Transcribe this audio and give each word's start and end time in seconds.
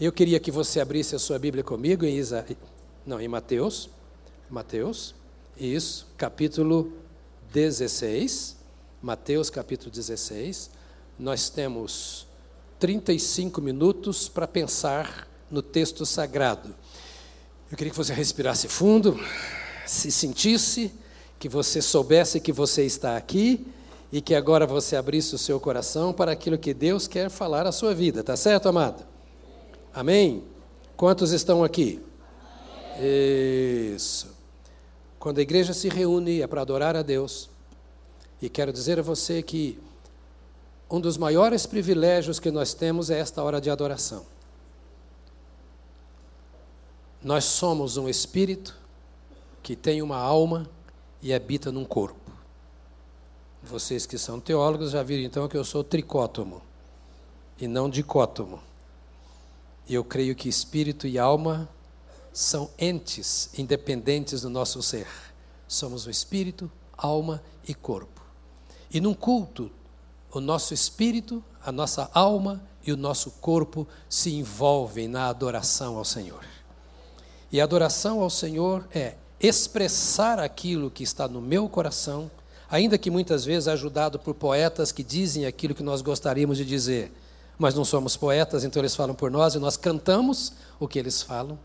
Eu 0.00 0.12
queria 0.12 0.38
que 0.38 0.52
você 0.52 0.78
abrisse 0.78 1.16
a 1.16 1.18
sua 1.18 1.40
Bíblia 1.40 1.64
comigo 1.64 2.04
em 2.04 2.16
Isa... 2.16 2.46
não, 3.04 3.20
em 3.20 3.26
Mateus, 3.26 3.90
Mateus, 4.48 5.12
isso, 5.58 6.06
capítulo 6.16 6.92
16, 7.52 8.56
Mateus 9.02 9.50
capítulo 9.50 9.90
16. 9.90 10.70
Nós 11.18 11.50
temos 11.50 12.28
35 12.78 13.60
minutos 13.60 14.28
para 14.28 14.46
pensar 14.46 15.26
no 15.50 15.62
texto 15.62 16.06
sagrado. 16.06 16.72
Eu 17.68 17.76
queria 17.76 17.90
que 17.90 17.98
você 17.98 18.14
respirasse 18.14 18.68
fundo, 18.68 19.18
se 19.84 20.12
sentisse, 20.12 20.92
que 21.40 21.48
você 21.48 21.82
soubesse 21.82 22.38
que 22.38 22.52
você 22.52 22.84
está 22.84 23.16
aqui 23.16 23.66
e 24.12 24.20
que 24.20 24.36
agora 24.36 24.64
você 24.64 24.94
abrisse 24.94 25.34
o 25.34 25.38
seu 25.38 25.58
coração 25.58 26.12
para 26.12 26.30
aquilo 26.30 26.56
que 26.56 26.72
Deus 26.72 27.08
quer 27.08 27.28
falar 27.28 27.66
à 27.66 27.72
sua 27.72 27.92
vida, 27.92 28.22
tá 28.22 28.36
certo, 28.36 28.68
amado? 28.68 29.17
Amém? 29.92 30.44
Quantos 30.96 31.32
estão 31.32 31.64
aqui? 31.64 32.00
Isso. 33.00 34.34
Quando 35.18 35.38
a 35.38 35.42
igreja 35.42 35.72
se 35.72 35.88
reúne 35.88 36.42
é 36.42 36.46
para 36.46 36.62
adorar 36.62 36.96
a 36.96 37.02
Deus. 37.02 37.50
E 38.40 38.48
quero 38.48 38.72
dizer 38.72 38.98
a 38.98 39.02
você 39.02 39.42
que 39.42 39.78
um 40.90 41.00
dos 41.00 41.16
maiores 41.16 41.66
privilégios 41.66 42.40
que 42.40 42.50
nós 42.50 42.72
temos 42.72 43.10
é 43.10 43.18
esta 43.18 43.42
hora 43.42 43.60
de 43.60 43.68
adoração. 43.68 44.24
Nós 47.22 47.44
somos 47.44 47.96
um 47.96 48.08
espírito 48.08 48.76
que 49.62 49.74
tem 49.74 50.00
uma 50.00 50.16
alma 50.16 50.68
e 51.20 51.34
habita 51.34 51.72
num 51.72 51.84
corpo. 51.84 52.30
Vocês 53.62 54.06
que 54.06 54.16
são 54.16 54.38
teólogos 54.38 54.92
já 54.92 55.02
viram 55.02 55.24
então 55.24 55.48
que 55.48 55.56
eu 55.56 55.64
sou 55.64 55.82
tricótomo 55.82 56.62
e 57.58 57.66
não 57.66 57.90
dicótomo. 57.90 58.67
E 59.88 59.94
eu 59.94 60.04
creio 60.04 60.34
que 60.34 60.48
espírito 60.48 61.06
e 61.06 61.18
alma 61.18 61.68
são 62.32 62.70
entes 62.78 63.50
independentes 63.56 64.42
do 64.42 64.50
nosso 64.50 64.82
ser. 64.82 65.08
Somos 65.66 66.06
o 66.06 66.10
espírito, 66.10 66.70
alma 66.96 67.42
e 67.66 67.74
corpo. 67.74 68.22
E 68.90 69.00
num 69.00 69.14
culto, 69.14 69.70
o 70.30 70.40
nosso 70.40 70.74
espírito, 70.74 71.42
a 71.64 71.72
nossa 71.72 72.10
alma 72.12 72.62
e 72.86 72.92
o 72.92 72.96
nosso 72.96 73.30
corpo 73.32 73.88
se 74.08 74.34
envolvem 74.34 75.08
na 75.08 75.28
adoração 75.28 75.96
ao 75.96 76.04
Senhor. 76.04 76.44
E 77.50 77.60
a 77.60 77.64
adoração 77.64 78.20
ao 78.20 78.28
Senhor 78.28 78.86
é 78.94 79.14
expressar 79.40 80.38
aquilo 80.38 80.90
que 80.90 81.02
está 81.02 81.26
no 81.26 81.40
meu 81.40 81.68
coração, 81.68 82.30
ainda 82.70 82.98
que 82.98 83.10
muitas 83.10 83.44
vezes 83.44 83.68
ajudado 83.68 84.18
por 84.18 84.34
poetas 84.34 84.92
que 84.92 85.02
dizem 85.02 85.46
aquilo 85.46 85.74
que 85.74 85.82
nós 85.82 86.02
gostaríamos 86.02 86.58
de 86.58 86.64
dizer 86.64 87.10
mas 87.58 87.74
não 87.74 87.84
somos 87.84 88.16
poetas, 88.16 88.62
então 88.62 88.80
eles 88.80 88.94
falam 88.94 89.14
por 89.14 89.30
nós 89.30 89.54
e 89.54 89.58
nós 89.58 89.76
cantamos 89.76 90.52
o 90.78 90.86
que 90.86 90.98
eles 90.98 91.20
falam. 91.20 91.58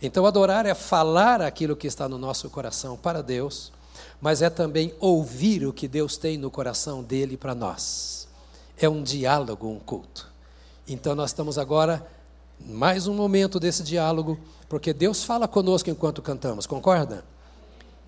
Então, 0.00 0.24
adorar 0.24 0.64
é 0.64 0.74
falar 0.74 1.42
aquilo 1.42 1.76
que 1.76 1.86
está 1.86 2.08
no 2.08 2.16
nosso 2.16 2.48
coração 2.48 2.96
para 2.96 3.22
Deus, 3.22 3.70
mas 4.18 4.40
é 4.40 4.48
também 4.48 4.94
ouvir 4.98 5.66
o 5.66 5.74
que 5.74 5.86
Deus 5.86 6.16
tem 6.16 6.38
no 6.38 6.50
coração 6.50 7.02
dele 7.02 7.36
para 7.36 7.54
nós. 7.54 8.26
É 8.78 8.88
um 8.88 9.02
diálogo, 9.02 9.68
um 9.68 9.78
culto. 9.78 10.26
Então, 10.88 11.14
nós 11.14 11.30
estamos 11.30 11.58
agora, 11.58 12.06
mais 12.58 13.06
um 13.06 13.14
momento 13.14 13.60
desse 13.60 13.82
diálogo, 13.82 14.40
porque 14.70 14.94
Deus 14.94 15.22
fala 15.22 15.46
conosco 15.46 15.90
enquanto 15.90 16.22
cantamos, 16.22 16.66
concorda? 16.66 17.22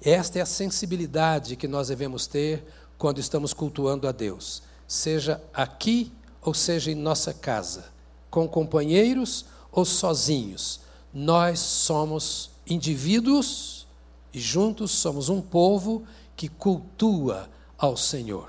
Esta 0.01 0.39
é 0.39 0.43
a 0.43 0.47
sensibilidade 0.47 1.57
que 1.57 1.69
nós 1.69 1.89
devemos 1.89 2.27
ter 2.27 2.65
quando 2.97 3.19
estamos 3.19 3.53
cultuando 3.53 4.09
a 4.09 4.13
Deus, 4.13 4.63
seja 4.89 5.43
aqui 5.53 6.13
ou 6.43 6.53
seja 6.53 6.91
em 6.91 6.95
nossa 6.95 7.33
casa, 7.33 7.87
com 8.31 8.48
companheiros 8.48 9.47
ou 9.71 9.85
sozinhos, 9.85 10.81
nós 11.15 11.59
somos 11.61 12.51
indivíduos 12.67 13.87
e 14.33 14.41
juntos 14.41 14.91
somos 14.91 15.29
um 15.29 15.41
povo 15.41 16.05
que 16.37 16.49
cultua 16.49 17.49
ao 17.78 17.97
Senhor. 17.97 18.49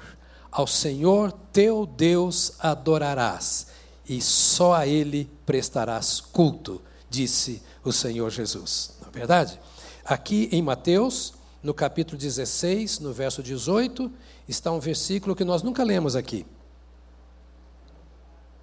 Ao 0.51 0.66
Senhor 0.66 1.31
teu 1.51 1.85
Deus 1.85 2.53
adorarás 2.59 3.67
e 4.07 4.22
só 4.22 4.73
a 4.73 4.88
Ele 4.88 5.29
prestarás 5.46 6.19
culto, 6.19 6.81
disse 7.09 7.62
o 7.84 7.91
Senhor 7.91 8.29
Jesus. 8.29 8.91
Não 9.01 9.09
é 9.09 9.12
verdade? 9.12 9.59
Aqui 10.06 10.50
em 10.51 10.62
Mateus, 10.62 11.34
no 11.62 11.73
capítulo 11.73 12.17
16, 12.17 13.00
no 13.00 13.13
verso 13.13 13.41
18, 13.41 14.12
está 14.47 14.72
um 14.72 14.79
versículo 14.79 15.35
que 15.35 15.46
nós 15.46 15.63
nunca 15.63 15.84
lemos 15.84 16.16
aqui. 16.16 16.46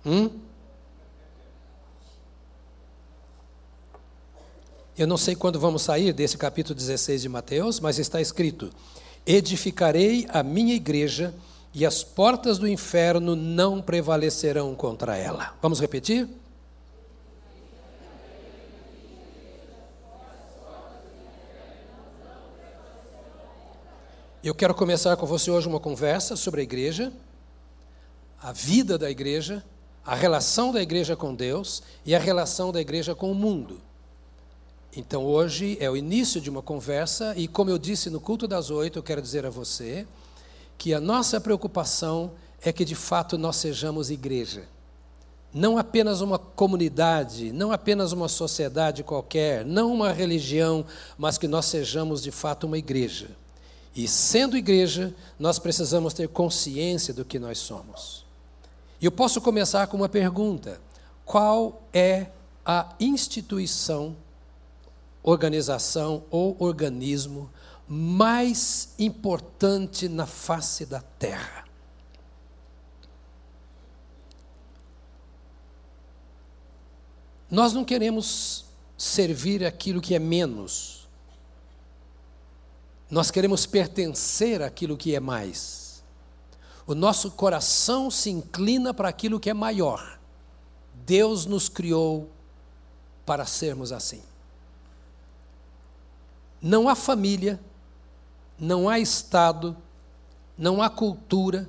Hum? 0.05 0.31
Eu 4.97 5.07
não 5.07 5.17
sei 5.17 5.35
quando 5.35 5.59
vamos 5.59 5.83
sair 5.83 6.13
desse 6.13 6.37
capítulo 6.37 6.75
16 6.75 7.23
de 7.23 7.29
Mateus, 7.29 7.81
mas 7.81 7.99
está 7.99 8.21
escrito: 8.21 8.71
Edificarei 9.27 10.27
a 10.31 10.43
minha 10.43 10.75
igreja 10.75 11.35
e 11.73 11.87
as 11.87 12.03
portas 12.03 12.59
do 12.59 12.67
inferno 12.67 13.37
não 13.37 13.81
prevalecerão 13.81 14.75
contra 14.75 15.17
ela. 15.17 15.55
Vamos 15.63 15.81
repetir? 15.81 16.29
Eu 24.43 24.55
quero 24.55 24.75
começar 24.75 25.17
com 25.17 25.27
você 25.27 25.51
hoje 25.51 25.69
uma 25.69 25.79
conversa 25.79 26.35
sobre 26.35 26.63
a 26.63 26.65
igreja, 26.65 27.13
a 28.43 28.53
vida 28.53 28.97
da 28.97 29.11
igreja 29.11 29.63
a 30.11 30.17
relação 30.17 30.73
da 30.73 30.83
igreja 30.83 31.15
com 31.15 31.33
Deus 31.33 31.85
e 32.05 32.17
a 32.17 32.19
relação 32.19 32.73
da 32.73 32.81
igreja 32.81 33.15
com 33.15 33.31
o 33.31 33.35
mundo. 33.35 33.81
Então, 34.97 35.25
hoje 35.25 35.79
é 35.79 35.89
o 35.89 35.97
início 35.97 36.41
de 36.41 36.51
uma 36.51 36.61
conversa, 36.61 37.33
e 37.37 37.47
como 37.47 37.71
eu 37.71 37.79
disse 37.79 38.11
no 38.11 38.21
culto 38.21 38.49
das 38.49 38.71
oito, 38.71 38.99
eu 38.99 39.05
quero 39.05 39.23
dizer 39.23 39.47
a 39.47 39.51
você 39.51 40.05
que 40.77 40.93
a 40.93 40.99
nossa 41.01 41.41
preocupação 41.41 42.33
é 42.61 42.73
que 42.73 42.85
de 42.85 42.97
fato 42.97 43.39
nós 43.39 43.55
sejamos 43.55 44.11
igreja. 44.11 44.65
Não 45.55 45.79
apenas 45.79 46.21
uma 46.21 46.41
comunidade, 46.41 47.53
não 47.53 47.71
apenas 47.71 48.11
uma 48.11 48.27
sociedade 48.27 49.05
qualquer, 49.05 49.65
não 49.65 49.95
uma 49.95 50.13
religião, 50.13 50.85
mas 51.17 51.39
que 51.39 51.47
nós 51.47 51.67
sejamos 51.67 52.21
de 52.21 52.33
fato 52.33 52.67
uma 52.67 52.79
igreja. 52.79 53.29
E 53.95 54.09
sendo 54.09 54.57
igreja, 54.57 55.15
nós 55.39 55.61
precisamos 55.61 56.13
ter 56.13 56.29
consciência 56.29 57.15
do 57.15 57.25
que 57.25 57.39
nós 57.39 57.59
somos. 57.59 58.29
E 59.01 59.07
eu 59.07 59.11
posso 59.11 59.41
começar 59.41 59.87
com 59.87 59.97
uma 59.97 60.09
pergunta: 60.09 60.81
qual 61.25 61.83
é 61.93 62.27
a 62.65 62.95
instituição, 63.01 64.15
organização 65.23 66.23
ou 66.31 66.55
organismo 66.59 67.51
mais 67.89 68.95
importante 68.99 70.09
na 70.09 70.27
face 70.27 70.85
da 70.85 71.01
Terra? 71.01 71.65
Nós 77.51 77.73
não 77.73 77.85
queremos 77.85 78.67
servir 78.97 79.65
aquilo 79.65 80.01
que 80.01 80.15
é 80.15 80.21
menos. 80.21 81.09
Nós 83.11 83.29
queremos 83.29 83.67
pertencer 83.67 84.63
àquilo 84.63 84.97
que 84.97 85.17
é 85.17 85.19
mais 85.19 85.90
o 86.91 86.95
nosso 86.95 87.31
coração 87.31 88.11
se 88.11 88.31
inclina 88.31 88.93
para 88.93 89.09
aquilo 89.09 89.39
que 89.39 89.49
é 89.49 89.55
maior. 89.55 90.19
Deus 91.07 91.47
nos 91.47 91.69
criou 91.69 92.29
para 93.25 93.47
sermos 93.47 93.93
assim. 93.93 94.23
Não 96.61 96.89
há 96.89 96.97
família, 96.97 97.61
não 98.59 98.89
há 98.89 98.99
Estado, 98.99 99.77
não 100.59 100.83
há 100.83 100.91
cultura, 100.91 101.69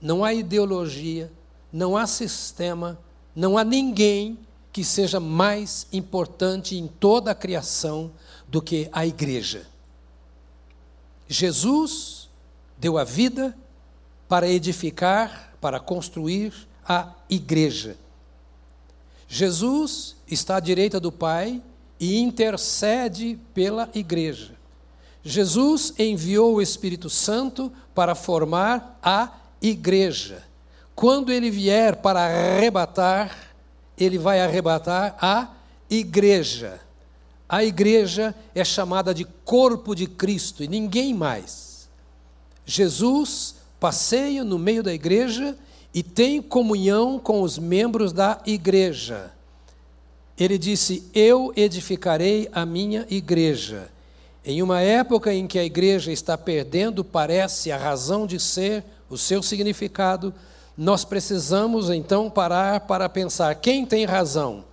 não 0.00 0.22
há 0.22 0.32
ideologia, 0.32 1.32
não 1.72 1.96
há 1.96 2.06
sistema, 2.06 2.96
não 3.34 3.58
há 3.58 3.64
ninguém 3.64 4.38
que 4.72 4.84
seja 4.84 5.18
mais 5.18 5.88
importante 5.92 6.76
em 6.76 6.86
toda 6.86 7.32
a 7.32 7.34
criação 7.34 8.12
do 8.46 8.62
que 8.62 8.88
a 8.92 9.04
igreja. 9.04 9.66
Jesus 11.26 12.28
deu 12.78 12.96
a 12.96 13.02
vida 13.02 13.56
para 14.30 14.48
edificar, 14.48 15.56
para 15.60 15.80
construir 15.80 16.54
a 16.88 17.14
igreja. 17.28 17.96
Jesus 19.26 20.14
está 20.24 20.58
à 20.58 20.60
direita 20.60 21.00
do 21.00 21.10
Pai 21.10 21.60
e 21.98 22.16
intercede 22.20 23.36
pela 23.52 23.90
igreja. 23.92 24.52
Jesus 25.24 25.92
enviou 25.98 26.54
o 26.54 26.62
Espírito 26.62 27.10
Santo 27.10 27.72
para 27.92 28.14
formar 28.14 29.00
a 29.02 29.32
igreja. 29.60 30.44
Quando 30.94 31.32
ele 31.32 31.50
vier 31.50 31.96
para 31.96 32.20
arrebatar, 32.20 33.36
ele 33.98 34.16
vai 34.16 34.40
arrebatar 34.40 35.16
a 35.20 35.48
igreja. 35.90 36.80
A 37.48 37.64
igreja 37.64 38.32
é 38.54 38.64
chamada 38.64 39.12
de 39.12 39.24
corpo 39.24 39.92
de 39.92 40.06
Cristo 40.06 40.62
e 40.62 40.68
ninguém 40.68 41.12
mais. 41.12 41.90
Jesus 42.64 43.59
passeia 43.80 44.44
no 44.44 44.58
meio 44.58 44.82
da 44.82 44.92
igreja 44.92 45.56
e 45.92 46.02
tem 46.02 46.40
comunhão 46.40 47.18
com 47.18 47.40
os 47.40 47.58
membros 47.58 48.12
da 48.12 48.40
igreja. 48.46 49.32
ele 50.38 50.56
disse: 50.56 51.10
Eu 51.12 51.52
edificarei 51.56 52.48
a 52.52 52.64
minha 52.64 53.06
igreja. 53.10 53.90
Em 54.44 54.62
uma 54.62 54.80
época 54.80 55.34
em 55.34 55.46
que 55.46 55.58
a 55.58 55.64
igreja 55.64 56.12
está 56.12 56.38
perdendo, 56.38 57.04
parece, 57.04 57.72
a 57.72 57.76
razão 57.76 58.26
de 58.26 58.38
ser, 58.38 58.84
o 59.08 59.18
seu 59.18 59.42
significado, 59.42 60.32
nós 60.76 61.04
precisamos 61.04 61.90
então 61.90 62.30
parar 62.30 62.80
para 62.80 63.08
pensar 63.08 63.54
quem 63.56 63.84
tem 63.84 64.06
razão. 64.06 64.64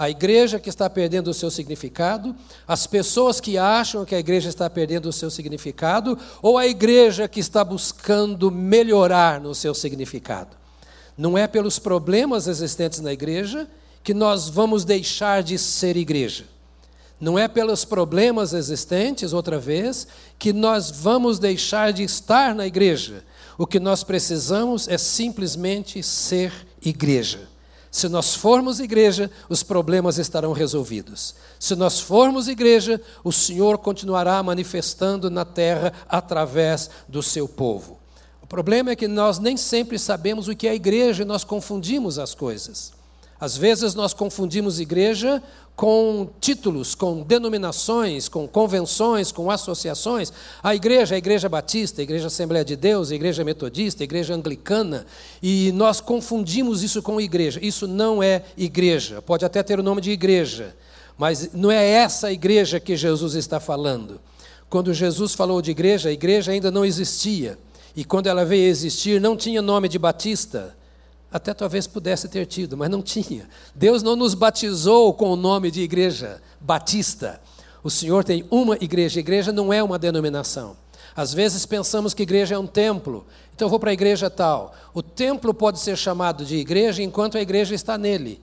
A 0.00 0.08
igreja 0.08 0.58
que 0.58 0.70
está 0.70 0.88
perdendo 0.88 1.28
o 1.28 1.34
seu 1.34 1.50
significado, 1.50 2.34
as 2.66 2.86
pessoas 2.86 3.38
que 3.38 3.58
acham 3.58 4.02
que 4.02 4.14
a 4.14 4.18
igreja 4.18 4.48
está 4.48 4.70
perdendo 4.70 5.10
o 5.10 5.12
seu 5.12 5.30
significado, 5.30 6.16
ou 6.40 6.56
a 6.56 6.66
igreja 6.66 7.28
que 7.28 7.38
está 7.38 7.62
buscando 7.62 8.50
melhorar 8.50 9.38
no 9.42 9.54
seu 9.54 9.74
significado. 9.74 10.56
Não 11.18 11.36
é 11.36 11.46
pelos 11.46 11.78
problemas 11.78 12.46
existentes 12.46 13.00
na 13.00 13.12
igreja 13.12 13.68
que 14.02 14.14
nós 14.14 14.48
vamos 14.48 14.86
deixar 14.86 15.42
de 15.42 15.58
ser 15.58 15.98
igreja. 15.98 16.46
Não 17.20 17.38
é 17.38 17.46
pelos 17.46 17.84
problemas 17.84 18.54
existentes, 18.54 19.34
outra 19.34 19.58
vez, 19.58 20.06
que 20.38 20.50
nós 20.50 20.90
vamos 20.90 21.38
deixar 21.38 21.92
de 21.92 22.04
estar 22.04 22.54
na 22.54 22.66
igreja. 22.66 23.22
O 23.58 23.66
que 23.66 23.78
nós 23.78 24.02
precisamos 24.02 24.88
é 24.88 24.96
simplesmente 24.96 26.02
ser 26.02 26.54
igreja. 26.80 27.49
Se 27.90 28.08
nós 28.08 28.34
formos 28.34 28.78
igreja, 28.78 29.30
os 29.48 29.62
problemas 29.64 30.16
estarão 30.16 30.52
resolvidos. 30.52 31.34
Se 31.58 31.74
nós 31.74 31.98
formos 31.98 32.46
igreja, 32.46 33.00
o 33.24 33.32
Senhor 33.32 33.78
continuará 33.78 34.40
manifestando 34.42 35.28
na 35.28 35.44
terra 35.44 35.92
através 36.08 36.88
do 37.08 37.22
seu 37.22 37.48
povo. 37.48 37.98
O 38.40 38.46
problema 38.46 38.90
é 38.90 38.96
que 38.96 39.08
nós 39.08 39.40
nem 39.40 39.56
sempre 39.56 39.98
sabemos 39.98 40.46
o 40.46 40.54
que 40.54 40.68
é 40.68 40.74
igreja 40.74 41.22
e 41.22 41.26
nós 41.26 41.42
confundimos 41.42 42.18
as 42.18 42.34
coisas. 42.34 42.99
Às 43.40 43.56
vezes 43.56 43.94
nós 43.94 44.12
confundimos 44.12 44.78
igreja 44.78 45.42
com 45.74 46.28
títulos, 46.38 46.94
com 46.94 47.22
denominações, 47.22 48.28
com 48.28 48.46
convenções, 48.46 49.32
com 49.32 49.50
associações. 49.50 50.30
A 50.62 50.74
igreja, 50.74 51.14
a 51.14 51.18
igreja 51.18 51.48
batista, 51.48 52.02
a 52.02 52.04
igreja 52.04 52.26
Assembleia 52.26 52.62
de 52.62 52.76
Deus, 52.76 53.10
a 53.10 53.14
igreja 53.14 53.42
metodista, 53.42 54.02
a 54.02 54.04
igreja 54.04 54.34
anglicana, 54.34 55.06
e 55.42 55.72
nós 55.72 55.98
confundimos 55.98 56.82
isso 56.82 57.00
com 57.00 57.18
igreja. 57.18 57.58
Isso 57.62 57.88
não 57.88 58.22
é 58.22 58.42
igreja. 58.58 59.22
Pode 59.22 59.42
até 59.42 59.62
ter 59.62 59.80
o 59.80 59.82
nome 59.82 60.02
de 60.02 60.10
igreja, 60.10 60.76
mas 61.16 61.54
não 61.54 61.70
é 61.70 61.88
essa 61.88 62.30
igreja 62.30 62.78
que 62.78 62.94
Jesus 62.94 63.34
está 63.34 63.58
falando. 63.58 64.20
Quando 64.68 64.92
Jesus 64.92 65.32
falou 65.32 65.62
de 65.62 65.70
igreja, 65.70 66.10
a 66.10 66.12
igreja 66.12 66.52
ainda 66.52 66.70
não 66.70 66.84
existia. 66.84 67.58
E 67.96 68.04
quando 68.04 68.26
ela 68.26 68.44
veio 68.44 68.66
a 68.66 68.70
existir, 68.70 69.18
não 69.18 69.34
tinha 69.34 69.62
nome 69.62 69.88
de 69.88 69.98
batista 69.98 70.78
até 71.32 71.54
talvez 71.54 71.86
pudesse 71.86 72.28
ter 72.28 72.46
tido, 72.46 72.76
mas 72.76 72.90
não 72.90 73.02
tinha. 73.02 73.48
Deus 73.74 74.02
não 74.02 74.16
nos 74.16 74.34
batizou 74.34 75.14
com 75.14 75.30
o 75.30 75.36
nome 75.36 75.70
de 75.70 75.80
igreja 75.80 76.42
batista. 76.60 77.40
O 77.82 77.90
Senhor 77.90 78.24
tem 78.24 78.44
uma 78.50 78.76
igreja. 78.80 79.20
Igreja 79.20 79.52
não 79.52 79.72
é 79.72 79.82
uma 79.82 79.98
denominação. 79.98 80.76
Às 81.14 81.32
vezes 81.32 81.66
pensamos 81.66 82.14
que 82.14 82.22
igreja 82.22 82.54
é 82.54 82.58
um 82.58 82.66
templo, 82.66 83.26
então 83.54 83.66
eu 83.66 83.70
vou 83.70 83.80
para 83.80 83.90
a 83.90 83.92
igreja 83.92 84.30
tal. 84.30 84.74
O 84.94 85.02
templo 85.02 85.52
pode 85.52 85.80
ser 85.80 85.96
chamado 85.96 86.44
de 86.44 86.56
igreja 86.56 87.02
enquanto 87.02 87.36
a 87.36 87.40
igreja 87.40 87.74
está 87.74 87.98
nele. 87.98 88.40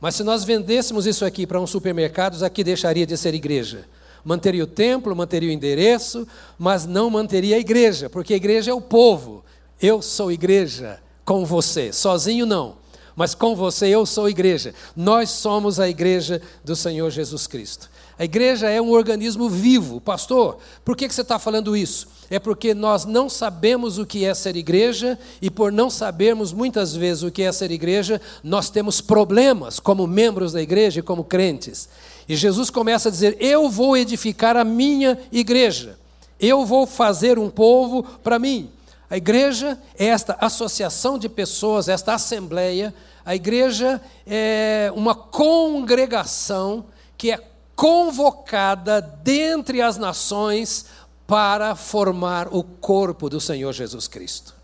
Mas 0.00 0.14
se 0.14 0.22
nós 0.22 0.44
vendêssemos 0.44 1.06
isso 1.06 1.24
aqui 1.24 1.46
para 1.46 1.60
um 1.60 1.66
supermercado, 1.66 2.42
aqui 2.44 2.62
deixaria 2.62 3.06
de 3.06 3.16
ser 3.16 3.34
igreja. 3.34 3.86
Manteria 4.24 4.64
o 4.64 4.66
templo, 4.66 5.14
manteria 5.14 5.48
o 5.48 5.52
endereço, 5.52 6.26
mas 6.58 6.86
não 6.86 7.08
manteria 7.08 7.56
a 7.56 7.58
igreja, 7.58 8.10
porque 8.10 8.34
a 8.34 8.36
igreja 8.36 8.70
é 8.70 8.74
o 8.74 8.80
povo. 8.80 9.44
Eu 9.80 10.02
sou 10.02 10.32
igreja 10.32 11.00
com 11.26 11.44
você. 11.44 11.92
Sozinho 11.92 12.46
não, 12.46 12.76
mas 13.16 13.34
com 13.34 13.56
você 13.56 13.88
eu 13.88 14.06
sou 14.06 14.30
igreja. 14.30 14.72
Nós 14.94 15.28
somos 15.28 15.80
a 15.80 15.88
igreja 15.88 16.40
do 16.64 16.76
Senhor 16.76 17.10
Jesus 17.10 17.46
Cristo. 17.46 17.90
A 18.18 18.24
igreja 18.24 18.70
é 18.70 18.80
um 18.80 18.92
organismo 18.92 19.48
vivo. 19.50 20.00
Pastor, 20.00 20.56
por 20.82 20.96
que 20.96 21.06
você 21.06 21.20
está 21.20 21.38
falando 21.38 21.76
isso? 21.76 22.08
É 22.30 22.38
porque 22.38 22.72
nós 22.72 23.04
não 23.04 23.28
sabemos 23.28 23.98
o 23.98 24.06
que 24.06 24.24
é 24.24 24.32
ser 24.32 24.56
igreja, 24.56 25.18
e 25.40 25.50
por 25.50 25.70
não 25.70 25.90
sabermos 25.90 26.52
muitas 26.52 26.96
vezes 26.96 27.22
o 27.22 27.30
que 27.30 27.42
é 27.42 27.52
ser 27.52 27.70
igreja, 27.70 28.20
nós 28.42 28.70
temos 28.70 29.02
problemas 29.02 29.78
como 29.78 30.06
membros 30.06 30.52
da 30.52 30.62
igreja 30.62 31.00
e 31.00 31.02
como 31.02 31.24
crentes. 31.24 31.90
E 32.26 32.34
Jesus 32.34 32.70
começa 32.70 33.10
a 33.10 33.12
dizer: 33.12 33.36
Eu 33.38 33.68
vou 33.68 33.96
edificar 33.96 34.56
a 34.56 34.64
minha 34.64 35.18
igreja, 35.30 35.98
eu 36.40 36.64
vou 36.64 36.86
fazer 36.86 37.38
um 37.38 37.50
povo 37.50 38.02
para 38.02 38.38
mim. 38.38 38.70
A 39.08 39.16
igreja 39.16 39.78
é 39.96 40.06
esta 40.06 40.36
associação 40.40 41.16
de 41.18 41.28
pessoas, 41.28 41.88
esta 41.88 42.14
assembleia. 42.14 42.92
A 43.24 43.36
igreja 43.36 44.00
é 44.26 44.90
uma 44.96 45.14
congregação 45.14 46.86
que 47.16 47.30
é 47.30 47.40
convocada 47.76 49.00
dentre 49.00 49.80
as 49.80 49.96
nações 49.96 50.86
para 51.26 51.76
formar 51.76 52.48
o 52.52 52.64
corpo 52.64 53.28
do 53.28 53.40
Senhor 53.40 53.72
Jesus 53.72 54.08
Cristo. 54.08 54.54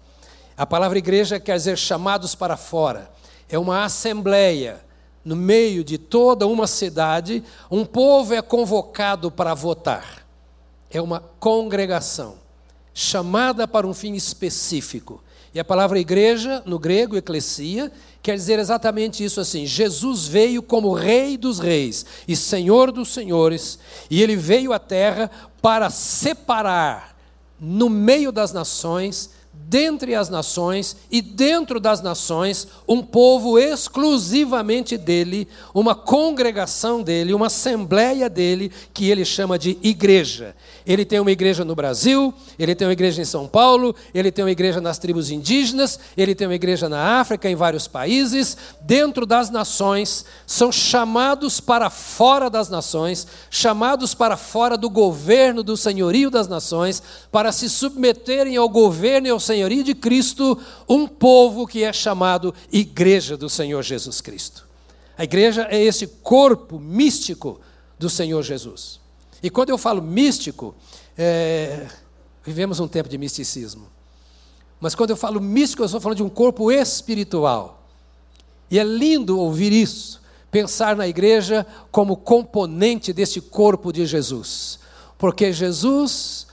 A 0.57 0.67
palavra 0.67 0.99
igreja 0.99 1.39
quer 1.39 1.57
dizer 1.57 1.79
chamados 1.79 2.35
para 2.35 2.57
fora. 2.57 3.11
É 3.49 3.59
uma 3.59 3.85
assembleia 3.85 4.85
no 5.25 5.37
meio 5.37 5.85
de 5.85 5.99
toda 5.99 6.49
uma 6.49 6.67
cidade, 6.67 7.45
um 7.71 7.85
povo 7.85 8.35
é 8.35 8.43
convocado 8.43 9.31
para 9.31 9.55
votar. 9.55 10.27
É 10.91 11.01
uma 11.01 11.21
congregação 11.39 12.43
chamada 12.95 13.67
para 13.67 13.87
um 13.87 13.95
fim 13.95 14.15
específico. 14.15 15.23
E 15.55 15.61
a 15.61 15.65
palavra 15.65 16.01
igreja, 16.01 16.63
no 16.65 16.79
grego, 16.79 17.17
eclesia, 17.17 17.93
quer 18.23 18.35
dizer 18.37 18.59
exatamente 18.59 19.23
isso 19.23 19.41
assim: 19.41 19.67
Jesus 19.67 20.27
veio 20.27 20.63
como 20.63 20.95
Rei 20.95 21.37
dos 21.37 21.59
Reis 21.59 22.07
e 22.27 22.35
Senhor 22.35 22.91
dos 22.91 23.13
Senhores, 23.13 23.79
e 24.11 24.23
ele 24.23 24.35
veio 24.35 24.73
à 24.73 24.79
terra 24.79 25.31
para 25.61 25.91
separar 25.91 27.17
no 27.61 27.91
meio 27.91 28.33
das 28.33 28.53
nações 28.53 29.31
dentre 29.53 30.15
as 30.15 30.29
nações 30.29 30.97
e 31.11 31.23
dentro 31.23 31.79
das 31.79 32.03
nações, 32.03 32.69
um 32.87 33.03
povo 33.03 33.59
exclusivamente 33.59 34.99
dele, 34.99 35.49
uma 35.75 35.95
congregação 35.95 37.03
dele, 37.03 37.35
uma 37.35 37.47
assembleia 37.47 38.29
dele, 38.29 38.73
que 38.93 39.11
ele 39.11 39.25
chama 39.25 39.59
de 39.59 39.79
igreja. 39.83 40.55
Ele 40.87 41.05
tem 41.05 41.21
uma 41.21 41.31
igreja 41.31 41.65
no 41.65 41.75
Brasil, 41.75 42.35
ele 42.59 42.75
tem 42.75 42.87
uma 42.87 42.93
igreja 42.93 43.23
em 43.23 43.25
São 43.25 43.47
Paulo, 43.47 43.95
ele 44.13 44.33
tem 44.33 44.45
uma 44.45 44.51
igreja 44.51 44.81
nas 44.81 44.99
tribos 44.99 45.31
indígenas, 45.31 45.99
ele 46.17 46.35
tem 46.35 46.47
uma 46.47 46.55
igreja 46.55 46.89
na 46.89 47.21
África, 47.21 47.49
em 47.49 47.55
vários 47.55 47.87
países, 47.87 48.57
dentro 48.81 49.25
das 49.25 49.51
nações, 49.51 50.25
são 50.47 50.73
chamados 50.73 51.61
para 51.61 51.89
fora 51.91 52.51
das 52.51 52.69
nações, 52.69 53.27
chamados 53.51 54.15
para 54.15 54.37
fora 54.37 54.77
do 54.77 54.91
governo, 54.91 55.63
do 55.63 55.77
senhorio 55.77 56.31
das 56.31 56.49
nações, 56.49 57.03
para 57.31 57.53
se 57.53 57.69
submeterem 57.69 58.57
ao 58.57 58.69
governo 58.69 59.27
e 59.29 59.31
ao 59.31 59.41
senhorio 59.41 59.85
de 59.85 59.95
Cristo, 59.95 60.59
um 60.89 61.07
povo 61.07 61.67
que 61.67 61.85
é 61.85 61.93
chamado 61.93 62.55
Igreja 62.73 63.37
do 63.37 63.49
Senhor 63.49 63.83
Jesus 63.83 64.21
Cristo. 64.21 64.67
A 65.17 65.25
igreja 65.25 65.69
é 65.71 65.81
esse 65.81 66.07
corpo 66.07 66.79
místico 66.79 67.61
do 67.99 68.11
Senhor 68.11 68.43
Jesus. 68.43 69.02
E 69.43 69.51
quando 69.51 69.71
eu 69.71 69.79
falo 69.79 70.01
místico, 70.01 70.75
é, 71.19 71.89
vivemos 72.45 72.81
um 72.81 72.87
tempo 72.87 73.09
de 73.09 73.19
misticismo. 73.19 73.87
Mas 74.81 74.95
quando 74.95 75.11
eu 75.11 75.17
falo 75.17 75.41
místico, 75.41 75.83
eu 75.83 75.87
estou 75.87 76.01
falando 76.01 76.19
de 76.19 76.23
um 76.23 76.29
corpo 76.29 76.71
espiritual. 76.71 77.87
E 78.71 78.79
é 78.79 78.85
lindo 78.85 79.39
ouvir 79.39 79.73
isso, 79.73 80.21
pensar 80.51 80.97
na 80.97 81.07
igreja 81.07 81.67
como 81.91 82.17
componente 82.17 83.13
deste 83.13 83.41
corpo 83.41 83.93
de 83.93 84.07
Jesus. 84.07 84.79
Porque 85.19 85.53
Jesus 85.53 86.47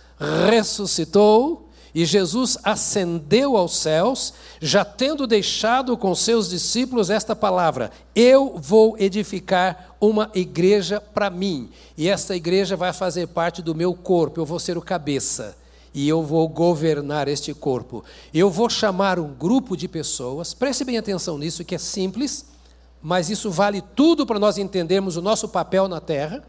ressuscitou 0.50 1.69
e 1.93 2.05
Jesus 2.05 2.58
ascendeu 2.63 3.58
aos 3.58 3.77
céus, 3.77 4.34
já 4.62 4.86
tendo 4.86 5.25
deixado 5.25 5.98
com 5.98 6.13
seus 6.13 6.50
discípulos 6.50 7.10
esta 7.10 7.36
palavra: 7.36 7.91
Eu 8.15 8.55
vou 8.58 8.96
edificar 8.98 9.96
uma 10.00 10.29
igreja 10.34 11.01
para 11.01 11.29
mim, 11.29 11.69
e 11.98 12.08
esta 12.08 12.36
igreja 12.36 12.75
vai 12.75 12.93
fazer 12.93 13.27
parte 13.27 13.62
do 13.62 13.74
meu 13.74 13.93
corpo, 13.93 14.39
eu 14.39 14.46
vou 14.46 14.60
ser 14.60 14.77
o 14.77 14.81
cabeça, 14.81 15.58
e 15.93 16.08
eu 16.08 16.24
vou 16.24 16.48
governar 16.48 17.27
este 17.27 17.53
corpo. 17.53 18.03
Eu 18.34 18.50
vou 18.51 18.69
chamar 18.69 19.19
um 19.19 19.34
grupo 19.34 19.75
de 19.75 19.88
pessoas, 19.88 20.53
preste 20.53 20.84
bem 20.84 20.98
atenção 20.98 21.38
nisso, 21.38 21.65
que 21.65 21.75
é 21.75 21.79
simples, 21.79 22.46
mas 23.01 23.29
isso 23.29 23.50
vale 23.50 23.81
tudo 23.81 24.25
para 24.25 24.39
nós 24.39 24.58
entendermos 24.58 25.17
o 25.17 25.22
nosso 25.22 25.50
papel 25.50 25.88
na 25.88 26.00
terra. 26.00 26.43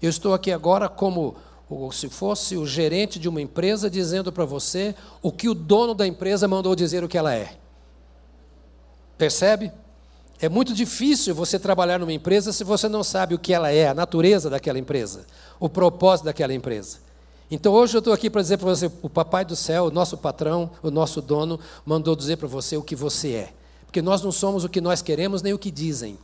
Eu 0.00 0.10
estou 0.10 0.32
aqui 0.32 0.52
agora 0.52 0.88
como 0.88 1.36
ou 1.68 1.90
se 1.90 2.08
fosse 2.08 2.56
o 2.56 2.66
gerente 2.66 3.18
de 3.18 3.28
uma 3.28 3.40
empresa 3.40 3.90
dizendo 3.90 4.32
para 4.32 4.44
você 4.44 4.94
o 5.20 5.32
que 5.32 5.48
o 5.48 5.54
dono 5.54 5.94
da 5.94 6.06
empresa 6.06 6.46
mandou 6.46 6.76
dizer 6.76 7.02
o 7.02 7.08
que 7.08 7.18
ela 7.18 7.34
é. 7.34 7.56
Percebe? 9.18 9.72
É 10.38 10.48
muito 10.48 10.74
difícil 10.74 11.34
você 11.34 11.58
trabalhar 11.58 11.98
numa 11.98 12.12
empresa 12.12 12.52
se 12.52 12.62
você 12.62 12.88
não 12.88 13.02
sabe 13.02 13.34
o 13.34 13.38
que 13.38 13.54
ela 13.54 13.72
é, 13.72 13.88
a 13.88 13.94
natureza 13.94 14.50
daquela 14.50 14.78
empresa, 14.78 15.26
o 15.58 15.68
propósito 15.68 16.26
daquela 16.26 16.52
empresa. 16.52 16.98
Então 17.50 17.72
hoje 17.72 17.96
eu 17.96 18.00
estou 18.00 18.12
aqui 18.12 18.28
para 18.28 18.42
dizer 18.42 18.58
para 18.58 18.68
você: 18.68 18.90
o 19.02 19.08
Papai 19.08 19.44
do 19.44 19.56
Céu, 19.56 19.86
o 19.86 19.90
nosso 19.90 20.18
patrão, 20.18 20.70
o 20.82 20.90
nosso 20.90 21.22
dono, 21.22 21.58
mandou 21.84 22.14
dizer 22.14 22.36
para 22.36 22.48
você 22.48 22.76
o 22.76 22.82
que 22.82 22.94
você 22.94 23.32
é. 23.32 23.52
Porque 23.86 24.02
nós 24.02 24.20
não 24.20 24.30
somos 24.30 24.62
o 24.64 24.68
que 24.68 24.80
nós 24.80 25.00
queremos 25.00 25.42
nem 25.42 25.54
o 25.54 25.58
que 25.58 25.70
dizem. 25.70 26.18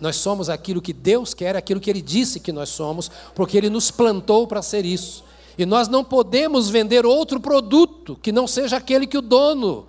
Nós 0.00 0.16
somos 0.16 0.48
aquilo 0.48 0.80
que 0.80 0.92
Deus 0.92 1.34
quer, 1.34 1.54
aquilo 1.54 1.80
que 1.80 1.90
Ele 1.90 2.00
disse 2.00 2.40
que 2.40 2.52
nós 2.52 2.70
somos, 2.70 3.10
porque 3.34 3.56
Ele 3.56 3.68
nos 3.68 3.90
plantou 3.90 4.46
para 4.46 4.62
ser 4.62 4.84
isso. 4.84 5.22
E 5.58 5.66
nós 5.66 5.88
não 5.88 6.02
podemos 6.02 6.70
vender 6.70 7.04
outro 7.04 7.38
produto 7.38 8.18
que 8.22 8.32
não 8.32 8.46
seja 8.46 8.78
aquele 8.78 9.06
que 9.06 9.18
o 9.18 9.22
dono 9.22 9.86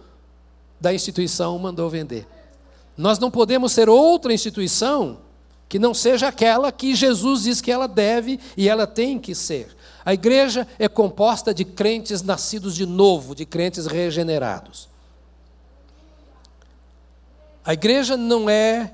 da 0.80 0.94
instituição 0.94 1.58
mandou 1.58 1.90
vender. 1.90 2.28
Nós 2.98 3.18
não 3.20 3.32
podemos 3.32 3.72
ser 3.72 3.88
outra 3.88 4.34
instituição 4.34 5.20
que 5.70 5.80
não 5.80 5.94
seja 5.94 6.28
aquela 6.28 6.70
que 6.70 6.94
Jesus 6.94 7.44
diz 7.44 7.62
que 7.62 7.72
ela 7.72 7.88
deve 7.88 8.38
e 8.58 8.68
ela 8.68 8.86
tem 8.86 9.18
que 9.18 9.34
ser. 9.34 9.74
A 10.04 10.14
igreja 10.14 10.68
é 10.78 10.90
composta 10.90 11.54
de 11.54 11.64
crentes 11.64 12.22
nascidos 12.22 12.76
de 12.76 12.86
novo, 12.86 13.34
de 13.34 13.46
crentes 13.46 13.86
regenerados. 13.86 14.90
A 17.64 17.74
igreja 17.74 18.18
não 18.18 18.50
é 18.50 18.92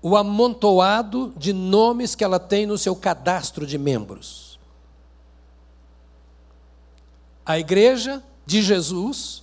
o 0.00 0.16
amontoado 0.16 1.32
de 1.36 1.52
nomes 1.52 2.14
que 2.14 2.22
ela 2.22 2.38
tem 2.38 2.66
no 2.66 2.78
seu 2.78 2.94
cadastro 2.94 3.66
de 3.66 3.76
membros. 3.76 4.58
A 7.44 7.58
igreja 7.58 8.22
de 8.46 8.62
Jesus 8.62 9.42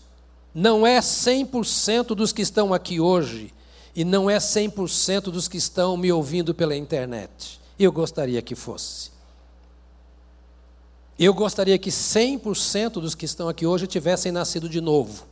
não 0.53 0.85
é 0.87 0.99
100% 0.99 2.15
dos 2.15 2.31
que 2.31 2.41
estão 2.41 2.73
aqui 2.73 2.99
hoje 2.99 3.53
e 3.95 4.05
não 4.05 4.29
é 4.29 4.37
100% 4.37 5.23
dos 5.23 5.47
que 5.47 5.57
estão 5.57 5.97
me 5.97 6.11
ouvindo 6.11 6.53
pela 6.53 6.75
internet. 6.75 7.59
Eu 7.77 7.91
gostaria 7.91 8.41
que 8.41 8.55
fosse. 8.55 9.11
Eu 11.17 11.33
gostaria 11.33 11.77
que 11.77 11.89
100% 11.89 12.93
dos 13.01 13.15
que 13.15 13.25
estão 13.25 13.47
aqui 13.47 13.65
hoje 13.65 13.87
tivessem 13.87 14.31
nascido 14.31 14.67
de 14.69 14.81
novo. 14.81 15.25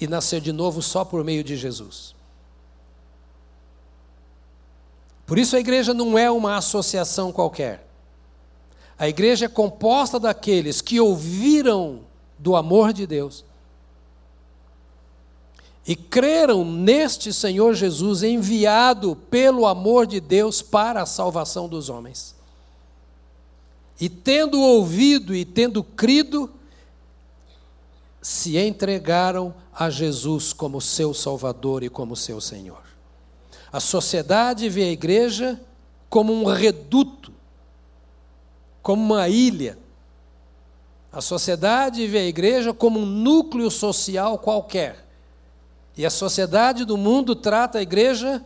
E 0.00 0.06
nascer 0.06 0.40
de 0.40 0.50
novo 0.50 0.82
só 0.82 1.04
por 1.04 1.22
meio 1.22 1.44
de 1.44 1.56
Jesus. 1.56 2.14
Por 5.32 5.38
isso 5.38 5.56
a 5.56 5.60
igreja 5.60 5.94
não 5.94 6.18
é 6.18 6.30
uma 6.30 6.58
associação 6.58 7.32
qualquer. 7.32 7.88
A 8.98 9.08
igreja 9.08 9.46
é 9.46 9.48
composta 9.48 10.20
daqueles 10.20 10.82
que 10.82 11.00
ouviram 11.00 12.00
do 12.38 12.54
amor 12.54 12.92
de 12.92 13.06
Deus 13.06 13.42
e 15.88 15.96
creram 15.96 16.66
neste 16.66 17.32
Senhor 17.32 17.72
Jesus 17.72 18.22
enviado 18.22 19.16
pelo 19.30 19.66
amor 19.66 20.06
de 20.06 20.20
Deus 20.20 20.60
para 20.60 21.00
a 21.00 21.06
salvação 21.06 21.66
dos 21.66 21.88
homens. 21.88 22.34
E 23.98 24.10
tendo 24.10 24.60
ouvido 24.60 25.34
e 25.34 25.46
tendo 25.46 25.82
crido, 25.82 26.50
se 28.20 28.58
entregaram 28.58 29.54
a 29.72 29.88
Jesus 29.88 30.52
como 30.52 30.78
seu 30.78 31.14
Salvador 31.14 31.82
e 31.82 31.88
como 31.88 32.14
seu 32.14 32.38
Senhor. 32.38 32.91
A 33.72 33.80
sociedade 33.80 34.68
vê 34.68 34.84
a 34.84 34.90
igreja 34.90 35.60
como 36.10 36.32
um 36.32 36.44
reduto, 36.44 37.32
como 38.82 39.02
uma 39.14 39.28
ilha. 39.28 39.78
A 41.10 41.20
sociedade 41.20 42.06
vê 42.06 42.18
a 42.18 42.26
igreja 42.26 42.74
como 42.74 43.00
um 43.00 43.06
núcleo 43.06 43.70
social 43.70 44.38
qualquer 44.38 45.02
e 45.96 46.06
a 46.06 46.10
sociedade 46.10 46.84
do 46.84 46.96
mundo 46.96 47.34
trata 47.34 47.78
a 47.78 47.82
igreja 47.82 48.42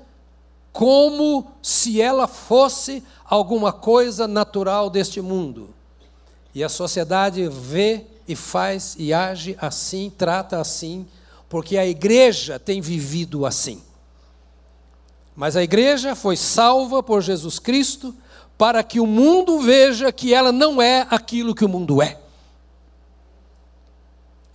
como 0.73 1.53
se 1.63 2.03
ela 2.03 2.27
fosse 2.27 3.03
alguma 3.25 3.73
coisa 3.73 4.27
natural 4.27 4.91
deste 4.91 5.21
mundo. 5.21 5.71
E 6.55 6.63
a 6.63 6.69
sociedade 6.69 7.49
vê 7.49 8.05
e 8.27 8.35
faz 8.35 8.97
e 8.99 9.13
age 9.13 9.57
assim, 9.61 10.13
trata 10.17 10.61
assim, 10.61 11.07
porque 11.49 11.77
a 11.77 11.87
igreja 11.87 12.59
tem 12.59 12.81
vivido 12.81 13.47
assim. 13.47 13.81
Mas 15.37 15.55
a 15.55 15.63
igreja 15.63 16.15
foi 16.15 16.37
salva 16.37 17.03
por 17.03 17.21
Jesus 17.21 17.59
Cristo 17.59 18.15
para 18.57 18.83
que 18.83 18.99
o 18.99 19.07
mundo 19.07 19.61
veja 19.61 20.11
que 20.11 20.33
ela 20.33 20.51
não 20.51 20.81
é 20.81 21.07
aquilo 21.11 21.55
que 21.55 21.65
o 21.65 21.69
mundo 21.69 22.01
é. 22.01 22.19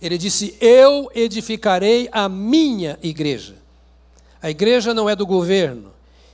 Ele 0.00 0.18
disse: 0.18 0.56
Eu 0.60 1.08
edificarei 1.14 2.08
a 2.10 2.28
minha 2.28 2.98
igreja. 3.00 3.54
A 4.42 4.50
igreja 4.50 4.92
não 4.92 5.08
é 5.08 5.14
do 5.14 5.24
governo. 5.24 5.92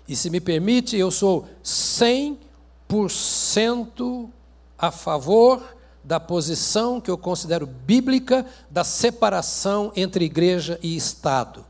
E 0.08 0.16
se 0.16 0.30
me 0.30 0.40
permite, 0.40 0.96
eu 0.96 1.10
sou 1.10 1.46
100% 1.62 4.30
a 4.78 4.90
favor 4.90 5.76
da 6.02 6.18
posição 6.18 7.02
que 7.02 7.10
eu 7.10 7.18
considero 7.18 7.66
bíblica 7.66 8.46
da 8.70 8.82
separação 8.82 9.92
entre 9.94 10.24
igreja 10.24 10.80
e 10.82 10.96
Estado. 10.96 11.66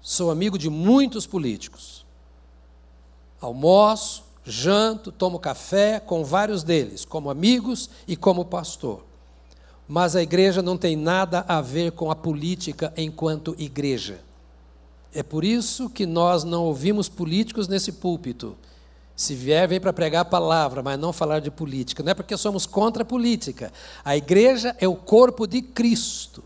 Sou 0.00 0.30
amigo 0.30 0.58
de 0.58 0.70
muitos 0.70 1.26
políticos. 1.26 2.04
Almoço, 3.40 4.24
janto, 4.44 5.12
tomo 5.12 5.38
café 5.38 6.00
com 6.00 6.24
vários 6.24 6.62
deles, 6.62 7.04
como 7.04 7.30
amigos 7.30 7.90
e 8.06 8.16
como 8.16 8.44
pastor. 8.44 9.04
Mas 9.86 10.14
a 10.14 10.22
igreja 10.22 10.60
não 10.60 10.76
tem 10.76 10.96
nada 10.96 11.44
a 11.48 11.60
ver 11.60 11.92
com 11.92 12.10
a 12.10 12.16
política 12.16 12.92
enquanto 12.96 13.54
igreja. 13.58 14.20
É 15.12 15.22
por 15.22 15.44
isso 15.44 15.88
que 15.88 16.04
nós 16.04 16.44
não 16.44 16.64
ouvimos 16.64 17.08
políticos 17.08 17.66
nesse 17.66 17.92
púlpito. 17.92 18.56
Se 19.16 19.34
vier, 19.34 19.66
vem 19.66 19.80
para 19.80 19.92
pregar 19.92 20.20
a 20.20 20.24
palavra, 20.24 20.82
mas 20.82 20.98
não 20.98 21.12
falar 21.12 21.40
de 21.40 21.50
política. 21.50 22.02
Não 22.02 22.12
é 22.12 22.14
porque 22.14 22.36
somos 22.36 22.66
contra 22.66 23.02
a 23.02 23.06
política. 23.06 23.72
A 24.04 24.16
igreja 24.16 24.76
é 24.78 24.86
o 24.86 24.94
corpo 24.94 25.46
de 25.46 25.60
Cristo. 25.60 26.44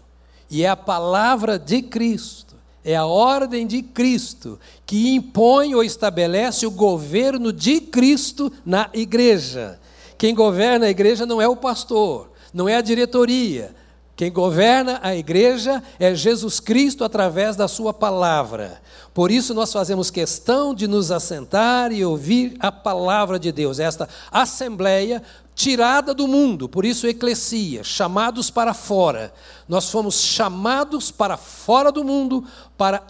E 0.48 0.64
é 0.64 0.68
a 0.68 0.76
palavra 0.76 1.58
de 1.58 1.82
Cristo. 1.82 2.51
É 2.84 2.96
a 2.96 3.06
ordem 3.06 3.66
de 3.66 3.80
Cristo 3.82 4.58
que 4.84 5.14
impõe 5.14 5.74
ou 5.74 5.84
estabelece 5.84 6.66
o 6.66 6.70
governo 6.70 7.52
de 7.52 7.80
Cristo 7.80 8.52
na 8.64 8.90
igreja. 8.92 9.78
Quem 10.18 10.34
governa 10.34 10.86
a 10.86 10.90
igreja 10.90 11.24
não 11.24 11.40
é 11.40 11.46
o 11.46 11.56
pastor, 11.56 12.30
não 12.52 12.68
é 12.68 12.76
a 12.76 12.80
diretoria. 12.80 13.74
Quem 14.14 14.30
governa 14.30 15.00
a 15.02 15.16
igreja 15.16 15.82
é 15.98 16.14
Jesus 16.14 16.60
Cristo 16.60 17.02
através 17.02 17.56
da 17.56 17.66
Sua 17.66 17.94
palavra. 17.94 18.80
Por 19.14 19.30
isso 19.30 19.54
nós 19.54 19.72
fazemos 19.72 20.10
questão 20.10 20.74
de 20.74 20.86
nos 20.86 21.10
assentar 21.10 21.92
e 21.92 22.04
ouvir 22.04 22.54
a 22.60 22.70
palavra 22.70 23.38
de 23.38 23.50
Deus. 23.50 23.78
Esta 23.78 24.08
assembleia 24.30 25.22
tirada 25.54 26.14
do 26.14 26.26
mundo, 26.26 26.68
por 26.68 26.84
isso 26.84 27.06
eclesia, 27.06 27.84
chamados 27.84 28.50
para 28.50 28.72
fora. 28.72 29.32
Nós 29.68 29.90
fomos 29.90 30.20
chamados 30.20 31.10
para 31.10 31.36
fora 31.36 31.92
do 31.92 32.02
mundo 32.02 32.44
para 32.76 33.02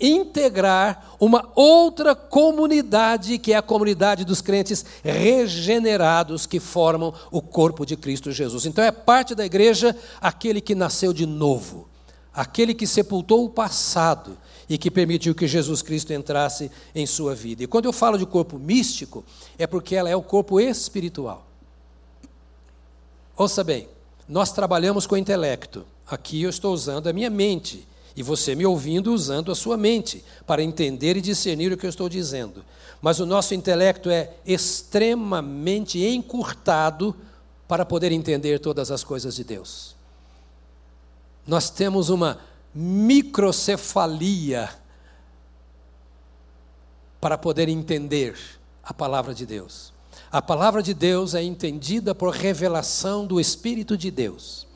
integrar 0.00 1.14
uma 1.20 1.48
outra 1.54 2.14
comunidade, 2.14 3.38
que 3.38 3.52
é 3.52 3.56
a 3.56 3.62
comunidade 3.62 4.24
dos 4.24 4.40
crentes 4.40 4.84
regenerados 5.02 6.46
que 6.46 6.58
formam 6.58 7.14
o 7.30 7.40
corpo 7.40 7.86
de 7.86 7.96
Cristo 7.96 8.32
Jesus. 8.32 8.66
Então 8.66 8.84
é 8.84 8.90
parte 8.90 9.34
da 9.34 9.46
igreja 9.46 9.96
aquele 10.20 10.60
que 10.60 10.74
nasceu 10.74 11.12
de 11.12 11.26
novo, 11.26 11.88
aquele 12.34 12.74
que 12.74 12.86
sepultou 12.86 13.44
o 13.44 13.50
passado 13.50 14.36
e 14.68 14.76
que 14.76 14.90
permitiu 14.90 15.34
que 15.34 15.46
Jesus 15.46 15.80
Cristo 15.80 16.12
entrasse 16.12 16.70
em 16.94 17.06
sua 17.06 17.34
vida. 17.34 17.62
E 17.62 17.66
quando 17.66 17.84
eu 17.84 17.92
falo 17.92 18.18
de 18.18 18.26
corpo 18.26 18.58
místico, 18.58 19.24
é 19.58 19.66
porque 19.66 19.94
ela 19.94 20.10
é 20.10 20.16
o 20.16 20.22
corpo 20.22 20.58
espiritual. 20.60 21.51
Ouça 23.42 23.64
bem, 23.64 23.88
nós 24.28 24.52
trabalhamos 24.52 25.04
com 25.04 25.16
o 25.16 25.18
intelecto. 25.18 25.84
Aqui 26.06 26.42
eu 26.42 26.50
estou 26.50 26.72
usando 26.72 27.08
a 27.08 27.12
minha 27.12 27.28
mente. 27.28 27.88
E 28.14 28.22
você 28.22 28.54
me 28.54 28.64
ouvindo 28.64 29.12
usando 29.12 29.50
a 29.50 29.54
sua 29.56 29.76
mente 29.76 30.24
para 30.46 30.62
entender 30.62 31.16
e 31.16 31.20
discernir 31.20 31.72
o 31.72 31.76
que 31.76 31.84
eu 31.84 31.90
estou 31.90 32.08
dizendo. 32.08 32.64
Mas 33.00 33.18
o 33.18 33.26
nosso 33.26 33.52
intelecto 33.52 34.08
é 34.10 34.32
extremamente 34.46 35.98
encurtado 36.06 37.16
para 37.66 37.84
poder 37.84 38.12
entender 38.12 38.60
todas 38.60 38.92
as 38.92 39.02
coisas 39.02 39.34
de 39.34 39.42
Deus. 39.42 39.96
Nós 41.44 41.68
temos 41.68 42.10
uma 42.10 42.38
microcefalia 42.72 44.70
para 47.20 47.36
poder 47.36 47.68
entender 47.68 48.38
a 48.84 48.94
palavra 48.94 49.34
de 49.34 49.44
Deus. 49.44 49.91
A 50.32 50.40
palavra 50.40 50.82
de 50.82 50.94
Deus 50.94 51.34
é 51.34 51.42
entendida 51.42 52.14
por 52.14 52.32
revelação 52.32 53.26
do 53.26 53.38
Espírito 53.38 53.98
de 53.98 54.10
Deus. 54.10 54.66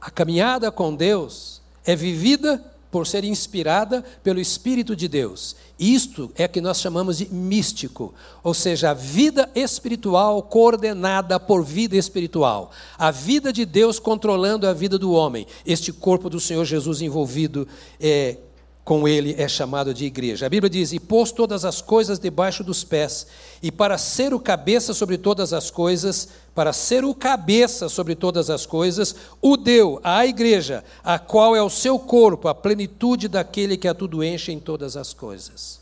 A 0.00 0.08
caminhada 0.08 0.70
com 0.70 0.94
Deus 0.94 1.60
é 1.84 1.96
vivida 1.96 2.64
por 2.92 3.04
ser 3.04 3.24
inspirada 3.24 4.04
pelo 4.22 4.38
Espírito 4.38 4.94
de 4.94 5.08
Deus. 5.08 5.56
Isto 5.76 6.30
é 6.36 6.46
que 6.46 6.60
nós 6.60 6.78
chamamos 6.78 7.18
de 7.18 7.28
místico, 7.28 8.14
ou 8.40 8.54
seja, 8.54 8.90
a 8.90 8.94
vida 8.94 9.50
espiritual 9.52 10.40
coordenada 10.44 11.40
por 11.40 11.64
vida 11.64 11.96
espiritual. 11.96 12.70
A 12.96 13.10
vida 13.10 13.52
de 13.52 13.66
Deus 13.66 13.98
controlando 13.98 14.64
a 14.64 14.72
vida 14.72 14.96
do 14.96 15.10
homem. 15.10 15.44
Este 15.66 15.92
corpo 15.92 16.30
do 16.30 16.38
Senhor 16.38 16.64
Jesus 16.64 17.02
envolvido 17.02 17.66
é, 17.98 18.36
com 18.84 19.08
ele 19.08 19.34
é 19.38 19.48
chamado 19.48 19.94
de 19.94 20.04
igreja. 20.04 20.44
A 20.44 20.48
Bíblia 20.48 20.68
diz: 20.68 20.92
E 20.92 21.00
pôs 21.00 21.32
todas 21.32 21.64
as 21.64 21.80
coisas 21.80 22.18
debaixo 22.18 22.62
dos 22.62 22.84
pés, 22.84 23.26
e 23.62 23.72
para 23.72 23.96
ser 23.96 24.34
o 24.34 24.38
cabeça 24.38 24.92
sobre 24.92 25.16
todas 25.16 25.54
as 25.54 25.70
coisas, 25.70 26.28
para 26.54 26.72
ser 26.72 27.02
o 27.02 27.14
cabeça 27.14 27.88
sobre 27.88 28.14
todas 28.14 28.50
as 28.50 28.66
coisas, 28.66 29.16
o 29.40 29.56
deu 29.56 29.98
à 30.04 30.26
igreja, 30.26 30.84
a 31.02 31.18
qual 31.18 31.56
é 31.56 31.62
o 31.62 31.70
seu 31.70 31.98
corpo, 31.98 32.46
a 32.46 32.54
plenitude 32.54 33.26
daquele 33.26 33.78
que 33.78 33.88
a 33.88 33.94
tudo 33.94 34.22
enche 34.22 34.52
em 34.52 34.60
todas 34.60 34.96
as 34.96 35.14
coisas. 35.14 35.80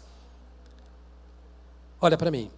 Olha 2.01 2.17
para 2.17 2.31
mim. 2.31 2.51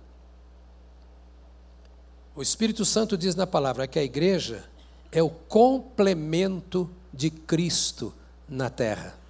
O 2.37 2.43
Espírito 2.43 2.85
Santo 2.85 3.17
diz 3.17 3.35
na 3.35 3.47
palavra 3.47 3.87
que 3.87 3.99
a 3.99 4.03
igreja 4.03 4.65
é 5.11 5.23
o 5.23 5.31
complemento 5.31 6.91
de 7.13 7.31
Cristo 7.31 8.13
na 8.49 8.69
terra. 8.69 9.24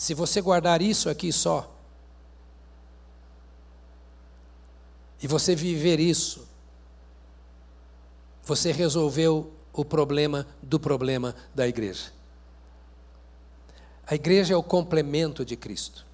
Se 0.00 0.14
você 0.14 0.40
guardar 0.40 0.80
isso 0.80 1.10
aqui 1.10 1.30
só, 1.30 1.70
e 5.22 5.26
você 5.26 5.54
viver 5.54 6.00
isso, 6.00 6.48
você 8.42 8.72
resolveu 8.72 9.52
o 9.74 9.84
problema 9.84 10.46
do 10.62 10.80
problema 10.80 11.36
da 11.54 11.68
igreja. 11.68 12.14
A 14.06 14.14
igreja 14.14 14.54
é 14.54 14.56
o 14.56 14.62
complemento 14.62 15.44
de 15.44 15.54
Cristo. 15.54 16.06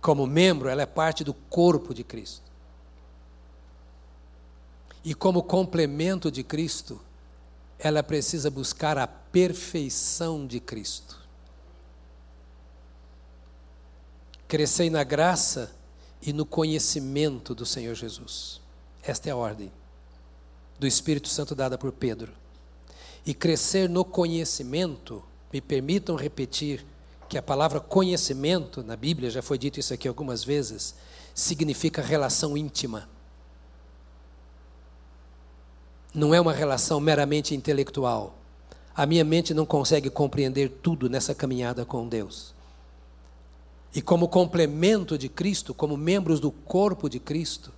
Como 0.00 0.28
membro, 0.28 0.68
ela 0.68 0.82
é 0.82 0.86
parte 0.86 1.24
do 1.24 1.34
corpo 1.34 1.92
de 1.92 2.04
Cristo. 2.04 2.48
E 5.02 5.12
como 5.12 5.42
complemento 5.42 6.30
de 6.30 6.44
Cristo, 6.44 7.00
ela 7.78 8.02
precisa 8.02 8.50
buscar 8.50 8.96
a 8.98 9.06
perfeição 9.06 10.46
de 10.46 10.60
Cristo. 10.60 11.20
Crescei 14.46 14.88
na 14.90 15.02
graça 15.02 15.74
e 16.22 16.32
no 16.32 16.46
conhecimento 16.46 17.54
do 17.54 17.66
Senhor 17.66 17.94
Jesus. 17.94 18.60
Esta 19.02 19.28
é 19.28 19.32
a 19.32 19.36
ordem 19.36 19.72
do 20.78 20.86
Espírito 20.86 21.28
Santo 21.28 21.54
dada 21.54 21.78
por 21.78 21.92
Pedro. 21.92 22.32
E 23.24 23.32
crescer 23.32 23.88
no 23.88 24.04
conhecimento, 24.04 25.22
me 25.52 25.60
permitam 25.60 26.16
repetir 26.16 26.84
que 27.28 27.38
a 27.38 27.42
palavra 27.42 27.80
conhecimento, 27.80 28.82
na 28.82 28.96
Bíblia, 28.96 29.30
já 29.30 29.40
foi 29.40 29.56
dito 29.56 29.80
isso 29.80 29.94
aqui 29.94 30.06
algumas 30.06 30.44
vezes, 30.44 30.94
significa 31.34 32.02
relação 32.02 32.56
íntima. 32.56 33.08
Não 36.14 36.32
é 36.32 36.40
uma 36.40 36.52
relação 36.52 37.00
meramente 37.00 37.54
intelectual. 37.54 38.34
A 38.94 39.04
minha 39.04 39.24
mente 39.24 39.52
não 39.52 39.66
consegue 39.66 40.08
compreender 40.08 40.68
tudo 40.80 41.10
nessa 41.10 41.34
caminhada 41.34 41.84
com 41.84 42.06
Deus. 42.06 42.54
E 43.92 44.00
como 44.00 44.28
complemento 44.28 45.18
de 45.18 45.28
Cristo, 45.28 45.74
como 45.74 45.96
membros 45.96 46.38
do 46.38 46.50
corpo 46.50 47.08
de 47.08 47.18
Cristo, 47.18 47.72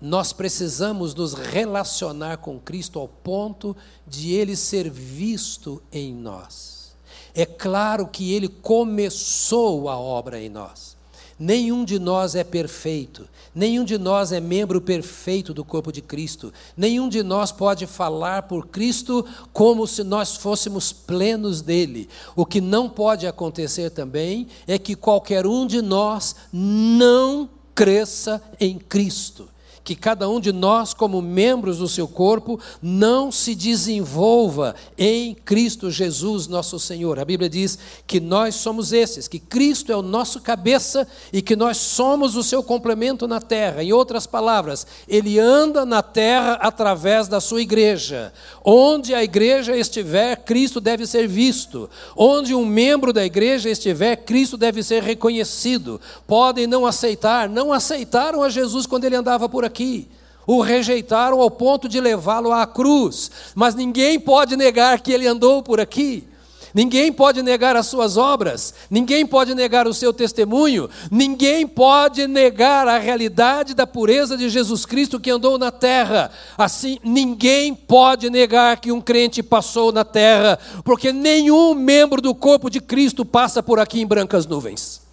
nós 0.00 0.32
precisamos 0.32 1.14
nos 1.14 1.34
relacionar 1.34 2.38
com 2.38 2.58
Cristo 2.58 2.98
ao 2.98 3.08
ponto 3.08 3.76
de 4.06 4.32
Ele 4.32 4.56
ser 4.56 4.90
visto 4.90 5.82
em 5.92 6.14
nós. 6.14 6.94
É 7.34 7.46
claro 7.46 8.06
que 8.06 8.32
Ele 8.32 8.48
começou 8.48 9.88
a 9.88 9.98
obra 9.98 10.40
em 10.40 10.48
nós. 10.48 10.93
Nenhum 11.38 11.84
de 11.84 11.98
nós 11.98 12.34
é 12.34 12.44
perfeito, 12.44 13.28
nenhum 13.54 13.84
de 13.84 13.98
nós 13.98 14.30
é 14.30 14.40
membro 14.40 14.80
perfeito 14.80 15.52
do 15.52 15.64
corpo 15.64 15.90
de 15.90 16.00
Cristo, 16.00 16.52
nenhum 16.76 17.08
de 17.08 17.22
nós 17.22 17.50
pode 17.50 17.86
falar 17.86 18.42
por 18.42 18.68
Cristo 18.68 19.26
como 19.52 19.86
se 19.86 20.04
nós 20.04 20.36
fôssemos 20.36 20.92
plenos 20.92 21.60
dele. 21.60 22.08
O 22.36 22.46
que 22.46 22.60
não 22.60 22.88
pode 22.88 23.26
acontecer 23.26 23.90
também 23.90 24.46
é 24.66 24.78
que 24.78 24.94
qualquer 24.94 25.46
um 25.46 25.66
de 25.66 25.82
nós 25.82 26.36
não 26.52 27.48
cresça 27.74 28.40
em 28.60 28.78
Cristo 28.78 29.48
que 29.84 29.94
cada 29.94 30.26
um 30.28 30.40
de 30.40 30.50
nós, 30.50 30.94
como 30.94 31.20
membros 31.20 31.78
do 31.78 31.86
seu 31.86 32.08
corpo, 32.08 32.58
não 32.80 33.30
se 33.30 33.54
desenvolva 33.54 34.74
em 34.96 35.34
Cristo 35.34 35.90
Jesus, 35.90 36.48
nosso 36.48 36.80
Senhor. 36.80 37.18
A 37.18 37.24
Bíblia 37.24 37.50
diz 37.50 37.78
que 38.06 38.18
nós 38.18 38.54
somos 38.54 38.94
esses, 38.94 39.28
que 39.28 39.38
Cristo 39.38 39.92
é 39.92 39.96
o 39.96 40.00
nosso 40.00 40.40
cabeça 40.40 41.06
e 41.30 41.42
que 41.42 41.54
nós 41.54 41.76
somos 41.76 42.34
o 42.34 42.42
seu 42.42 42.62
complemento 42.62 43.28
na 43.28 43.42
terra. 43.42 43.84
Em 43.84 43.92
outras 43.92 44.26
palavras, 44.26 44.86
ele 45.06 45.38
anda 45.38 45.84
na 45.84 46.02
terra 46.02 46.54
através 46.54 47.28
da 47.28 47.38
sua 47.38 47.60
igreja. 47.60 48.32
Onde 48.64 49.14
a 49.14 49.22
igreja 49.22 49.76
estiver, 49.76 50.36
Cristo 50.36 50.80
deve 50.80 51.06
ser 51.06 51.28
visto. 51.28 51.90
Onde 52.16 52.54
um 52.54 52.64
membro 52.64 53.12
da 53.12 53.24
igreja 53.24 53.68
estiver, 53.68 54.16
Cristo 54.16 54.56
deve 54.56 54.82
ser 54.82 55.02
reconhecido. 55.02 56.00
Podem 56.26 56.66
não 56.66 56.86
aceitar, 56.86 57.50
não 57.50 57.70
aceitaram 57.70 58.42
a 58.42 58.48
Jesus 58.48 58.86
quando 58.86 59.04
ele 59.04 59.16
andava 59.16 59.46
por 59.46 59.62
aqui 59.62 59.73
aqui. 59.74 60.08
O 60.46 60.60
rejeitaram 60.60 61.40
ao 61.40 61.50
ponto 61.50 61.88
de 61.88 62.00
levá-lo 62.00 62.52
à 62.52 62.64
cruz. 62.64 63.30
Mas 63.54 63.74
ninguém 63.74 64.20
pode 64.20 64.56
negar 64.56 65.00
que 65.00 65.12
ele 65.12 65.26
andou 65.26 65.62
por 65.62 65.80
aqui. 65.80 66.28
Ninguém 66.72 67.12
pode 67.12 67.40
negar 67.40 67.76
as 67.76 67.86
suas 67.86 68.16
obras, 68.16 68.74
ninguém 68.90 69.24
pode 69.24 69.54
negar 69.54 69.86
o 69.86 69.94
seu 69.94 70.12
testemunho, 70.12 70.90
ninguém 71.08 71.68
pode 71.68 72.26
negar 72.26 72.88
a 72.88 72.98
realidade 72.98 73.74
da 73.74 73.86
pureza 73.86 74.36
de 74.36 74.48
Jesus 74.48 74.84
Cristo 74.84 75.20
que 75.20 75.30
andou 75.30 75.56
na 75.56 75.70
terra. 75.70 76.32
Assim, 76.58 76.98
ninguém 77.04 77.72
pode 77.72 78.28
negar 78.28 78.80
que 78.80 78.90
um 78.90 79.00
crente 79.00 79.40
passou 79.40 79.92
na 79.92 80.04
terra, 80.04 80.58
porque 80.82 81.12
nenhum 81.12 81.74
membro 81.74 82.20
do 82.20 82.34
corpo 82.34 82.68
de 82.68 82.80
Cristo 82.80 83.24
passa 83.24 83.62
por 83.62 83.78
aqui 83.78 84.00
em 84.00 84.06
brancas 84.06 84.44
nuvens. 84.44 85.03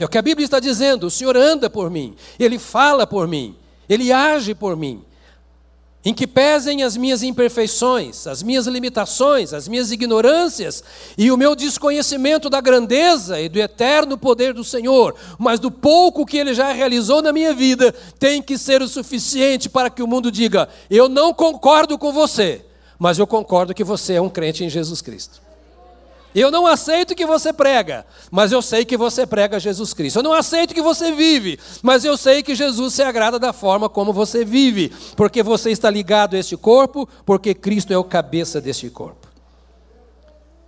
É 0.00 0.04
o 0.06 0.08
que 0.08 0.16
a 0.16 0.22
Bíblia 0.22 0.46
está 0.46 0.58
dizendo: 0.58 1.06
o 1.06 1.10
Senhor 1.10 1.36
anda 1.36 1.68
por 1.68 1.90
mim, 1.90 2.16
Ele 2.38 2.58
fala 2.58 3.06
por 3.06 3.28
mim, 3.28 3.54
Ele 3.86 4.10
age 4.10 4.54
por 4.54 4.74
mim. 4.74 5.04
Em 6.02 6.14
que 6.14 6.26
pesem 6.26 6.82
as 6.82 6.96
minhas 6.96 7.22
imperfeições, 7.22 8.26
as 8.26 8.42
minhas 8.42 8.66
limitações, 8.66 9.52
as 9.52 9.68
minhas 9.68 9.92
ignorâncias 9.92 10.82
e 11.18 11.30
o 11.30 11.36
meu 11.36 11.54
desconhecimento 11.54 12.48
da 12.48 12.58
grandeza 12.58 13.38
e 13.38 13.50
do 13.50 13.58
eterno 13.58 14.16
poder 14.16 14.54
do 14.54 14.64
Senhor, 14.64 15.14
mas 15.38 15.60
do 15.60 15.70
pouco 15.70 16.24
que 16.24 16.38
Ele 16.38 16.54
já 16.54 16.72
realizou 16.72 17.20
na 17.20 17.34
minha 17.34 17.52
vida, 17.52 17.92
tem 18.18 18.40
que 18.40 18.56
ser 18.56 18.80
o 18.80 18.88
suficiente 18.88 19.68
para 19.68 19.90
que 19.90 20.02
o 20.02 20.06
mundo 20.06 20.32
diga: 20.32 20.70
eu 20.88 21.06
não 21.06 21.34
concordo 21.34 21.98
com 21.98 22.10
você, 22.10 22.64
mas 22.98 23.18
eu 23.18 23.26
concordo 23.26 23.74
que 23.74 23.84
você 23.84 24.14
é 24.14 24.20
um 24.22 24.30
crente 24.30 24.64
em 24.64 24.70
Jesus 24.70 25.02
Cristo. 25.02 25.49
Eu 26.34 26.50
não 26.50 26.66
aceito 26.66 27.14
que 27.14 27.26
você 27.26 27.52
prega, 27.52 28.06
mas 28.30 28.52
eu 28.52 28.62
sei 28.62 28.84
que 28.84 28.96
você 28.96 29.26
prega 29.26 29.58
Jesus 29.58 29.92
Cristo. 29.92 30.20
Eu 30.20 30.22
não 30.22 30.32
aceito 30.32 30.72
que 30.72 30.82
você 30.82 31.12
vive, 31.12 31.58
mas 31.82 32.04
eu 32.04 32.16
sei 32.16 32.42
que 32.42 32.54
Jesus 32.54 32.94
se 32.94 33.02
agrada 33.02 33.38
da 33.38 33.52
forma 33.52 33.88
como 33.88 34.12
você 34.12 34.44
vive, 34.44 34.92
porque 35.16 35.42
você 35.42 35.70
está 35.70 35.90
ligado 35.90 36.36
a 36.36 36.38
este 36.38 36.56
corpo, 36.56 37.08
porque 37.26 37.52
Cristo 37.52 37.92
é 37.92 37.98
o 37.98 38.04
cabeça 38.04 38.60
deste 38.60 38.88
corpo. 38.88 39.28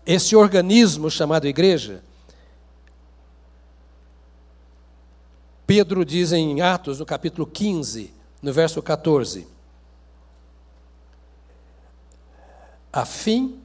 Esse 0.05 0.35
organismo 0.35 1.09
chamado 1.09 1.47
igreja, 1.47 2.03
Pedro 5.65 6.05
diz 6.05 6.33
em 6.33 6.61
Atos, 6.61 6.99
no 6.99 7.07
capítulo 7.07 7.47
15, 7.47 8.13
no 8.43 8.53
verso 8.53 8.83
14: 8.83 9.47
a 12.93 13.07
fim 13.07 13.62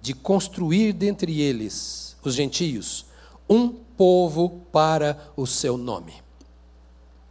de 0.00 0.14
construir 0.14 0.92
dentre 0.92 1.40
eles, 1.40 2.16
os 2.22 2.34
gentios, 2.34 3.06
um 3.48 3.68
povo 3.68 4.62
para 4.70 5.30
o 5.36 5.46
seu 5.46 5.76
nome. 5.76 6.14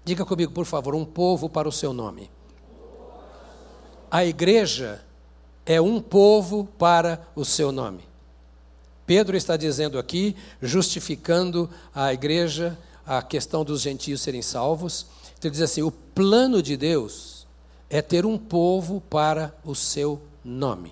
Diga 0.04 0.26
comigo, 0.26 0.52
por 0.52 0.66
favor, 0.66 0.96
um 0.96 1.06
povo 1.06 1.50
para 1.50 1.68
o 1.68 1.72
seu 1.72 1.94
nome. 1.94 2.30
A 4.10 4.26
igreja 4.26 5.04
é 5.66 5.82
um 5.82 6.02
povo 6.02 6.66
para 6.78 7.28
o 7.36 7.44
seu 7.44 7.72
nome. 7.72 8.04
Pedro 9.06 9.36
está 9.38 9.56
dizendo 9.56 10.00
aqui, 10.00 10.36
justificando 10.62 11.70
a 11.94 12.14
igreja, 12.14 12.78
a 13.06 13.22
questão 13.22 13.64
dos 13.64 13.82
gentios 13.82 14.22
serem 14.22 14.42
salvos. 14.42 15.08
Ele 15.42 15.52
diz 15.52 15.62
assim: 15.62 15.82
o 15.82 15.92
plano 15.92 16.62
de 16.62 16.76
Deus 16.76 17.48
é 17.90 18.02
ter 18.02 18.26
um 18.26 18.38
povo 18.38 19.02
para 19.10 19.56
o 19.64 19.74
seu 19.74 20.22
nome. 20.44 20.92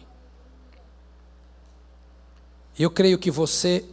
Eu 2.77 2.89
creio 2.89 3.17
que 3.17 3.31
você 3.31 3.85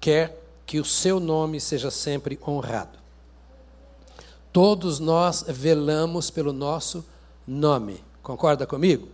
quer 0.00 0.40
que 0.64 0.78
o 0.78 0.84
seu 0.84 1.18
nome 1.18 1.60
seja 1.60 1.90
sempre 1.90 2.38
honrado. 2.46 2.98
Todos 4.52 5.00
nós 5.00 5.44
velamos 5.48 6.30
pelo 6.30 6.52
nosso 6.52 7.04
nome. 7.46 8.02
Concorda 8.22 8.66
comigo? 8.66 9.08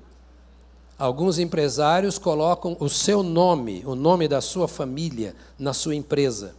Alguns 0.98 1.38
empresários 1.38 2.18
colocam 2.18 2.76
o 2.80 2.88
seu 2.88 3.22
nome, 3.22 3.82
o 3.86 3.94
nome 3.94 4.28
da 4.28 4.40
sua 4.40 4.68
família, 4.68 5.34
na 5.58 5.72
sua 5.72 5.94
empresa. 5.94 6.54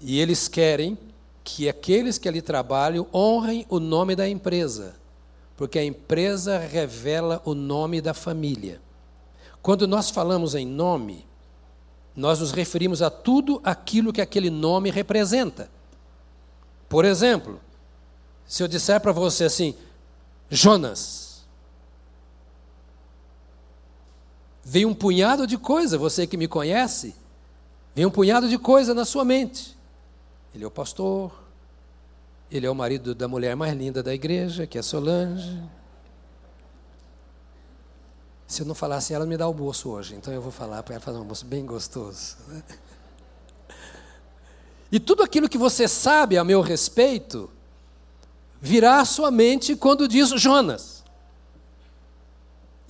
E 0.00 0.20
eles 0.20 0.48
querem 0.48 0.98
que 1.44 1.68
aqueles 1.68 2.18
que 2.18 2.28
ali 2.28 2.42
trabalham 2.42 3.06
honrem 3.12 3.66
o 3.68 3.78
nome 3.80 4.14
da 4.16 4.28
empresa, 4.28 4.94
porque 5.56 5.78
a 5.78 5.84
empresa 5.84 6.58
revela 6.58 7.40
o 7.44 7.54
nome 7.54 8.00
da 8.00 8.14
família. 8.14 8.80
Quando 9.62 9.86
nós 9.86 10.10
falamos 10.10 10.54
em 10.54 10.66
nome, 10.66 11.24
nós 12.14 12.40
nos 12.40 12.50
referimos 12.52 13.00
a 13.00 13.08
tudo 13.08 13.60
aquilo 13.64 14.12
que 14.12 14.20
aquele 14.20 14.50
nome 14.50 14.90
representa. 14.90 15.70
Por 16.88 17.04
exemplo, 17.04 17.60
se 18.44 18.62
eu 18.62 18.68
disser 18.68 19.00
para 19.00 19.12
você 19.12 19.44
assim, 19.44 19.74
Jonas, 20.50 21.44
veio 24.64 24.88
um 24.88 24.94
punhado 24.94 25.46
de 25.46 25.56
coisa, 25.56 25.96
você 25.96 26.26
que 26.26 26.36
me 26.36 26.48
conhece, 26.48 27.14
Vem 27.94 28.06
um 28.06 28.10
punhado 28.10 28.48
de 28.48 28.58
coisa 28.58 28.94
na 28.94 29.04
sua 29.04 29.24
mente. 29.24 29.76
Ele 30.54 30.64
é 30.64 30.66
o 30.66 30.70
pastor, 30.70 31.32
ele 32.50 32.66
é 32.66 32.70
o 32.70 32.74
marido 32.74 33.14
da 33.14 33.28
mulher 33.28 33.54
mais 33.54 33.74
linda 33.74 34.02
da 34.02 34.14
igreja, 34.14 34.66
que 34.66 34.78
é 34.78 34.82
Solange. 34.82 35.62
Se 38.52 38.60
eu 38.60 38.66
não 38.66 38.74
falasse, 38.74 39.14
ela 39.14 39.24
me 39.24 39.34
dá 39.34 39.46
almoço 39.46 39.88
hoje, 39.88 40.14
então 40.14 40.30
eu 40.30 40.42
vou 40.42 40.52
falar 40.52 40.82
para 40.82 40.96
ela 40.96 41.02
fazer 41.02 41.16
um 41.16 41.22
almoço 41.22 41.46
bem 41.46 41.64
gostoso. 41.64 42.36
Né? 42.48 42.62
E 44.92 45.00
tudo 45.00 45.22
aquilo 45.22 45.48
que 45.48 45.56
você 45.56 45.88
sabe 45.88 46.36
a 46.36 46.44
meu 46.44 46.60
respeito 46.60 47.48
virá 48.60 49.00
à 49.00 49.06
sua 49.06 49.30
mente 49.30 49.74
quando 49.74 50.06
diz 50.06 50.28
Jonas. 50.38 51.02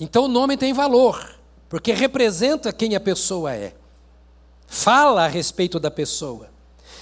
Então 0.00 0.24
o 0.24 0.28
nome 0.28 0.56
tem 0.56 0.72
valor, 0.72 1.32
porque 1.68 1.92
representa 1.92 2.72
quem 2.72 2.96
a 2.96 3.00
pessoa 3.00 3.54
é. 3.54 3.72
Fala 4.66 5.26
a 5.26 5.28
respeito 5.28 5.78
da 5.78 5.92
pessoa. 5.92 6.50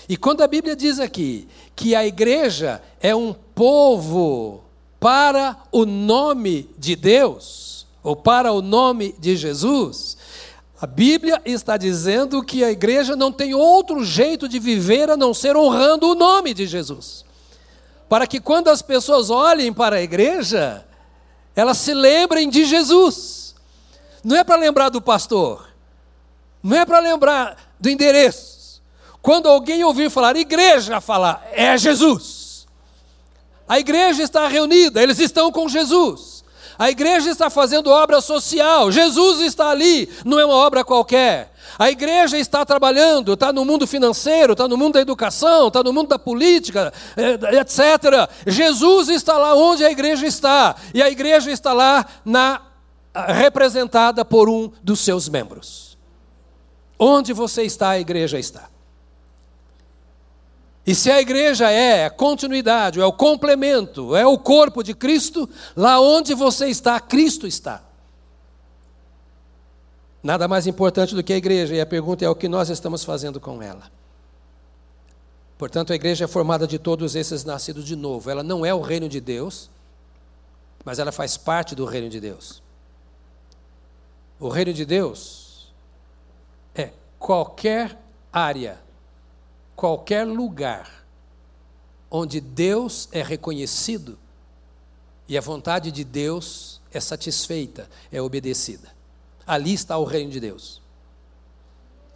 E 0.06 0.18
quando 0.18 0.42
a 0.42 0.46
Bíblia 0.46 0.76
diz 0.76 1.00
aqui 1.00 1.48
que 1.74 1.94
a 1.94 2.06
igreja 2.06 2.82
é 3.00 3.16
um 3.16 3.32
povo 3.32 4.62
para 5.00 5.56
o 5.72 5.86
nome 5.86 6.68
de 6.76 6.94
Deus, 6.94 7.79
ou 8.02 8.16
para 8.16 8.52
o 8.52 8.62
nome 8.62 9.14
de 9.18 9.36
Jesus, 9.36 10.16
a 10.80 10.86
Bíblia 10.86 11.42
está 11.44 11.76
dizendo 11.76 12.42
que 12.42 12.64
a 12.64 12.70
igreja 12.70 13.14
não 13.14 13.30
tem 13.30 13.54
outro 13.54 14.02
jeito 14.04 14.48
de 14.48 14.58
viver 14.58 15.10
a 15.10 15.16
não 15.16 15.34
ser 15.34 15.54
honrando 15.56 16.08
o 16.08 16.14
nome 16.14 16.54
de 16.54 16.66
Jesus. 16.66 17.24
Para 18.08 18.26
que 18.26 18.40
quando 18.40 18.68
as 18.68 18.80
pessoas 18.80 19.28
olhem 19.28 19.72
para 19.72 19.96
a 19.96 20.02
igreja, 20.02 20.86
elas 21.54 21.76
se 21.76 21.92
lembrem 21.92 22.48
de 22.48 22.64
Jesus. 22.64 23.54
Não 24.24 24.36
é 24.36 24.42
para 24.42 24.56
lembrar 24.56 24.88
do 24.88 25.02
pastor, 25.02 25.68
não 26.62 26.76
é 26.76 26.86
para 26.86 26.98
lembrar 26.98 27.74
do 27.78 27.90
endereço. 27.90 28.80
Quando 29.20 29.48
alguém 29.48 29.84
ouvir 29.84 30.10
falar 30.10 30.34
igreja, 30.36 31.00
falar 31.00 31.46
é 31.52 31.76
Jesus. 31.76 32.66
A 33.68 33.78
igreja 33.78 34.22
está 34.22 34.48
reunida, 34.48 35.02
eles 35.02 35.18
estão 35.18 35.52
com 35.52 35.68
Jesus. 35.68 36.39
A 36.80 36.88
igreja 36.88 37.28
está 37.28 37.50
fazendo 37.50 37.90
obra 37.90 38.22
social, 38.22 38.90
Jesus 38.90 39.42
está 39.42 39.68
ali, 39.68 40.08
não 40.24 40.40
é 40.40 40.46
uma 40.46 40.54
obra 40.54 40.82
qualquer. 40.82 41.52
A 41.78 41.90
igreja 41.90 42.38
está 42.38 42.64
trabalhando, 42.64 43.34
está 43.34 43.52
no 43.52 43.66
mundo 43.66 43.86
financeiro, 43.86 44.52
está 44.54 44.66
no 44.66 44.78
mundo 44.78 44.94
da 44.94 45.02
educação, 45.02 45.68
está 45.68 45.82
no 45.82 45.92
mundo 45.92 46.08
da 46.08 46.18
política, 46.18 46.90
eh, 47.18 47.58
etc. 47.60 48.30
Jesus 48.46 49.10
está 49.10 49.36
lá 49.36 49.54
onde 49.54 49.84
a 49.84 49.90
igreja 49.90 50.26
está, 50.26 50.74
e 50.94 51.02
a 51.02 51.10
igreja 51.10 51.52
está 51.52 51.74
lá 51.74 52.06
na, 52.24 52.62
representada 53.14 54.24
por 54.24 54.48
um 54.48 54.72
dos 54.82 55.00
seus 55.00 55.28
membros. 55.28 55.98
Onde 56.98 57.34
você 57.34 57.62
está, 57.62 57.90
a 57.90 58.00
igreja 58.00 58.38
está. 58.38 58.69
E 60.90 60.94
se 60.96 61.08
a 61.08 61.20
igreja 61.20 61.70
é 61.70 62.06
a 62.06 62.10
continuidade, 62.10 63.00
é 63.00 63.06
o 63.06 63.12
complemento, 63.12 64.16
é 64.16 64.26
o 64.26 64.36
corpo 64.36 64.82
de 64.82 64.92
Cristo, 64.92 65.48
lá 65.76 66.00
onde 66.00 66.34
você 66.34 66.66
está, 66.66 66.98
Cristo 66.98 67.46
está. 67.46 67.84
Nada 70.20 70.48
mais 70.48 70.66
importante 70.66 71.14
do 71.14 71.22
que 71.22 71.32
a 71.32 71.36
igreja, 71.36 71.76
e 71.76 71.80
a 71.80 71.86
pergunta 71.86 72.24
é 72.24 72.28
o 72.28 72.34
que 72.34 72.48
nós 72.48 72.70
estamos 72.70 73.04
fazendo 73.04 73.38
com 73.38 73.62
ela. 73.62 73.88
Portanto, 75.56 75.92
a 75.92 75.94
igreja 75.94 76.24
é 76.24 76.26
formada 76.26 76.66
de 76.66 76.76
todos 76.76 77.14
esses 77.14 77.44
nascidos 77.44 77.84
de 77.84 77.94
novo. 77.94 78.28
Ela 78.28 78.42
não 78.42 78.66
é 78.66 78.74
o 78.74 78.80
reino 78.80 79.08
de 79.08 79.20
Deus, 79.20 79.70
mas 80.84 80.98
ela 80.98 81.12
faz 81.12 81.36
parte 81.36 81.72
do 81.76 81.84
reino 81.84 82.08
de 82.08 82.18
Deus. 82.18 82.60
O 84.40 84.48
reino 84.48 84.72
de 84.72 84.84
Deus 84.84 85.72
é 86.74 86.90
qualquer 87.16 87.96
área 88.32 88.89
qualquer 89.80 90.26
lugar 90.26 91.06
onde 92.10 92.38
Deus 92.38 93.08
é 93.12 93.22
reconhecido 93.22 94.18
e 95.26 95.38
a 95.38 95.40
vontade 95.40 95.90
de 95.90 96.04
Deus 96.04 96.82
é 96.92 97.00
satisfeita, 97.00 97.88
é 98.12 98.20
obedecida. 98.20 98.94
Ali 99.46 99.72
está 99.72 99.96
o 99.96 100.04
reino 100.04 100.30
de 100.30 100.38
Deus. 100.38 100.82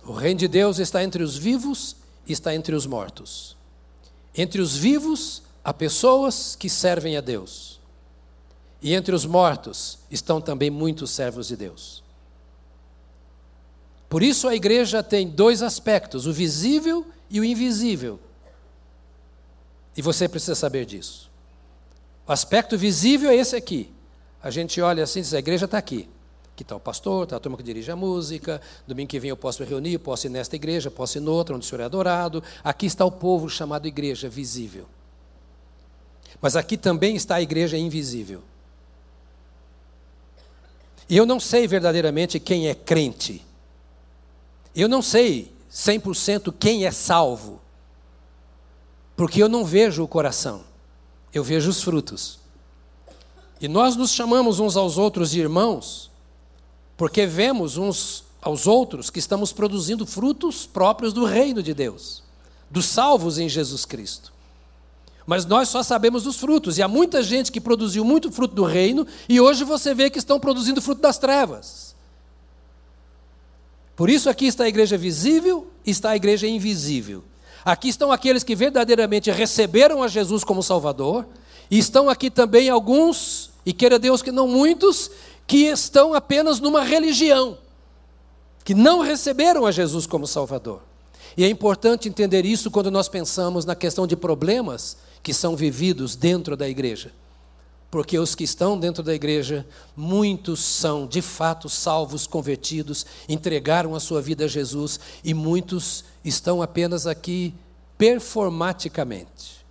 O 0.05 0.13
reino 0.13 0.41
de 0.41 0.47
Deus 0.47 0.79
está 0.79 1.03
entre 1.03 1.23
os 1.23 1.39
vivos 1.39 1.97
e 2.27 2.35
está 2.35 2.55
entre 2.55 2.75
os 2.75 2.85
mortos. 2.85 3.57
Entre 4.37 4.61
os 4.61 4.77
vivos 4.77 5.43
há 5.65 5.73
pessoas 5.73 6.55
que 6.55 6.69
servem 6.69 7.17
a 7.17 7.23
Deus. 7.23 7.81
E 8.83 8.93
entre 8.93 9.15
os 9.15 9.25
mortos 9.25 10.01
estão 10.11 10.39
também 10.39 10.69
muitos 10.69 11.13
servos 11.13 11.49
de 11.49 11.57
Deus. 11.57 12.05
Por 14.07 14.23
isso 14.23 14.49
a 14.49 14.55
igreja 14.55 15.03
tem 15.03 15.27
dois 15.27 15.63
aspectos: 15.63 16.27
o 16.27 16.33
visível 16.33 17.07
e 17.31 17.41
o 17.41 17.45
invisível. 17.45 18.21
E 19.97 20.03
você 20.03 20.29
precisa 20.29 20.55
saber 20.55 20.85
disso. 20.85 21.31
O 22.27 22.33
aspecto 22.33 22.77
visível 22.77 23.31
é 23.31 23.37
esse 23.37 23.55
aqui. 23.55 23.91
A 24.43 24.51
gente 24.51 24.81
olha 24.81 25.05
assim 25.05 25.21
e 25.21 25.23
diz: 25.23 25.35
a 25.35 25.39
igreja 25.39 25.65
está 25.65 25.79
aqui. 25.79 26.09
Aqui 26.55 26.63
está 26.63 26.77
o 26.77 26.81
pastor, 26.81 27.25
está 27.25 27.37
a 27.37 27.41
turma 27.41 27.57
que 27.57 27.63
dirige 27.63 27.91
a 27.91 27.97
música. 27.97 28.61
Domingo 28.87 29.09
que 29.09 29.19
vem 29.19 29.31
eu 29.31 29.37
posso 29.37 29.63
me 29.63 29.69
reunir, 29.69 29.99
posso 29.99 30.27
ir 30.27 30.31
nesta 30.31 30.55
igreja, 30.55 30.91
posso 30.91 31.19
ir 31.19 31.21
noutra, 31.21 31.55
onde 31.57 31.67
o 31.67 31.69
Senhor 31.69 31.83
é 31.83 31.85
adorado. 31.85 32.43
Aqui 32.63 32.87
está 32.87 33.05
o 33.05 33.11
povo 33.11 33.49
chamado 33.49 33.89
igreja 33.89 34.29
visível. 34.29 34.87
Mas 36.41 36.57
aqui 36.57 36.77
também 36.77 37.17
está 37.17 37.37
a 37.37 37.43
igreja 37.43 37.77
invisível. 37.77 38.43
E 41.09 41.17
eu 41.17 41.27
não 41.27 41.39
sei 41.41 41.67
verdadeiramente 41.67 42.39
quem 42.39 42.69
é 42.69 42.75
crente. 42.75 43.45
Eu 44.75 44.89
não 44.89 45.03
sei 45.03 45.54
100% 45.75 46.55
quem 46.57 46.87
é 46.87 46.93
salvo. 46.93 47.61
Porque 49.17 49.43
eu 49.43 49.49
não 49.49 49.65
vejo 49.65 50.05
o 50.05 50.09
coração, 50.09 50.63
eu 51.33 51.43
vejo 51.43 51.69
os 51.69 51.83
frutos. 51.83 52.39
E 53.61 53.67
nós 53.67 53.97
nos 53.97 54.13
chamamos 54.13 54.61
uns 54.61 54.77
aos 54.77 54.97
outros 54.97 55.31
de 55.31 55.41
irmãos, 55.41 56.11
porque 56.97 57.27
vemos 57.27 57.77
uns 57.77 58.25
aos 58.41 58.67
outros 58.67 59.11
que 59.11 59.19
estamos 59.19 59.53
produzindo 59.53 60.07
frutos 60.07 60.67
próprios 60.67 61.13
do 61.13 61.25
reino 61.25 61.63
de 61.63 61.75
Deus, 61.75 62.23
dos 62.71 62.87
salvos 62.87 63.39
em 63.39 63.49
Jesus 63.49 63.85
Cristo. 63.85 64.33
Mas 65.27 65.47
nós 65.47 65.71
só 65.71 65.83
sabemos 65.83 66.25
dos 66.25 66.37
frutos, 66.37 66.77
e 66.77 66.83
há 66.83 66.89
muita 66.89 67.23
gente 67.23 67.51
que 67.51 67.61
produziu 67.61 68.05
muito 68.05 68.31
fruto 68.31 68.55
do 68.55 68.65
reino, 68.65 69.07
e 69.29 69.41
hoje 69.41 69.65
você 69.65 69.95
vê 69.95 70.11
que 70.11 70.19
estão 70.19 70.39
produzindo 70.39 70.83
fruto 70.83 71.01
das 71.01 71.19
trevas. 71.19 71.94
Por 73.97 74.11
isso 74.11 74.29
aqui 74.29 74.47
está 74.47 74.65
a 74.65 74.69
igreja 74.69 74.97
visível 74.97 75.69
está 75.87 76.11
a 76.11 76.17
igreja 76.17 76.47
invisível. 76.47 77.23
Aqui 77.65 77.89
estão 77.89 78.13
aqueles 78.13 78.45
que 78.45 78.55
verdadeiramente 78.55 79.31
receberam 79.31 80.03
a 80.03 80.09
Jesus 80.09 80.45
como 80.45 80.63
Salvador, 80.63 81.27
e 81.71 81.79
estão 81.79 82.09
aqui 82.09 82.31
também 82.31 82.69
alguns, 82.69 83.51
e 83.65 83.73
queira 83.73 83.99
Deus 83.99 84.23
que 84.23 84.31
não 84.31 84.47
muitos, 84.47 85.11
que 85.47 85.65
estão 85.67 86.15
apenas 86.15 86.61
numa 86.61 86.83
religião, 86.83 87.59
que 88.65 88.75
não 88.75 89.01
receberam 89.01 89.67
a 89.67 89.71
Jesus 89.71 90.07
como 90.07 90.27
Salvador. 90.27 90.83
E 91.37 91.45
é 91.45 91.49
importante 91.49 92.09
entender 92.09 92.45
isso 92.45 92.71
quando 92.71 92.91
nós 92.91 93.09
pensamos 93.09 93.65
na 93.65 93.75
questão 93.75 94.07
de 94.07 94.15
problemas 94.15 94.97
que 95.23 95.35
são 95.35 95.57
vividos 95.57 96.15
dentro 96.15 96.57
da 96.57 96.69
igreja 96.69 97.11
porque 97.95 98.19
os 98.19 98.35
que 98.35 98.43
estão 98.43 98.77
dentro 98.77 99.05
da 99.05 99.15
igreja, 99.15 99.65
muitos 99.95 100.59
são 100.59 101.07
de 101.07 101.23
fato 101.23 101.69
salvos, 101.69 102.27
convertidos, 102.27 103.07
entregaram 103.29 103.95
a 103.95 104.01
sua 104.01 104.21
vida 104.21 104.47
a 104.47 104.49
Jesus, 104.49 104.99
e 105.23 105.33
muitos 105.33 106.05
estão 106.25 106.61
apenas 106.61 107.07
aqui 107.07 107.55
performaticamente. 107.97 109.65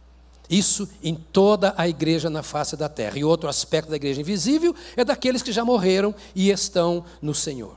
Isso 0.50 0.88
em 1.04 1.16
toda 1.16 1.74
a 1.76 1.86
igreja 1.86 2.30
na 2.30 2.42
face 2.42 2.78
da 2.78 2.88
terra. 2.88 3.20
E 3.20 3.26
outro 3.26 3.50
aspecto 3.50 3.90
da 3.90 3.98
igreja 3.98 4.22
invisível 4.22 4.74
é 4.96 5.04
daqueles 5.04 5.42
que 5.42 5.52
já 5.52 5.66
morreram 5.66 6.16
e 6.34 6.50
estão 6.50 7.04
no 7.22 7.36
Senhor. 7.36 7.76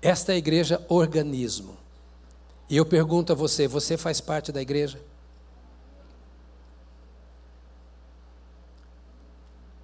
Esta 0.00 0.32
é 0.32 0.36
a 0.36 0.38
igreja 0.38 0.82
organismo. 0.88 1.76
E 2.70 2.78
eu 2.78 2.86
pergunto 2.86 3.30
a 3.30 3.36
você: 3.36 3.68
você 3.68 3.98
faz 3.98 4.22
parte 4.22 4.50
da 4.50 4.62
igreja? 4.62 4.98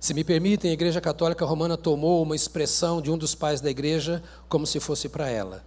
Se 0.02 0.12
me 0.12 0.24
permitem, 0.24 0.72
a 0.72 0.74
Igreja 0.74 1.00
Católica 1.00 1.44
Romana 1.44 1.76
tomou 1.76 2.24
uma 2.24 2.34
expressão 2.34 3.00
de 3.00 3.08
um 3.08 3.16
dos 3.16 3.36
pais 3.36 3.60
da 3.60 3.70
igreja 3.70 4.20
como 4.48 4.66
se 4.66 4.80
fosse 4.80 5.08
para 5.08 5.30
ela. 5.30 5.62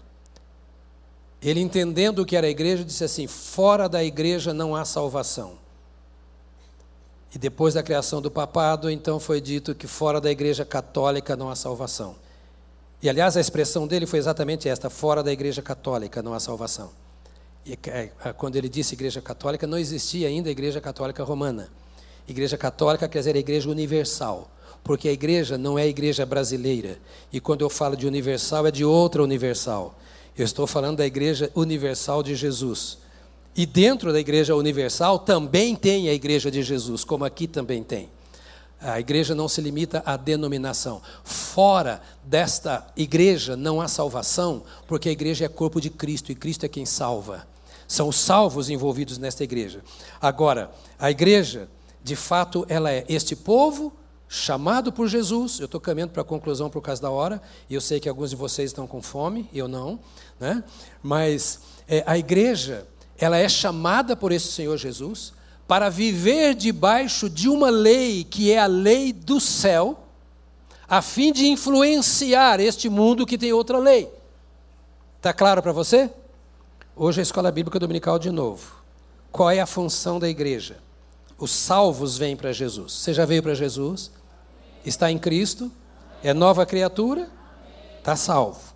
Ele, 1.42 1.62
entendendo 1.62 2.20
o 2.20 2.26
que 2.26 2.36
era 2.36 2.46
a 2.46 2.50
igreja, 2.50 2.84
disse 2.84 3.06
assim: 3.06 3.28
fora 3.28 3.88
da 3.88 4.04
igreja 4.04 4.54
não 4.54 4.76
há 4.76 4.84
salvação. 4.84 5.54
E 7.34 7.38
depois 7.38 7.76
da 7.76 7.82
criação 7.82 8.22
do 8.22 8.30
papado, 8.30 8.90
então 8.90 9.22
foi 9.22 9.40
dito 9.40 9.74
que 9.74 9.88
fora 9.88 10.20
da 10.20 10.30
igreja 10.30 10.66
católica 10.66 11.38
não 11.38 11.50
há 11.50 11.56
salvação. 11.56 12.18
E 13.02 13.08
aliás, 13.08 13.38
a 13.38 13.40
expressão 13.40 13.88
dele 13.88 14.06
foi 14.06 14.20
exatamente 14.20 14.68
esta: 14.68 14.90
fora 14.90 15.24
da 15.24 15.32
igreja 15.32 15.62
católica 15.62 16.22
não 16.22 16.34
há 16.34 16.42
salvação. 16.42 16.92
E 17.66 17.80
é, 17.88 18.08
quando 18.34 18.58
ele 18.58 18.68
disse 18.68 18.96
igreja 18.96 19.22
católica, 19.22 19.66
não 19.66 19.78
existia 19.78 20.28
ainda 20.28 20.50
a 20.50 20.52
igreja 20.52 20.82
católica 20.82 21.24
romana. 21.24 21.70
Igreja 22.28 22.58
católica 22.58 23.08
quer 23.08 23.20
dizer 23.20 23.36
a 23.36 23.40
igreja 23.40 23.70
universal, 23.70 24.50
porque 24.84 25.08
a 25.08 25.12
igreja 25.12 25.58
não 25.58 25.78
é 25.78 25.84
a 25.84 25.88
igreja 25.88 26.26
brasileira. 26.26 26.98
E 27.32 27.40
quando 27.40 27.62
eu 27.62 27.70
falo 27.70 27.96
de 27.96 28.08
universal, 28.08 28.68
é 28.68 28.72
de 28.72 28.84
outra 28.86 29.24
universal, 29.24 29.96
Eu 30.38 30.44
estou 30.44 30.68
falando 30.68 30.98
da 30.98 31.06
Igreja 31.06 31.50
Universal 31.56 32.22
de 32.22 32.36
Jesus. 32.36 32.98
E 33.56 33.66
dentro 33.66 34.12
da 34.12 34.20
Igreja 34.20 34.54
Universal 34.54 35.20
também 35.20 35.78
tem 35.78 36.10
a 36.10 36.14
Igreja 36.14 36.52
de 36.52 36.62
Jesus, 36.62 37.06
como 37.06 37.24
aqui 37.24 37.48
também 37.48 37.82
tem. 37.82 38.10
A 38.82 39.00
igreja 39.00 39.34
não 39.34 39.48
se 39.48 39.62
limita 39.62 40.04
à 40.06 40.18
denominação. 40.18 41.02
Fora 41.24 42.02
desta 42.24 42.86
igreja 42.96 43.56
não 43.56 43.80
há 43.80 43.88
salvação, 43.88 44.64
porque 44.86 45.10
a 45.10 45.12
igreja 45.12 45.46
é 45.46 45.48
corpo 45.48 45.80
de 45.80 45.90
Cristo 45.90 46.32
e 46.32 46.36
Cristo 46.36 46.66
é 46.66 46.70
quem 46.70 46.86
salva. 46.86 47.48
São 47.88 48.10
os 48.10 48.18
salvos 48.18 48.70
envolvidos 48.70 49.18
nesta 49.18 49.44
igreja. 49.44 49.82
Agora, 50.22 50.70
a 51.00 51.10
igreja, 51.10 51.70
de 52.06 52.16
fato, 52.16 52.64
ela 52.70 52.92
é 52.92 53.04
este 53.10 53.36
povo 53.36 53.92
chamado 54.30 54.94
por 54.94 55.08
Jesus. 55.08 55.60
Eu 55.60 55.66
estou 55.66 55.82
caminhando 55.82 56.12
para 56.12 56.22
a 56.22 56.26
conclusão 56.26 56.70
por 56.70 56.80
causa 56.80 57.02
da 57.02 57.10
hora, 57.10 57.42
e 57.68 57.74
eu 57.74 57.82
sei 57.82 58.00
que 58.00 58.08
alguns 58.08 58.30
de 58.30 58.36
vocês 58.36 58.70
estão 58.70 58.86
com 58.86 59.02
fome, 59.02 59.50
eu 59.52 59.68
não, 59.68 60.00
né? 60.40 60.64
mas 61.02 61.62
é, 61.88 62.04
a 62.06 62.16
igreja, 62.16 62.86
ela 63.18 63.38
é 63.38 63.50
chamada 63.50 64.16
por 64.16 64.32
esse 64.32 64.52
Senhor 64.52 64.78
Jesus 64.78 65.34
para 65.68 65.90
viver 65.90 66.54
debaixo 66.54 67.28
de 67.28 67.50
uma 67.50 67.72
lei 67.72 68.24
que 68.24 68.52
é 68.52 68.60
a 68.60 68.68
lei 68.68 69.12
do 69.12 69.40
céu, 69.40 69.98
a 70.88 71.02
fim 71.02 71.34
de 71.34 71.48
influenciar 71.48 72.60
este 72.60 72.88
mundo 72.88 73.26
que 73.26 73.36
tem 73.36 73.52
outra 73.52 73.80
lei. 73.80 74.08
Está 75.18 75.34
claro 75.34 75.60
para 75.60 75.72
você? 75.72 76.08
Hoje 76.96 77.20
é 77.20 77.22
a 77.22 77.24
escola 77.24 77.52
bíblica 77.52 77.80
dominical 77.80 78.20
de 78.20 78.30
novo. 78.30 78.76
Qual 79.32 79.50
é 79.50 79.60
a 79.60 79.66
função 79.66 80.20
da 80.20 80.30
igreja? 80.30 80.85
Os 81.38 81.52
salvos 81.52 82.18
vêm 82.18 82.36
para 82.36 82.52
Jesus. 82.52 82.94
Você 82.94 83.14
já 83.14 83.26
veio 83.26 83.44
para 83.44 83.54
Jesus? 83.54 84.12
Está 84.86 85.12
em 85.12 85.18
Cristo? 85.18 85.72
É 86.24 86.34
nova 86.34 86.66
criatura? 86.66 87.30
Está 88.00 88.16
salvo. 88.16 88.74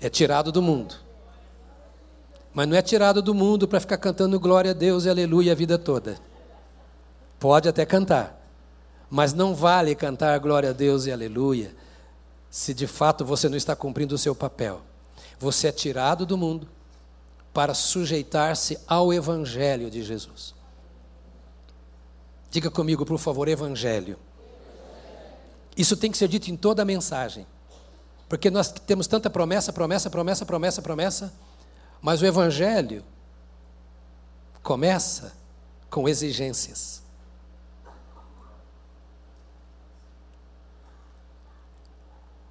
É 0.00 0.08
tirado 0.08 0.52
do 0.52 0.62
mundo. 0.62 0.94
Mas 2.54 2.68
não 2.68 2.76
é 2.76 2.82
tirado 2.82 3.22
do 3.22 3.34
mundo 3.34 3.66
para 3.66 3.80
ficar 3.80 3.96
cantando 3.96 4.38
glória 4.38 4.72
a 4.72 4.74
Deus 4.74 5.04
e 5.04 5.10
aleluia 5.10 5.52
a 5.52 5.54
vida 5.54 5.78
toda. 5.78 6.18
Pode 7.40 7.68
até 7.68 7.84
cantar, 7.84 8.40
mas 9.10 9.32
não 9.32 9.54
vale 9.54 9.94
cantar 9.94 10.38
glória 10.38 10.70
a 10.70 10.72
Deus 10.72 11.06
e 11.06 11.12
aleluia 11.12 11.74
se 12.52 12.74
de 12.74 12.86
fato 12.86 13.24
você 13.24 13.48
não 13.48 13.56
está 13.56 13.74
cumprindo 13.74 14.14
o 14.14 14.18
seu 14.18 14.34
papel. 14.34 14.82
Você 15.38 15.68
é 15.68 15.72
tirado 15.72 16.26
do 16.26 16.36
mundo 16.36 16.68
para 17.52 17.72
sujeitar-se 17.72 18.78
ao 18.86 19.12
Evangelho 19.12 19.90
de 19.90 20.02
Jesus. 20.02 20.54
Diga 22.52 22.70
comigo, 22.70 23.04
por 23.06 23.18
favor, 23.18 23.48
Evangelho. 23.48 24.18
Isso 25.74 25.96
tem 25.96 26.10
que 26.10 26.18
ser 26.18 26.28
dito 26.28 26.50
em 26.50 26.56
toda 26.56 26.82
a 26.82 26.84
mensagem, 26.84 27.46
porque 28.28 28.50
nós 28.50 28.70
temos 28.70 29.06
tanta 29.06 29.30
promessa, 29.30 29.72
promessa, 29.72 30.10
promessa, 30.10 30.44
promessa, 30.44 30.82
promessa 30.82 31.32
mas 32.02 32.20
o 32.20 32.26
Evangelho 32.26 33.02
começa 34.62 35.32
com 35.88 36.06
exigências. 36.08 37.00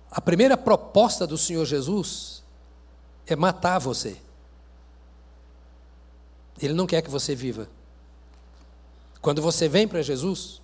A 0.09 0.19
primeira 0.19 0.57
proposta 0.57 1.27
do 1.27 1.37
Senhor 1.37 1.65
Jesus 1.65 2.43
é 3.27 3.35
matar 3.35 3.77
você. 3.77 4.19
Ele 6.59 6.73
não 6.73 6.87
quer 6.87 7.03
que 7.03 7.09
você 7.09 7.35
viva. 7.35 7.69
Quando 9.21 9.41
você 9.41 9.67
vem 9.67 9.87
para 9.87 10.01
Jesus, 10.01 10.61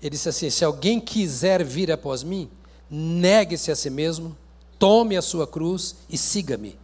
ele 0.00 0.10
disse 0.10 0.28
assim: 0.28 0.48
se 0.50 0.64
alguém 0.64 1.00
quiser 1.00 1.64
vir 1.64 1.90
após 1.90 2.22
mim, 2.22 2.48
negue-se 2.88 3.70
a 3.70 3.76
si 3.76 3.90
mesmo, 3.90 4.36
tome 4.78 5.16
a 5.16 5.22
sua 5.22 5.46
cruz 5.46 5.96
e 6.08 6.16
siga-me. 6.16 6.78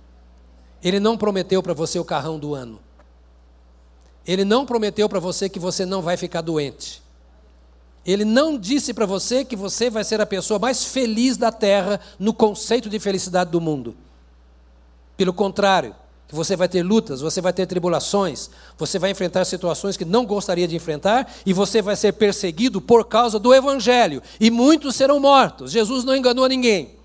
Ele 0.83 1.01
não 1.01 1.16
prometeu 1.16 1.62
para 1.62 1.73
você 1.73 1.99
o 1.99 2.05
carrão 2.05 2.38
do 2.38 2.55
ano. 2.55 2.81
Ele 4.27 4.45
não 4.45 4.66
prometeu 4.66 5.09
para 5.09 5.21
você 5.21 5.49
que 5.49 5.59
você 5.59 5.87
não 5.87 6.03
vai 6.03 6.16
ficar 6.16 6.40
doente. 6.40 7.03
Ele 8.05 8.25
não 8.25 8.59
disse 8.59 8.92
para 8.95 9.07
você 9.07 9.45
que 9.45 9.57
você 9.57 9.90
vai 9.90 10.05
ser 10.05 10.21
a 10.21 10.27
pessoa 10.27 10.59
mais 10.59 10.85
feliz 10.85 11.37
da 11.37 11.51
terra 11.51 12.01
no 12.19 12.33
conceito 12.33 12.88
de 12.88 13.01
felicidade 13.01 13.51
do 13.51 13.61
mundo. 13.61 13.97
Pelo 15.16 15.33
contrário, 15.33 15.95
que 16.29 16.35
você 16.35 16.57
vai 16.57 16.69
ter 16.69 16.83
lutas, 16.83 17.21
você 17.21 17.41
vai 17.41 17.53
ter 17.53 17.67
tribulações, 17.67 18.51
você 18.77 18.99
vai 18.99 19.11
enfrentar 19.11 19.45
situações 19.45 19.97
que 19.97 20.05
não 20.05 20.27
gostaria 20.27 20.67
de 20.67 20.75
enfrentar 20.75 21.33
e 21.45 21.53
você 21.53 21.81
vai 21.81 21.95
ser 21.95 22.12
perseguido 22.12 22.81
por 22.81 23.05
causa 23.05 23.39
do 23.39 23.55
evangelho, 23.55 24.23
e 24.41 24.51
muitos 24.51 24.97
serão 24.97 25.21
mortos. 25.21 25.71
Jesus 25.71 26.05
não 26.05 26.17
enganou 26.17 26.47
ninguém. 26.49 26.97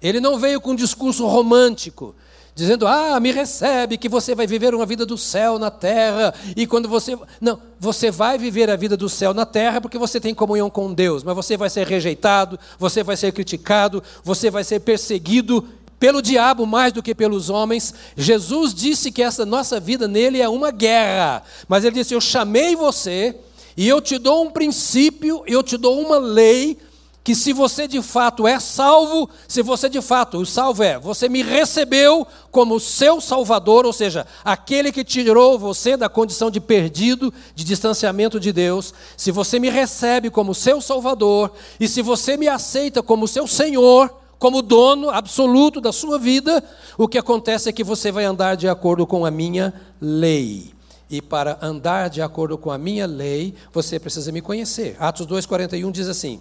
Ele 0.00 0.20
não 0.20 0.38
veio 0.38 0.60
com 0.60 0.70
um 0.70 0.76
discurso 0.76 1.26
romântico, 1.26 2.14
dizendo: 2.54 2.86
Ah, 2.86 3.18
me 3.20 3.32
recebe, 3.32 3.98
que 3.98 4.08
você 4.08 4.34
vai 4.34 4.46
viver 4.46 4.74
uma 4.74 4.86
vida 4.86 5.04
do 5.04 5.16
céu 5.16 5.58
na 5.58 5.70
terra. 5.70 6.34
E 6.56 6.66
quando 6.66 6.88
você. 6.88 7.16
Não, 7.40 7.60
você 7.78 8.10
vai 8.10 8.38
viver 8.38 8.70
a 8.70 8.76
vida 8.76 8.96
do 8.96 9.08
céu 9.08 9.34
na 9.34 9.44
terra 9.44 9.80
porque 9.80 9.98
você 9.98 10.20
tem 10.20 10.34
comunhão 10.34 10.70
com 10.70 10.92
Deus, 10.92 11.22
mas 11.22 11.34
você 11.34 11.56
vai 11.56 11.68
ser 11.70 11.86
rejeitado, 11.86 12.58
você 12.78 13.02
vai 13.02 13.16
ser 13.16 13.32
criticado, 13.32 14.02
você 14.22 14.50
vai 14.50 14.64
ser 14.64 14.80
perseguido 14.80 15.66
pelo 15.98 16.20
diabo 16.20 16.66
mais 16.66 16.92
do 16.92 17.02
que 17.02 17.14
pelos 17.14 17.50
homens. 17.50 17.94
Jesus 18.16 18.74
disse 18.74 19.10
que 19.10 19.22
essa 19.22 19.46
nossa 19.46 19.80
vida 19.80 20.06
nele 20.06 20.40
é 20.40 20.48
uma 20.48 20.70
guerra, 20.70 21.42
mas 21.68 21.84
ele 21.84 21.96
disse: 21.96 22.14
Eu 22.14 22.20
chamei 22.20 22.76
você. 22.76 23.36
E 23.78 23.86
eu 23.86 24.00
te 24.00 24.16
dou 24.16 24.42
um 24.42 24.50
princípio, 24.50 25.42
eu 25.46 25.62
te 25.62 25.76
dou 25.76 26.00
uma 26.00 26.16
lei 26.16 26.78
que 27.26 27.34
se 27.34 27.52
você 27.52 27.88
de 27.88 28.00
fato 28.00 28.46
é 28.46 28.60
salvo, 28.60 29.28
se 29.48 29.60
você 29.60 29.88
de 29.88 30.00
fato, 30.00 30.38
o 30.38 30.46
salvo 30.46 30.84
é, 30.84 30.96
você 30.96 31.28
me 31.28 31.42
recebeu 31.42 32.24
como 32.52 32.78
seu 32.78 33.20
salvador, 33.20 33.84
ou 33.84 33.92
seja, 33.92 34.24
aquele 34.44 34.92
que 34.92 35.02
tirou 35.02 35.58
você 35.58 35.96
da 35.96 36.08
condição 36.08 36.52
de 36.52 36.60
perdido, 36.60 37.34
de 37.52 37.64
distanciamento 37.64 38.38
de 38.38 38.52
Deus, 38.52 38.94
se 39.16 39.32
você 39.32 39.58
me 39.58 39.68
recebe 39.68 40.30
como 40.30 40.54
seu 40.54 40.80
salvador, 40.80 41.50
e 41.80 41.88
se 41.88 42.00
você 42.00 42.36
me 42.36 42.46
aceita 42.46 43.02
como 43.02 43.26
seu 43.26 43.48
senhor, 43.48 44.14
como 44.38 44.62
dono 44.62 45.10
absoluto 45.10 45.80
da 45.80 45.92
sua 45.92 46.18
vida, 46.18 46.62
o 46.98 47.08
que 47.08 47.18
acontece 47.18 47.68
é 47.68 47.72
que 47.72 47.84
você 47.84 48.12
vai 48.12 48.24
andar 48.24 48.54
de 48.54 48.68
acordo 48.68 49.06
com 49.06 49.24
a 49.24 49.30
minha 49.30 49.72
lei. 50.00 50.74
E 51.08 51.22
para 51.22 51.58
andar 51.62 52.10
de 52.10 52.20
acordo 52.20 52.58
com 52.58 52.70
a 52.70 52.76
minha 52.76 53.06
lei, 53.06 53.54
você 53.72 53.98
precisa 53.98 54.32
me 54.32 54.40
conhecer. 54.40 54.96
Atos 54.98 55.26
2,41 55.26 55.90
diz 55.92 56.08
assim: 56.08 56.40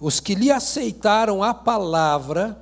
os 0.00 0.20
que 0.20 0.34
lhe 0.34 0.50
aceitaram 0.50 1.42
a 1.42 1.52
palavra, 1.52 2.56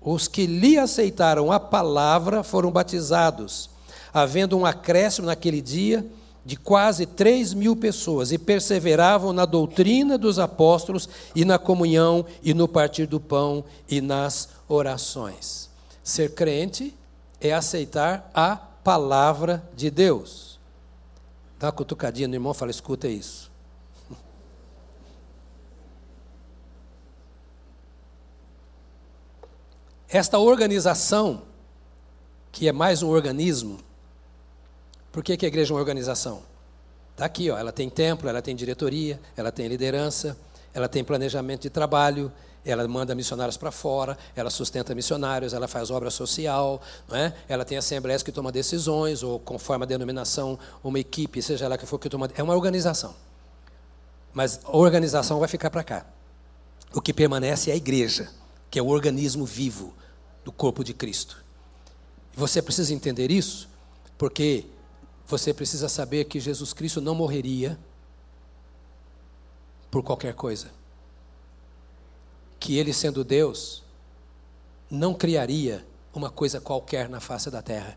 os 0.00 0.28
que 0.28 0.46
lhe 0.46 0.78
aceitaram 0.78 1.50
a 1.50 1.58
palavra 1.58 2.42
foram 2.42 2.70
batizados, 2.70 3.70
havendo 4.12 4.56
um 4.56 4.66
acréscimo 4.66 5.26
naquele 5.26 5.62
dia 5.62 6.06
de 6.44 6.56
quase 6.56 7.06
três 7.06 7.54
mil 7.54 7.76
pessoas, 7.76 8.32
e 8.32 8.38
perseveravam 8.38 9.32
na 9.32 9.44
doutrina 9.44 10.18
dos 10.18 10.38
apóstolos, 10.38 11.08
e 11.34 11.44
na 11.44 11.58
comunhão, 11.58 12.26
e 12.42 12.52
no 12.52 12.66
partir 12.66 13.06
do 13.06 13.20
pão, 13.20 13.64
e 13.88 14.00
nas 14.00 14.48
orações. 14.68 15.70
Ser 16.02 16.34
crente 16.34 16.94
é 17.40 17.52
aceitar 17.52 18.30
a 18.34 18.56
palavra 18.56 19.62
de 19.74 19.90
Deus. 19.90 20.58
Dá 21.58 21.68
uma 21.68 21.72
cutucadinha 21.72 22.26
no 22.26 22.34
irmão 22.34 22.52
e 22.52 22.56
fala: 22.56 22.72
escuta 22.72 23.06
isso. 23.06 23.50
Esta 30.08 30.40
organização, 30.40 31.42
que 32.50 32.66
é 32.66 32.72
mais 32.72 33.00
um 33.02 33.08
organismo, 33.08 33.78
por 35.12 35.22
que, 35.22 35.36
que 35.36 35.44
a 35.44 35.48
igreja 35.48 35.72
é 35.72 35.74
uma 35.74 35.80
organização? 35.80 36.42
Está 37.12 37.26
aqui, 37.26 37.50
ó, 37.50 37.58
ela 37.58 37.70
tem 37.70 37.90
templo, 37.90 38.28
ela 38.28 38.40
tem 38.40 38.56
diretoria, 38.56 39.20
ela 39.36 39.52
tem 39.52 39.68
liderança, 39.68 40.36
ela 40.72 40.88
tem 40.88 41.04
planejamento 41.04 41.62
de 41.62 41.70
trabalho, 41.70 42.32
ela 42.64 42.86
manda 42.88 43.14
missionários 43.14 43.56
para 43.56 43.70
fora, 43.70 44.16
ela 44.34 44.48
sustenta 44.48 44.94
missionários, 44.94 45.52
ela 45.52 45.68
faz 45.68 45.90
obra 45.90 46.10
social, 46.10 46.80
não 47.08 47.16
é? 47.16 47.34
ela 47.48 47.64
tem 47.64 47.76
assembleias 47.76 48.22
que 48.22 48.32
tomam 48.32 48.50
decisões, 48.50 49.22
ou 49.22 49.38
conforme 49.38 49.84
a 49.84 49.86
denominação, 49.86 50.58
uma 50.82 50.98
equipe, 50.98 51.42
seja 51.42 51.66
ela 51.66 51.76
que 51.76 51.84
for 51.84 51.98
que 51.98 52.08
toma. 52.08 52.30
É 52.34 52.42
uma 52.42 52.54
organização. 52.54 53.14
Mas 54.32 54.60
a 54.64 54.74
organização 54.74 55.38
vai 55.38 55.48
ficar 55.48 55.70
para 55.70 55.84
cá. 55.84 56.06
O 56.94 57.00
que 57.00 57.12
permanece 57.12 57.70
é 57.70 57.74
a 57.74 57.76
igreja, 57.76 58.30
que 58.70 58.78
é 58.78 58.82
o 58.82 58.88
organismo 58.88 59.44
vivo, 59.44 59.92
do 60.44 60.50
corpo 60.50 60.82
de 60.82 60.94
Cristo. 60.94 61.42
Você 62.34 62.62
precisa 62.62 62.94
entender 62.94 63.30
isso, 63.30 63.68
porque 64.16 64.66
você 65.26 65.54
precisa 65.54 65.88
saber 65.88 66.24
que 66.24 66.40
Jesus 66.40 66.72
Cristo 66.72 67.00
não 67.00 67.14
morreria 67.14 67.78
por 69.90 70.02
qualquer 70.02 70.34
coisa. 70.34 70.70
Que 72.58 72.78
ele, 72.78 72.92
sendo 72.92 73.24
Deus, 73.24 73.82
não 74.90 75.14
criaria 75.14 75.86
uma 76.14 76.30
coisa 76.30 76.60
qualquer 76.60 77.08
na 77.08 77.20
face 77.20 77.50
da 77.50 77.62
terra. 77.62 77.96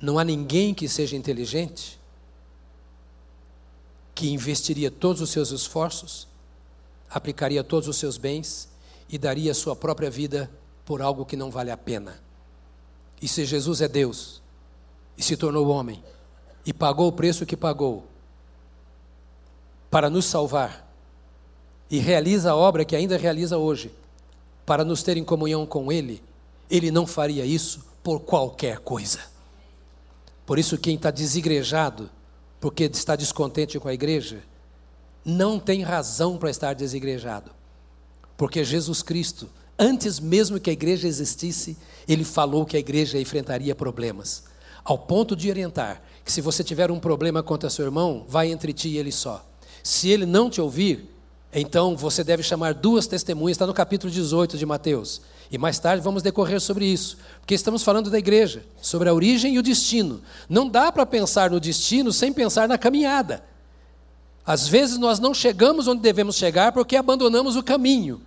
Não 0.00 0.18
há 0.18 0.24
ninguém 0.24 0.74
que 0.74 0.88
seja 0.88 1.16
inteligente 1.16 2.00
que 4.14 4.30
investiria 4.30 4.90
todos 4.90 5.20
os 5.20 5.30
seus 5.30 5.50
esforços, 5.50 6.28
aplicaria 7.10 7.64
todos 7.64 7.88
os 7.88 7.96
seus 7.96 8.16
bens 8.16 8.68
e 9.08 9.18
daria 9.18 9.52
sua 9.52 9.74
própria 9.74 10.10
vida 10.10 10.50
por 10.84 11.02
algo 11.02 11.26
que 11.26 11.36
não 11.36 11.50
vale 11.50 11.70
a 11.70 11.76
pena. 11.76 12.22
E 13.20 13.26
se 13.26 13.44
Jesus 13.44 13.80
é 13.80 13.88
Deus 13.88 14.42
e 15.16 15.22
se 15.22 15.36
tornou 15.36 15.68
homem 15.68 16.02
e 16.66 16.72
pagou 16.72 17.08
o 17.08 17.12
preço 17.12 17.46
que 17.46 17.56
pagou 17.56 18.06
para 19.90 20.10
nos 20.10 20.24
salvar 20.24 20.84
e 21.90 21.98
realiza 21.98 22.50
a 22.50 22.56
obra 22.56 22.84
que 22.84 22.96
ainda 22.96 23.16
realiza 23.16 23.58
hoje 23.58 23.92
para 24.66 24.84
nos 24.84 25.02
ter 25.02 25.16
em 25.16 25.24
comunhão 25.24 25.66
com 25.66 25.92
Ele, 25.92 26.22
Ele 26.70 26.90
não 26.90 27.06
faria 27.06 27.44
isso 27.44 27.84
por 28.02 28.20
qualquer 28.20 28.78
coisa. 28.78 29.20
Por 30.46 30.58
isso, 30.58 30.76
quem 30.78 30.96
está 30.96 31.10
desigrejado, 31.10 32.10
porque 32.60 32.84
está 32.84 33.16
descontente 33.16 33.78
com 33.78 33.88
a 33.88 33.94
igreja, 33.94 34.42
não 35.24 35.58
tem 35.58 35.82
razão 35.82 36.36
para 36.36 36.50
estar 36.50 36.74
desigrejado. 36.74 37.50
Porque 38.36 38.64
Jesus 38.64 39.02
Cristo, 39.02 39.48
antes 39.78 40.18
mesmo 40.20 40.60
que 40.60 40.70
a 40.70 40.72
igreja 40.72 41.08
existisse, 41.08 41.76
ele 42.06 42.24
falou 42.24 42.66
que 42.66 42.76
a 42.76 42.80
igreja 42.80 43.18
enfrentaria 43.18 43.74
problemas, 43.74 44.44
ao 44.84 44.98
ponto 44.98 45.34
de 45.34 45.48
orientar 45.48 46.02
que 46.24 46.32
se 46.32 46.40
você 46.40 46.62
tiver 46.62 46.90
um 46.90 46.98
problema 46.98 47.42
contra 47.42 47.70
seu 47.70 47.84
irmão, 47.84 48.24
vai 48.28 48.50
entre 48.50 48.72
ti 48.72 48.88
e 48.90 48.98
ele 48.98 49.12
só. 49.12 49.44
Se 49.82 50.08
ele 50.08 50.26
não 50.26 50.48
te 50.48 50.60
ouvir, 50.60 51.10
então 51.52 51.96
você 51.96 52.24
deve 52.24 52.42
chamar 52.42 52.74
duas 52.74 53.06
testemunhas, 53.06 53.54
está 53.54 53.66
no 53.66 53.74
capítulo 53.74 54.12
18 54.12 54.58
de 54.58 54.66
Mateus. 54.66 55.20
E 55.50 55.58
mais 55.58 55.78
tarde 55.78 56.02
vamos 56.02 56.22
decorrer 56.22 56.60
sobre 56.60 56.86
isso, 56.86 57.18
porque 57.40 57.54
estamos 57.54 57.82
falando 57.82 58.10
da 58.10 58.18
igreja, 58.18 58.64
sobre 58.80 59.08
a 59.08 59.14
origem 59.14 59.54
e 59.54 59.58
o 59.58 59.62
destino. 59.62 60.20
Não 60.48 60.68
dá 60.68 60.90
para 60.90 61.06
pensar 61.06 61.50
no 61.50 61.60
destino 61.60 62.12
sem 62.12 62.32
pensar 62.32 62.66
na 62.66 62.78
caminhada. 62.78 63.44
Às 64.46 64.66
vezes 64.66 64.98
nós 64.98 65.18
não 65.18 65.32
chegamos 65.32 65.86
onde 65.86 66.02
devemos 66.02 66.36
chegar 66.36 66.72
porque 66.72 66.96
abandonamos 66.96 67.56
o 67.56 67.62
caminho. 67.62 68.20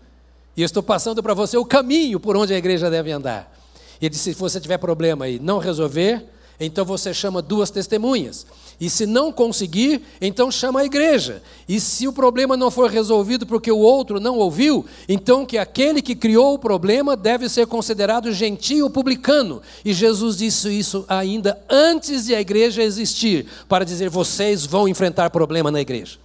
E 0.55 0.61
eu 0.61 0.65
estou 0.65 0.81
passando 0.81 1.21
para 1.21 1.33
você 1.33 1.57
o 1.57 1.65
caminho 1.65 2.19
por 2.19 2.35
onde 2.35 2.53
a 2.53 2.57
igreja 2.57 2.89
deve 2.89 3.11
andar. 3.11 3.53
E 4.01 4.09
disse: 4.09 4.33
se 4.33 4.39
você 4.39 4.59
tiver 4.59 4.77
problema 4.77 5.27
e 5.27 5.39
não 5.39 5.59
resolver, 5.59 6.25
então 6.59 6.83
você 6.83 7.13
chama 7.13 7.41
duas 7.41 7.69
testemunhas. 7.69 8.45
E 8.79 8.89
se 8.89 9.05
não 9.07 9.31
conseguir, 9.31 10.03
então 10.21 10.51
chama 10.51 10.81
a 10.81 10.85
igreja. 10.85 11.41
E 11.67 11.79
se 11.79 12.07
o 12.07 12.13
problema 12.13 12.55
não 12.55 12.69
for 12.69 12.89
resolvido 12.89 13.45
porque 13.45 13.71
o 13.71 13.77
outro 13.77 14.19
não 14.19 14.37
ouviu, 14.37 14.85
então 15.09 15.45
que 15.45 15.57
aquele 15.57 16.01
que 16.01 16.15
criou 16.15 16.53
o 16.53 16.59
problema 16.59 17.15
deve 17.15 17.49
ser 17.49 17.65
considerado 17.65 18.31
gentio 18.31 18.89
publicano. 18.89 19.61
E 19.83 19.93
Jesus 19.93 20.37
disse 20.37 20.69
isso 20.69 21.05
ainda 21.07 21.59
antes 21.69 22.25
de 22.25 22.35
a 22.35 22.41
igreja 22.41 22.83
existir, 22.83 23.47
para 23.67 23.85
dizer: 23.85 24.09
vocês 24.09 24.65
vão 24.65 24.87
enfrentar 24.87 25.31
problema 25.31 25.71
na 25.71 25.81
igreja. 25.81 26.19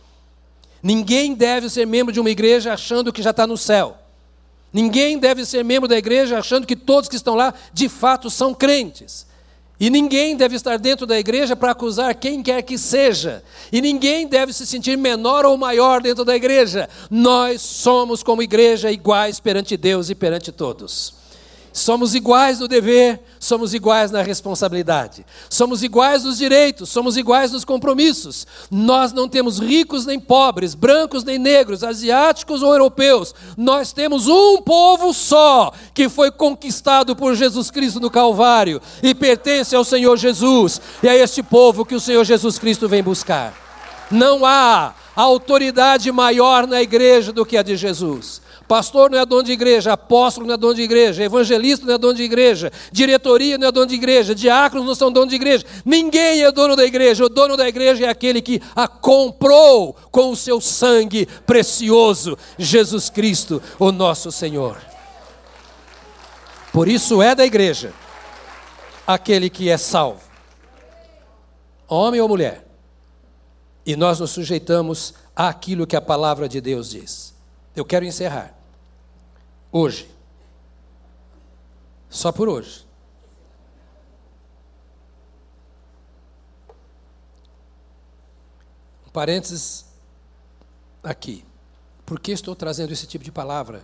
Ninguém 0.83 1.35
deve 1.35 1.71
ser 1.71 1.87
membro 1.87 2.13
de 2.13 2.21
uma 2.21 2.31
igreja 2.31 2.73
achando 2.73 3.13
que 3.13 3.23
já 3.23 3.31
está 3.31 3.47
no 3.47 3.57
céu. 3.57 3.97
Ninguém 4.73 5.19
deve 5.19 5.45
ser 5.45 5.65
membro 5.65 5.89
da 5.89 5.97
igreja 5.97 6.39
achando 6.39 6.67
que 6.67 6.75
todos 6.75 7.09
que 7.09 7.17
estão 7.17 7.35
lá 7.35 7.53
de 7.73 7.89
fato 7.89 8.29
são 8.29 8.53
crentes. 8.53 9.27
E 9.83 9.91
ninguém 9.91 10.37
deve 10.37 10.55
estar 10.55 10.79
dentro 10.79 11.05
da 11.05 11.19
igreja 11.19 11.57
para 11.57 11.73
acusar 11.73 12.15
quem 12.15 12.41
quer 12.41 12.63
que 12.63 12.79
seja. 12.79 13.43
E 13.73 13.81
ninguém 13.81 14.29
deve 14.29 14.53
se 14.53 14.65
sentir 14.65 14.97
menor 14.97 15.45
ou 15.45 15.59
maior 15.59 16.01
dentro 16.01 16.25
da 16.25 16.37
igreja. 16.37 16.89
Nós 17.11 17.61
somos, 17.63 18.23
como 18.23 18.45
igreja, 18.45 18.93
iguais 18.93 19.41
perante 19.41 19.77
Deus 19.77 20.09
e 20.09 20.15
perante 20.15 20.53
todos. 20.53 21.22
Somos 21.73 22.15
iguais 22.15 22.59
no 22.59 22.69
dever, 22.69 23.21
somos 23.41 23.73
iguais 23.73 24.11
na 24.11 24.21
responsabilidade. 24.21 25.25
Somos 25.49 25.83
iguais 25.83 26.23
nos 26.23 26.37
direitos, 26.37 26.91
somos 26.91 27.17
iguais 27.17 27.51
nos 27.51 27.65
compromissos. 27.65 28.47
Nós 28.71 29.13
não 29.13 29.27
temos 29.27 29.59
ricos 29.59 30.05
nem 30.05 30.21
pobres, 30.21 30.75
brancos 30.75 31.25
nem 31.25 31.39
negros, 31.39 31.83
asiáticos 31.83 32.63
ou 32.63 32.73
europeus. 32.73 33.35
Nós 33.57 33.91
temos 33.91 34.29
um 34.29 34.61
povo 34.61 35.15
só, 35.15 35.73
que 35.95 36.11
foi 36.11 36.31
conquistado 36.31 37.17
por 37.17 37.35
Jesus 37.35 37.71
Cristo 37.71 38.01
no 38.01 38.11
Calvário 38.11 38.81
e 39.03 39.15
pertence 39.15 39.75
ao 39.75 39.85
Senhor 39.85 40.19
Jesus. 40.19 40.81
E 41.03 41.09
é 41.09 41.17
este 41.17 41.43
povo 41.43 41.87
que 41.87 41.95
o 41.95 42.01
Senhor 42.01 42.25
Jesus 42.25 42.59
Cristo 42.59 42.87
vem 42.87 43.03
buscar. 43.03 43.55
Não 44.11 44.45
há 44.45 44.95
autoridade 45.17 46.13
maior 46.13 46.67
na 46.67 46.83
igreja 46.83 47.33
do 47.33 47.47
que 47.47 47.57
a 47.57 47.63
de 47.63 47.77
Jesus. 47.77 48.43
Pastor 48.73 49.11
não 49.11 49.19
é 49.19 49.27
dono 49.27 49.43
de 49.43 49.53
igreja, 49.53 49.93
apóstolo 49.93 50.47
não 50.47 50.55
é 50.55 50.57
dono 50.57 50.75
de 50.75 50.81
igreja, 50.81 51.23
evangelista 51.23 51.85
não 51.85 51.93
é 51.93 51.99
dono 51.99 52.15
de 52.15 52.23
igreja, 52.23 52.73
diretoria 52.91 53.59
não 53.59 53.69
é 53.69 53.71
dono 53.71 53.85
de 53.85 53.95
igreja, 53.95 54.35
diáconos 54.35 54.87
não 54.87 54.95
são 54.95 55.13
dono 55.13 55.27
de 55.27 55.35
igreja, 55.35 55.67
ninguém 55.85 56.43
é 56.43 56.51
dono 56.51 56.75
da 56.75 56.83
igreja. 56.83 57.23
O 57.23 57.29
dono 57.29 57.55
da 57.55 57.69
igreja 57.69 58.07
é 58.07 58.09
aquele 58.09 58.41
que 58.41 58.63
a 58.75 58.89
comprou 58.89 59.95
com 60.11 60.31
o 60.31 60.37
seu 60.37 60.59
sangue 60.59 61.27
precioso, 61.47 62.39
Jesus 62.57 63.11
Cristo, 63.11 63.63
o 63.79 63.93
nosso 63.93 64.33
Senhor. 64.33 64.81
Por 66.73 66.89
isso 66.89 67.21
é 67.21 67.35
da 67.35 67.45
igreja 67.45 67.93
aquele 69.07 69.51
que 69.51 69.69
é 69.69 69.77
salvo, 69.77 70.23
homem 71.87 72.23
ou 72.23 72.27
mulher. 72.27 72.67
E 73.85 73.97
nós 73.97 74.19
nos 74.19 74.31
sujeitamos 74.31 75.13
àquilo 75.37 75.87
que 75.87 75.95
a 75.95 76.01
palavra 76.01 76.49
de 76.49 76.59
Deus 76.59 76.89
diz. 76.89 77.35
Eu 77.77 77.85
quero 77.85 78.07
encerrar. 78.07 78.62
Hoje. 79.73 80.07
Só 82.11 82.31
por 82.31 82.47
hoje. 82.47 82.87
Um 89.07 89.11
parênteses 89.11 89.87
aqui. 91.03 91.43
Por 92.05 92.21
que 92.21 92.33
estou 92.33 92.55
trazendo 92.55 92.93
esse 92.93 93.07
tipo 93.07 93.25
de 93.25 93.33
palavra? 93.33 93.83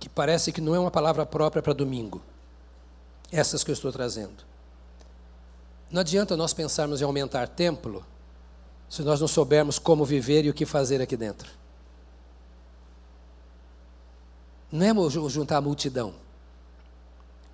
Que 0.00 0.08
parece 0.08 0.50
que 0.50 0.60
não 0.60 0.74
é 0.74 0.78
uma 0.80 0.90
palavra 0.90 1.24
própria 1.24 1.62
para 1.62 1.72
domingo. 1.72 2.20
Essas 3.30 3.62
que 3.62 3.70
eu 3.70 3.74
estou 3.74 3.92
trazendo. 3.92 4.44
Não 5.90 6.00
adianta 6.00 6.36
nós 6.36 6.52
pensarmos 6.52 7.00
em 7.00 7.04
aumentar 7.04 7.46
templo 7.46 8.04
se 8.88 9.02
nós 9.02 9.20
não 9.20 9.28
soubermos 9.28 9.78
como 9.78 10.04
viver 10.04 10.44
e 10.44 10.50
o 10.50 10.54
que 10.54 10.66
fazer 10.66 11.00
aqui 11.00 11.16
dentro. 11.16 11.63
Não 14.74 14.84
é 14.84 15.28
juntar 15.28 15.58
a 15.58 15.60
multidão. 15.60 16.12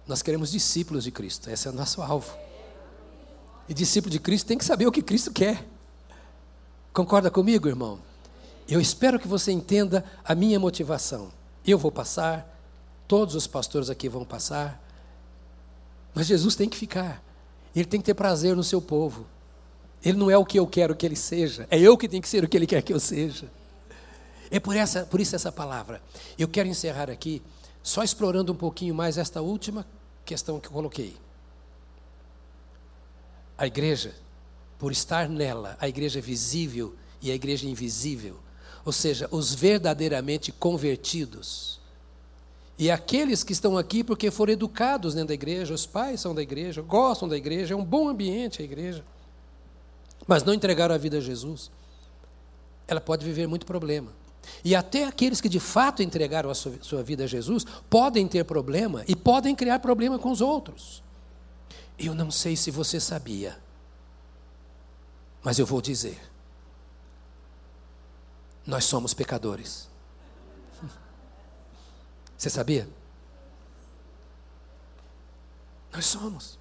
Nós 0.09 0.23
queremos 0.23 0.51
discípulos 0.51 1.05
de 1.05 1.11
Cristo, 1.11 1.51
esse 1.51 1.69
é 1.69 1.71
o 1.71 1.75
nosso 1.75 2.01
alvo. 2.01 2.35
E 3.69 3.75
discípulo 3.75 4.11
de 4.11 4.19
Cristo 4.19 4.47
tem 4.47 4.57
que 4.57 4.65
saber 4.65 4.87
o 4.87 4.91
que 4.91 5.03
Cristo 5.03 5.31
quer. 5.31 5.63
Concorda 6.95 7.31
comigo, 7.31 7.69
irmão? 7.69 7.99
Eu 8.67 8.81
espero 8.81 9.21
que 9.21 9.29
você 9.29 9.53
entenda 9.53 10.03
a 10.25 10.35
minha 10.35 10.59
motivação. 10.59 11.31
Eu 11.67 11.77
vou 11.77 11.93
passar, 11.93 12.59
todos 13.07 13.35
os 13.35 13.47
pastores 13.47 13.91
aqui 13.91 14.09
vão 14.09 14.25
passar, 14.25 14.83
mas 16.15 16.27
Jesus 16.27 16.57
tem 16.57 16.71
que 16.71 16.77
ficar. 16.79 17.23
Ele 17.77 17.85
tem 17.85 18.01
que 18.01 18.07
ter 18.07 18.15
prazer 18.15 18.57
no 18.57 18.65
seu 18.65 18.81
povo. 18.81 19.27
Ele 20.03 20.17
não 20.17 20.31
é 20.31 20.39
o 20.39 20.47
que 20.47 20.59
eu 20.59 20.67
quero 20.67 20.97
que 20.97 21.05
ele 21.05 21.17
seja, 21.17 21.69
é 21.71 21.79
eu 21.79 21.99
que 21.99 22.09
tenho 22.09 22.23
que 22.23 22.29
ser 22.31 22.43
o 22.43 22.49
que 22.49 22.57
ele 22.57 22.67
quer 22.67 22.81
que 22.81 22.95
eu 22.95 22.99
seja. 22.99 23.60
É 24.51 24.59
por, 24.59 24.77
essa, 24.77 25.05
por 25.05 25.21
isso 25.21 25.37
essa 25.37 25.53
palavra. 25.53 26.03
Eu 26.39 26.49
quero 26.49 26.69
encerrar 26.69 27.09
aqui, 27.09 27.43
só 27.83 28.03
explorando 28.03 28.53
um 28.53 28.57
pouquinho 28.57 28.95
mais 28.95 29.17
esta 29.17 29.41
última 29.41 29.87
questão 30.25 30.59
que 30.59 30.67
eu 30.67 30.73
coloquei. 30.73 31.17
A 33.57 33.67
igreja, 33.67 34.15
por 34.79 34.91
estar 34.91 35.29
nela, 35.29 35.77
a 35.81 35.89
igreja 35.89 36.21
visível 36.21 36.95
e 37.23 37.31
a 37.31 37.35
igreja 37.35 37.69
invisível, 37.69 38.37
ou 38.85 38.93
seja, 38.93 39.29
os 39.31 39.55
verdadeiramente 39.55 40.51
convertidos. 40.51 41.79
E 42.79 42.91
aqueles 42.91 43.45
que 43.45 43.53
estão 43.53 43.77
aqui 43.77 44.03
porque 44.03 44.31
foram 44.31 44.55
educados 44.55 45.13
dentro 45.13 45.29
da 45.29 45.35
igreja, 45.35 45.75
os 45.75 45.85
pais 45.85 46.21
são 46.21 46.35
da 46.35 46.41
igreja, 46.41 46.81
gostam 46.81 47.29
da 47.29 47.37
igreja, 47.37 47.75
é 47.75 47.77
um 47.77 47.85
bom 47.85 48.09
ambiente 48.09 48.63
a 48.63 48.65
igreja, 48.65 49.05
mas 50.27 50.43
não 50.43 50.55
entregaram 50.55 50.95
a 50.95 50.99
vida 50.99 51.19
a 51.19 51.21
Jesus, 51.21 51.71
ela 52.89 53.01
pode 53.01 53.25
viver 53.25 53.47
muito 53.47 53.67
problema. 53.67 54.11
E 54.65 54.75
até 54.75 55.05
aqueles 55.05 55.41
que 55.41 55.49
de 55.49 55.61
fato 55.61 56.03
entregaram 56.03 56.51
a 56.51 56.55
sua 56.55 57.03
vida 57.03 57.25
a 57.25 57.27
Jesus 57.27 57.65
podem 57.89 58.29
ter 58.29 58.45
problema 58.45 59.05
e 59.09 59.17
podem 59.17 59.55
criar 59.55 59.79
problema 59.79 60.19
com 60.19 60.31
os 60.31 60.41
outros. 60.41 61.03
Eu 61.99 62.15
não 62.15 62.31
sei 62.31 62.57
se 62.57 62.71
você 62.71 62.99
sabia, 62.99 63.59
mas 65.43 65.59
eu 65.59 65.67
vou 65.67 65.81
dizer: 65.81 66.21
nós 68.67 68.85
somos 68.85 69.15
pecadores. 69.15 69.89
Você 72.37 72.49
sabia? 72.49 72.89
Nós 75.93 76.07
somos. 76.07 76.60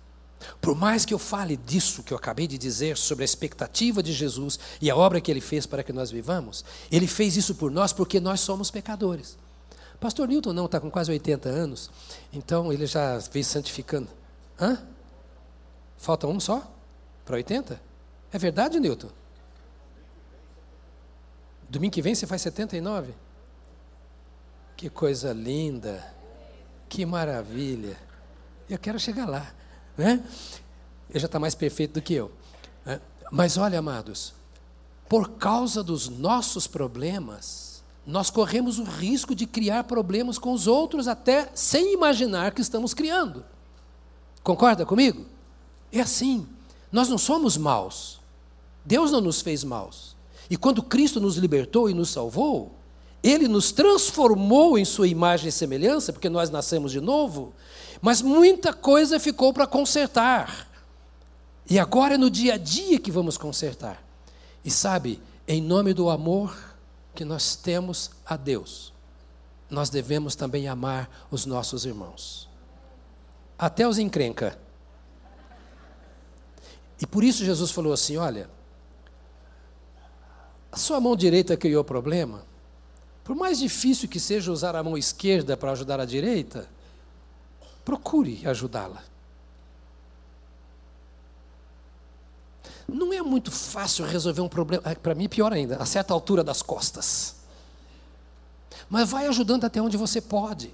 Por 0.61 0.75
mais 0.75 1.05
que 1.05 1.13
eu 1.13 1.19
fale 1.19 1.57
disso 1.57 2.03
que 2.03 2.13
eu 2.13 2.17
acabei 2.17 2.47
de 2.47 2.57
dizer 2.57 2.97
sobre 2.97 3.23
a 3.23 3.25
expectativa 3.25 4.01
de 4.01 4.13
Jesus 4.13 4.59
e 4.81 4.89
a 4.89 4.95
obra 4.95 5.19
que 5.19 5.29
ele 5.29 5.41
fez 5.41 5.65
para 5.65 5.83
que 5.83 5.93
nós 5.93 6.11
vivamos, 6.11 6.63
ele 6.91 7.07
fez 7.07 7.35
isso 7.35 7.55
por 7.55 7.71
nós 7.71 7.91
porque 7.93 8.19
nós 8.19 8.39
somos 8.39 8.71
pecadores. 8.71 9.37
Pastor 9.99 10.27
Newton 10.27 10.53
não 10.53 10.65
está 10.65 10.79
com 10.79 10.89
quase 10.89 11.11
80 11.11 11.49
anos, 11.49 11.91
então 12.31 12.71
ele 12.71 12.85
já 12.85 13.17
veio 13.17 13.43
santificando. 13.43 14.07
Hã? 14.59 14.81
Falta 15.97 16.25
um 16.27 16.39
só? 16.39 16.71
Para 17.25 17.35
80? 17.35 17.81
É 18.31 18.37
verdade, 18.37 18.79
Newton? 18.79 19.09
Domingo 21.69 21.93
que 21.93 22.01
vem 22.01 22.15
você 22.15 22.25
faz 22.25 22.41
79? 22.41 23.13
Que 24.77 24.89
coisa 24.89 25.33
linda. 25.33 26.13
Que 26.87 27.05
maravilha. 27.05 27.97
Eu 28.69 28.79
quero 28.79 28.97
chegar 28.97 29.27
lá. 29.27 29.53
Né? 29.99 30.23
Ele 31.09 31.19
já 31.19 31.25
está 31.25 31.37
mais 31.37 31.53
perfeito 31.53 31.95
do 31.95 32.01
que 32.01 32.13
eu. 32.13 32.31
Né? 32.85 33.01
Mas 33.29 33.57
olha, 33.57 33.79
amados, 33.79 34.33
por 35.09 35.31
causa 35.31 35.83
dos 35.83 36.07
nossos 36.07 36.67
problemas, 36.67 37.83
nós 38.07 38.29
corremos 38.29 38.79
o 38.79 38.83
risco 38.83 39.35
de 39.35 39.45
criar 39.45 39.83
problemas 39.83 40.37
com 40.37 40.53
os 40.53 40.67
outros, 40.67 41.05
até 41.05 41.49
sem 41.53 41.93
imaginar 41.93 42.53
que 42.53 42.61
estamos 42.61 42.93
criando. 42.93 43.43
Concorda 44.41 44.85
comigo? 44.85 45.25
É 45.91 45.99
assim. 45.99 46.47
Nós 46.89 47.09
não 47.09 47.17
somos 47.17 47.57
maus. 47.57 48.21
Deus 48.85 49.11
não 49.11 49.19
nos 49.19 49.41
fez 49.41 49.65
maus. 49.65 50.15
E 50.49 50.55
quando 50.55 50.81
Cristo 50.81 51.19
nos 51.19 51.35
libertou 51.35 51.89
e 51.89 51.93
nos 51.93 52.09
salvou, 52.09 52.73
Ele 53.21 53.47
nos 53.47 53.71
transformou 53.71 54.77
em 54.77 54.85
Sua 54.85 55.07
imagem 55.07 55.49
e 55.49 55.51
semelhança, 55.51 56.13
porque 56.13 56.29
nós 56.29 56.49
nascemos 56.49 56.91
de 56.91 57.01
novo, 57.01 57.53
mas 58.01 58.21
muita 58.21 58.73
coisa 58.73 59.19
ficou 59.19 59.53
para 59.53 59.67
consertar. 59.67 60.67
E 61.69 61.77
agora 61.77 62.15
é 62.15 62.17
no 62.17 62.29
dia 62.29 62.55
a 62.55 62.57
dia 62.57 62.99
que 62.99 63.11
vamos 63.11 63.37
consertar. 63.37 64.03
E 64.63 64.71
sabe, 64.71 65.21
em 65.47 65.61
nome 65.61 65.93
do 65.93 66.09
amor 66.09 66.57
que 67.13 67.25
nós 67.25 67.55
temos 67.55 68.11
a 68.25 68.35
Deus, 68.35 68.93
nós 69.69 69.89
devemos 69.89 70.35
também 70.35 70.67
amar 70.67 71.27
os 71.29 71.45
nossos 71.45 71.85
irmãos. 71.85 72.49
Até 73.57 73.87
os 73.87 73.99
encrenca. 73.99 74.57
E 77.01 77.05
por 77.05 77.23
isso 77.23 77.45
Jesus 77.45 77.71
falou 77.71 77.93
assim: 77.93 78.17
olha, 78.17 78.49
a 80.71 80.77
sua 80.77 80.99
mão 80.99 81.15
direita 81.15 81.55
criou 81.55 81.83
problema, 81.83 82.43
por 83.23 83.35
mais 83.35 83.59
difícil 83.59 84.09
que 84.09 84.19
seja 84.19 84.51
usar 84.51 84.75
a 84.75 84.83
mão 84.83 84.97
esquerda 84.97 85.55
para 85.55 85.71
ajudar 85.71 85.99
a 85.99 86.05
direita, 86.05 86.67
procure 87.85 88.45
ajudá-la. 88.47 89.03
Não 92.87 93.13
é 93.13 93.21
muito 93.21 93.51
fácil 93.51 94.05
resolver 94.05 94.41
um 94.41 94.49
problema, 94.49 94.83
é, 94.85 94.95
para 94.95 95.13
mim 95.13 95.29
pior 95.29 95.53
ainda, 95.53 95.77
a 95.77 95.85
certa 95.85 96.13
altura 96.13 96.43
das 96.43 96.61
costas. 96.61 97.35
Mas 98.89 99.09
vai 99.09 99.27
ajudando 99.27 99.65
até 99.65 99.79
onde 99.81 99.95
você 99.95 100.19
pode. 100.19 100.73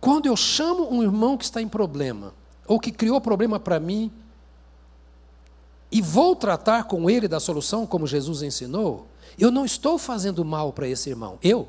Quando 0.00 0.26
eu 0.26 0.36
chamo 0.36 0.92
um 0.92 1.02
irmão 1.02 1.36
que 1.36 1.44
está 1.44 1.62
em 1.62 1.68
problema, 1.68 2.34
ou 2.66 2.78
que 2.78 2.90
criou 2.90 3.20
problema 3.20 3.60
para 3.60 3.78
mim, 3.78 4.10
e 5.90 6.02
vou 6.02 6.36
tratar 6.36 6.84
com 6.84 7.08
ele 7.08 7.26
da 7.26 7.40
solução, 7.40 7.86
como 7.86 8.06
Jesus 8.06 8.42
ensinou, 8.42 9.06
eu 9.38 9.50
não 9.50 9.64
estou 9.64 9.98
fazendo 9.98 10.44
mal 10.44 10.72
para 10.72 10.88
esse 10.88 11.08
irmão. 11.08 11.38
Eu 11.42 11.68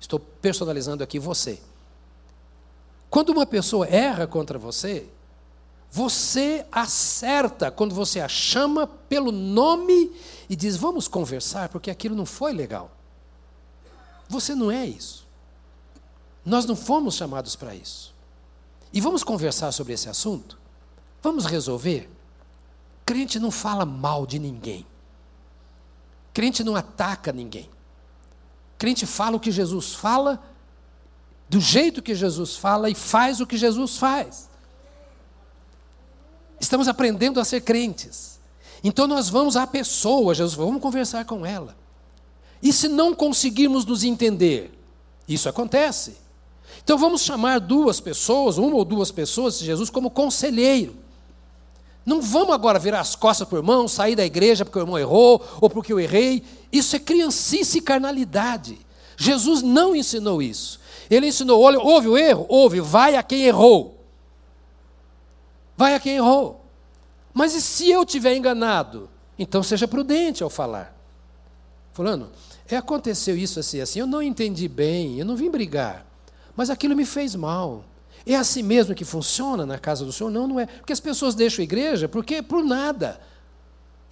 estou 0.00 0.20
personalizando 0.20 1.02
aqui 1.02 1.18
você. 1.18 1.60
Quando 3.10 3.30
uma 3.30 3.46
pessoa 3.46 3.86
erra 3.86 4.26
contra 4.26 4.58
você, 4.58 5.08
você 5.90 6.66
acerta 6.70 7.70
quando 7.70 7.94
você 7.94 8.20
a 8.20 8.28
chama 8.28 8.86
pelo 8.86 9.32
nome 9.32 10.12
e 10.48 10.54
diz: 10.54 10.76
Vamos 10.76 11.08
conversar, 11.08 11.68
porque 11.70 11.90
aquilo 11.90 12.14
não 12.14 12.26
foi 12.26 12.52
legal. 12.52 12.90
Você 14.28 14.54
não 14.54 14.70
é 14.70 14.86
isso. 14.86 15.26
Nós 16.44 16.66
não 16.66 16.76
fomos 16.76 17.14
chamados 17.14 17.56
para 17.56 17.74
isso. 17.74 18.14
E 18.92 19.00
vamos 19.00 19.22
conversar 19.22 19.72
sobre 19.72 19.92
esse 19.92 20.08
assunto? 20.08 20.58
Vamos 21.22 21.46
resolver? 21.46 22.10
Crente 23.04 23.38
não 23.38 23.50
fala 23.50 23.84
mal 23.84 24.26
de 24.26 24.38
ninguém. 24.38 24.86
Crente 26.38 26.62
não 26.62 26.76
ataca 26.76 27.32
ninguém. 27.32 27.68
Crente 28.78 29.04
fala 29.06 29.36
o 29.36 29.40
que 29.40 29.50
Jesus 29.50 29.92
fala, 29.92 30.40
do 31.48 31.60
jeito 31.60 32.00
que 32.00 32.14
Jesus 32.14 32.54
fala 32.54 32.88
e 32.88 32.94
faz 32.94 33.40
o 33.40 33.46
que 33.46 33.56
Jesus 33.56 33.96
faz. 33.96 34.48
Estamos 36.60 36.86
aprendendo 36.86 37.40
a 37.40 37.44
ser 37.44 37.62
crentes. 37.62 38.38
Então 38.84 39.08
nós 39.08 39.28
vamos 39.28 39.56
à 39.56 39.66
pessoa, 39.66 40.32
Jesus, 40.32 40.54
vamos 40.54 40.80
conversar 40.80 41.24
com 41.24 41.44
ela. 41.44 41.76
E 42.62 42.72
se 42.72 42.86
não 42.86 43.16
conseguirmos 43.16 43.84
nos 43.84 44.04
entender, 44.04 44.70
isso 45.26 45.48
acontece. 45.48 46.18
Então 46.84 46.96
vamos 46.96 47.22
chamar 47.22 47.58
duas 47.58 47.98
pessoas, 47.98 48.58
uma 48.58 48.76
ou 48.76 48.84
duas 48.84 49.10
pessoas, 49.10 49.58
Jesus, 49.58 49.90
como 49.90 50.08
conselheiro. 50.08 50.94
Não 52.08 52.22
vamos 52.22 52.54
agora 52.54 52.78
virar 52.78 53.00
as 53.00 53.14
costas 53.14 53.46
para 53.46 53.56
o 53.56 53.58
irmão, 53.58 53.86
sair 53.86 54.16
da 54.16 54.24
igreja 54.24 54.64
porque 54.64 54.78
o 54.78 54.82
irmão 54.82 54.98
errou 54.98 55.44
ou 55.60 55.68
porque 55.68 55.92
eu 55.92 56.00
errei. 56.00 56.42
Isso 56.72 56.96
é 56.96 56.98
criancice 56.98 57.78
e 57.78 57.82
carnalidade. 57.82 58.78
Jesus 59.16 59.62
não 59.62 59.94
ensinou 59.94 60.42
isso. 60.42 60.80
Ele 61.10 61.26
ensinou: 61.28 61.60
olha, 61.60 61.78
houve 61.78 62.08
o 62.08 62.16
erro? 62.16 62.46
Houve, 62.48 62.80
vai 62.80 63.16
a 63.16 63.22
quem 63.22 63.42
errou 63.42 63.98
vai 65.78 65.94
a 65.94 66.00
quem 66.00 66.16
errou. 66.16 66.64
Mas 67.32 67.54
e 67.54 67.62
se 67.62 67.88
eu 67.88 68.04
tiver 68.04 68.34
enganado? 68.34 69.08
Então 69.38 69.62
seja 69.62 69.86
prudente 69.86 70.42
ao 70.42 70.50
falar. 70.50 70.92
Fulano, 71.92 72.30
é, 72.68 72.76
aconteceu 72.76 73.36
isso 73.36 73.60
assim, 73.60 73.80
assim, 73.80 74.00
eu 74.00 74.06
não 74.06 74.20
entendi 74.20 74.66
bem, 74.66 75.20
eu 75.20 75.24
não 75.24 75.36
vim 75.36 75.48
brigar, 75.48 76.04
mas 76.56 76.68
aquilo 76.68 76.96
me 76.96 77.06
fez 77.06 77.36
mal. 77.36 77.84
É 78.28 78.36
assim 78.36 78.62
mesmo 78.62 78.94
que 78.94 79.06
funciona 79.06 79.64
na 79.64 79.78
casa 79.78 80.04
do 80.04 80.12
Senhor? 80.12 80.30
Não, 80.30 80.46
não 80.46 80.60
é. 80.60 80.66
Porque 80.66 80.92
as 80.92 81.00
pessoas 81.00 81.34
deixam 81.34 81.62
a 81.62 81.64
igreja 81.64 82.06
porque 82.06 82.42
por 82.42 82.62
nada. 82.62 83.18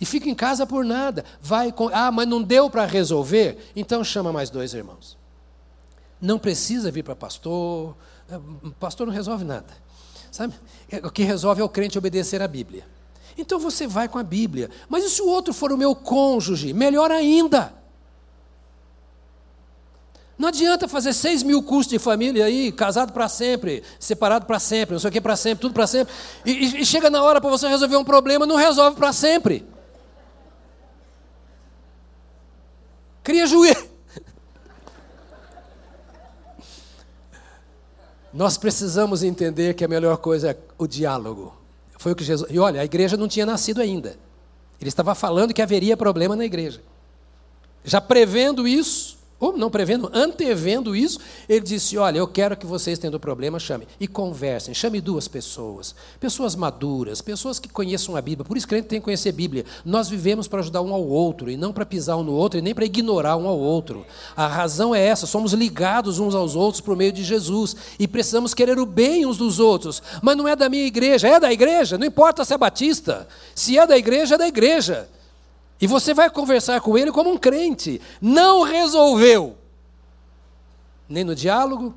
E 0.01 0.07
ficam 0.07 0.31
em 0.31 0.35
casa 0.35 0.67
por 0.67 0.87
nada. 0.87 1.23
Vai 1.39 1.71
com, 1.71 1.91
ah, 1.93 2.11
mas 2.11 2.27
não 2.27 2.43
deu 2.43 2.71
para 2.71 2.87
resolver? 2.87 3.59
Então 3.77 4.03
chama 4.03 4.33
mais 4.33 4.49
dois 4.49 4.73
irmãos. 4.73 5.19
Não 6.19 6.39
precisa 6.39 6.91
vir 6.91 7.03
para 7.03 7.15
pastor. 7.15 7.95
É, 8.31 8.41
pastor 8.81 9.07
não 9.07 9.13
resolve 9.13 9.45
nada. 9.45 9.75
Sabe? 10.33 10.55
É, 10.91 10.97
o 10.97 11.11
que 11.11 11.23
resolve 11.23 11.61
é 11.61 11.65
o 11.65 11.69
crente 11.69 11.99
obedecer 11.99 12.41
à 12.41 12.49
Bíblia. 12.49 12.87
Então 13.37 13.59
você 13.59 13.87
vai 13.87 14.09
com 14.09 14.19
a 14.19 14.23
Bíblia. 14.23 14.71
Mas 14.89 15.05
e 15.05 15.11
se 15.11 15.21
o 15.21 15.29
outro 15.29 15.53
for 15.53 15.71
o 15.71 15.77
meu 15.77 15.95
cônjuge? 15.95 16.73
Melhor 16.73 17.11
ainda. 17.11 17.75
Não 20.39 20.49
adianta 20.49 20.87
fazer 20.87 21.15
seis 21.15 21.43
mil 21.43 21.63
cursos 21.63 21.91
de 21.91 21.99
família 21.99 22.45
aí, 22.45 22.71
casado 22.71 23.13
para 23.13 23.29
sempre, 23.29 23.83
separado 23.99 24.45
para 24.45 24.59
sempre, 24.59 24.93
não 24.93 25.01
sei 25.01 25.09
o 25.09 25.13
que 25.13 25.21
para 25.21 25.37
sempre, 25.37 25.63
tudo 25.63 25.73
para 25.73 25.87
sempre. 25.87 26.13
E, 26.45 26.81
e, 26.81 26.85
chega 26.85 27.09
na 27.09 27.23
hora 27.23 27.41
para 27.41 27.49
você 27.49 27.67
resolver 27.67 27.97
um 27.97 28.05
problema, 28.05 28.45
não 28.45 28.57
resolve 28.57 28.97
para 28.97 29.13
sempre. 29.13 29.65
Cria 33.23 33.47
juízo. 33.47 33.87
Nós 38.33 38.59
precisamos 38.59 39.23
entender 39.23 39.73
que 39.73 39.83
a 39.83 39.89
melhor 39.89 40.19
coisa 40.19 40.51
é 40.51 40.57
o 40.77 40.87
diálogo. 40.87 41.57
Foi 41.97 42.13
o 42.13 42.15
que 42.15 42.23
Jesus. 42.23 42.51
E 42.53 42.59
olha, 42.59 42.83
a 42.83 42.85
igreja 42.85 43.17
não 43.17 43.27
tinha 43.27 43.47
nascido 43.47 43.81
ainda. 43.81 44.19
Ele 44.79 44.89
estava 44.89 45.15
falando 45.15 45.55
que 45.55 45.63
haveria 45.63 45.97
problema 45.97 46.37
na 46.37 46.45
igreja. 46.45 46.83
Já 47.83 48.01
prevendo 48.01 48.69
isso, 48.69 49.06
ou 49.39 49.55
não 49.55 49.71
prevendo, 49.71 50.11
antevendo 50.15 50.97
isso, 50.97 51.19
ele 51.47 51.61
disse: 51.61 51.99
Olha, 51.99 52.19
eu 52.19 52.27
quero 52.27 52.57
que 52.57 52.65
vocês, 52.65 52.99
tendo 52.99 53.21
problema, 53.21 53.59
chamem. 53.59 53.87
E 54.01 54.09
conversem, 54.09 54.73
chame 54.73 54.99
duas 54.99 55.29
pessoas, 55.29 55.95
pessoas 56.19 56.57
maduras, 56.57 57.21
pessoas 57.21 57.59
que 57.59 57.69
conheçam 57.69 58.17
a 58.17 58.23
Bíblia. 58.23 58.47
Por 58.47 58.57
isso, 58.57 58.67
crente 58.67 58.89
tem 58.89 58.99
que 58.99 59.05
conhecer 59.05 59.29
a 59.29 59.33
Bíblia. 59.33 59.67
Nós 59.85 60.09
vivemos 60.09 60.49
para 60.49 60.61
ajudar 60.61 60.81
um 60.81 60.95
ao 60.95 61.07
outro, 61.07 61.51
e 61.51 61.57
não 61.57 61.71
para 61.71 61.85
pisar 61.85 62.17
um 62.17 62.23
no 62.23 62.33
outro, 62.33 62.59
e 62.59 62.63
nem 62.63 62.75
para 62.75 62.87
ignorar 62.87 63.37
um 63.37 63.47
ao 63.47 63.59
outro. 63.59 64.07
A 64.35 64.47
razão 64.47 64.95
é 64.95 65.05
essa: 65.05 65.27
somos 65.27 65.53
ligados 65.53 66.19
uns 66.19 66.35
aos 66.35 66.57
outros 66.57 66.81
por 66.81 66.97
meio 66.97 67.13
de 67.13 67.23
Jesus, 67.23 67.77
e 67.99 68.09
precisamos 68.09 68.55
querer 68.55 68.79
o 68.79 68.87
bem 68.87 69.27
uns 69.27 69.37
dos 69.37 69.61
outros. 69.61 70.03
Mas 70.23 70.37
não 70.37 70.49
é 70.49 70.57
da 70.57 70.71
minha 70.71 70.87
igreja, 70.87 71.29
é 71.29 71.39
da 71.39 71.53
igreja, 71.53 71.99
não 71.99 72.07
importa 72.07 72.43
se 72.43 72.55
é 72.55 72.59
batista. 72.59 73.29
Se 73.55 73.79
é 73.79 73.87
da 73.87 73.99
igreja, 73.99 74.37
é 74.37 74.39
da 74.39 74.49
igreja. 74.49 75.09
E 75.81 75.87
você 75.87 76.15
vai 76.15 76.31
conversar 76.31 76.81
com 76.81 76.97
ele 76.97 77.13
como 77.13 77.31
um 77.31 77.39
crente. 77.39 78.01
Não 78.21 78.63
resolveu. 78.63 79.57
Nem 81.09 81.23
no 81.23 81.35
diálogo, 81.35 81.95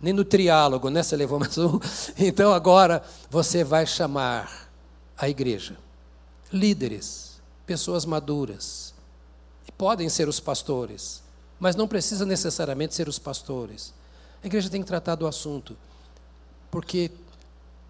nem 0.00 0.12
no 0.12 0.24
triálogo, 0.24 0.90
né? 0.90 1.02
Você 1.02 1.16
levou 1.16 1.38
mais 1.38 1.56
um. 1.56 1.80
Então 2.18 2.52
agora 2.52 3.02
você 3.30 3.64
vai 3.64 3.86
chamar 3.86 4.70
a 5.16 5.28
igreja. 5.28 5.76
Líderes, 6.52 7.40
pessoas 7.66 8.04
maduras. 8.04 8.94
E 9.66 9.72
podem 9.72 10.08
ser 10.08 10.28
os 10.28 10.38
pastores, 10.38 11.22
mas 11.58 11.76
não 11.76 11.88
precisa 11.88 12.24
necessariamente 12.24 12.94
ser 12.94 13.08
os 13.08 13.18
pastores. 13.18 13.92
A 14.42 14.46
igreja 14.46 14.70
tem 14.70 14.82
que 14.82 14.86
tratar 14.86 15.14
do 15.14 15.26
assunto. 15.26 15.76
Porque 16.70 17.10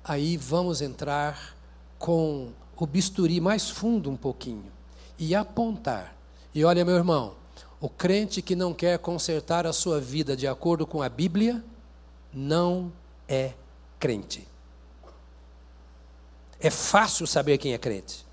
aí 0.04 0.36
vamos 0.36 0.80
entrar 0.80 1.56
com 1.98 2.52
o 2.76 2.86
bisturi 2.86 3.40
mais 3.40 3.68
fundo 3.68 4.08
um 4.08 4.16
pouquinho 4.16 4.77
e 5.18 5.34
apontar. 5.34 6.14
E 6.54 6.64
olha, 6.64 6.84
meu 6.84 6.94
irmão, 6.94 7.36
o 7.80 7.88
crente 7.88 8.42
que 8.42 8.56
não 8.56 8.74
quer 8.74 8.98
consertar 8.98 9.66
a 9.66 9.72
sua 9.72 10.00
vida 10.00 10.36
de 10.36 10.46
acordo 10.46 10.86
com 10.86 11.02
a 11.02 11.08
Bíblia, 11.08 11.64
não 12.32 12.92
é 13.28 13.54
crente. 13.98 14.46
É 16.60 16.70
fácil 16.70 17.26
saber 17.26 17.58
quem 17.58 17.72
é 17.72 17.78
crente. 17.78 18.26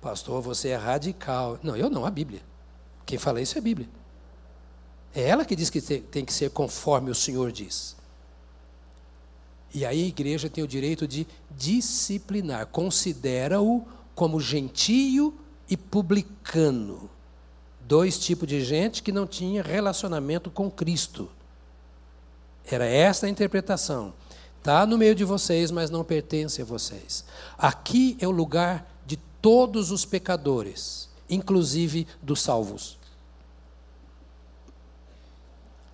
Pastor, 0.00 0.40
você 0.42 0.68
é 0.68 0.76
radical. 0.76 1.58
Não, 1.62 1.74
eu 1.76 1.88
não, 1.88 2.04
a 2.04 2.10
Bíblia. 2.10 2.42
Quem 3.06 3.18
fala 3.18 3.40
isso 3.40 3.56
é 3.56 3.58
a 3.58 3.62
Bíblia. 3.62 3.88
É 5.14 5.22
ela 5.22 5.44
que 5.44 5.56
diz 5.56 5.70
que 5.70 5.80
tem 5.80 6.24
que 6.24 6.32
ser 6.32 6.50
conforme 6.50 7.10
o 7.10 7.14
Senhor 7.14 7.50
diz. 7.50 7.96
E 9.74 9.84
aí 9.84 10.04
a 10.04 10.06
igreja 10.06 10.48
tem 10.48 10.62
o 10.62 10.68
direito 10.68 11.06
de 11.06 11.26
disciplinar, 11.50 12.68
considera-o 12.68 13.84
como 14.14 14.40
gentio 14.40 15.34
e 15.68 15.76
publicano. 15.76 17.10
Dois 17.80 18.16
tipos 18.16 18.46
de 18.46 18.64
gente 18.64 19.02
que 19.02 19.10
não 19.10 19.26
tinha 19.26 19.64
relacionamento 19.64 20.48
com 20.48 20.70
Cristo. 20.70 21.28
Era 22.64 22.86
essa 22.86 23.26
a 23.26 23.28
interpretação. 23.28 24.14
Está 24.60 24.86
no 24.86 24.96
meio 24.96 25.14
de 25.14 25.24
vocês, 25.24 25.72
mas 25.72 25.90
não 25.90 26.04
pertence 26.04 26.62
a 26.62 26.64
vocês. 26.64 27.24
Aqui 27.58 28.16
é 28.20 28.28
o 28.28 28.30
lugar 28.30 28.88
de 29.04 29.16
todos 29.42 29.90
os 29.90 30.04
pecadores, 30.04 31.08
inclusive 31.28 32.06
dos 32.22 32.40
salvos. 32.40 32.96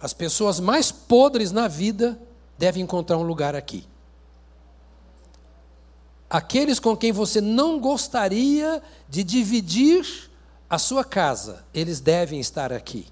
As 0.01 0.13
pessoas 0.13 0.61
mais 0.61 0.93
podres 0.93 1.51
na 1.51 1.67
vida 1.67 2.21
devem 2.61 2.83
encontrar 2.83 3.17
um 3.17 3.23
lugar 3.23 3.57
aqui. 3.57 3.89
Aqueles 6.29 6.79
com 6.79 6.95
quem 6.95 7.11
você 7.11 7.41
não 7.41 7.81
gostaria 7.81 8.83
de 9.09 9.25
dividir 9.25 10.31
a 10.69 10.77
sua 10.77 11.03
casa, 11.03 11.65
eles 11.73 12.01
devem 12.01 12.39
estar 12.39 12.71
aqui. 12.71 13.07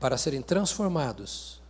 Para 0.00 0.16
serem 0.16 0.40
transformados 0.40 1.60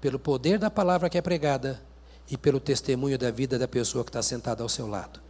pelo 0.00 0.20
poder 0.20 0.56
da 0.56 0.70
palavra 0.70 1.10
que 1.10 1.18
é 1.18 1.22
pregada 1.22 1.82
e 2.30 2.38
pelo 2.38 2.60
testemunho 2.60 3.18
da 3.18 3.32
vida 3.32 3.58
da 3.58 3.66
pessoa 3.66 4.04
que 4.04 4.10
está 4.10 4.22
sentada 4.22 4.62
ao 4.62 4.68
seu 4.68 4.86
lado. 4.86 5.20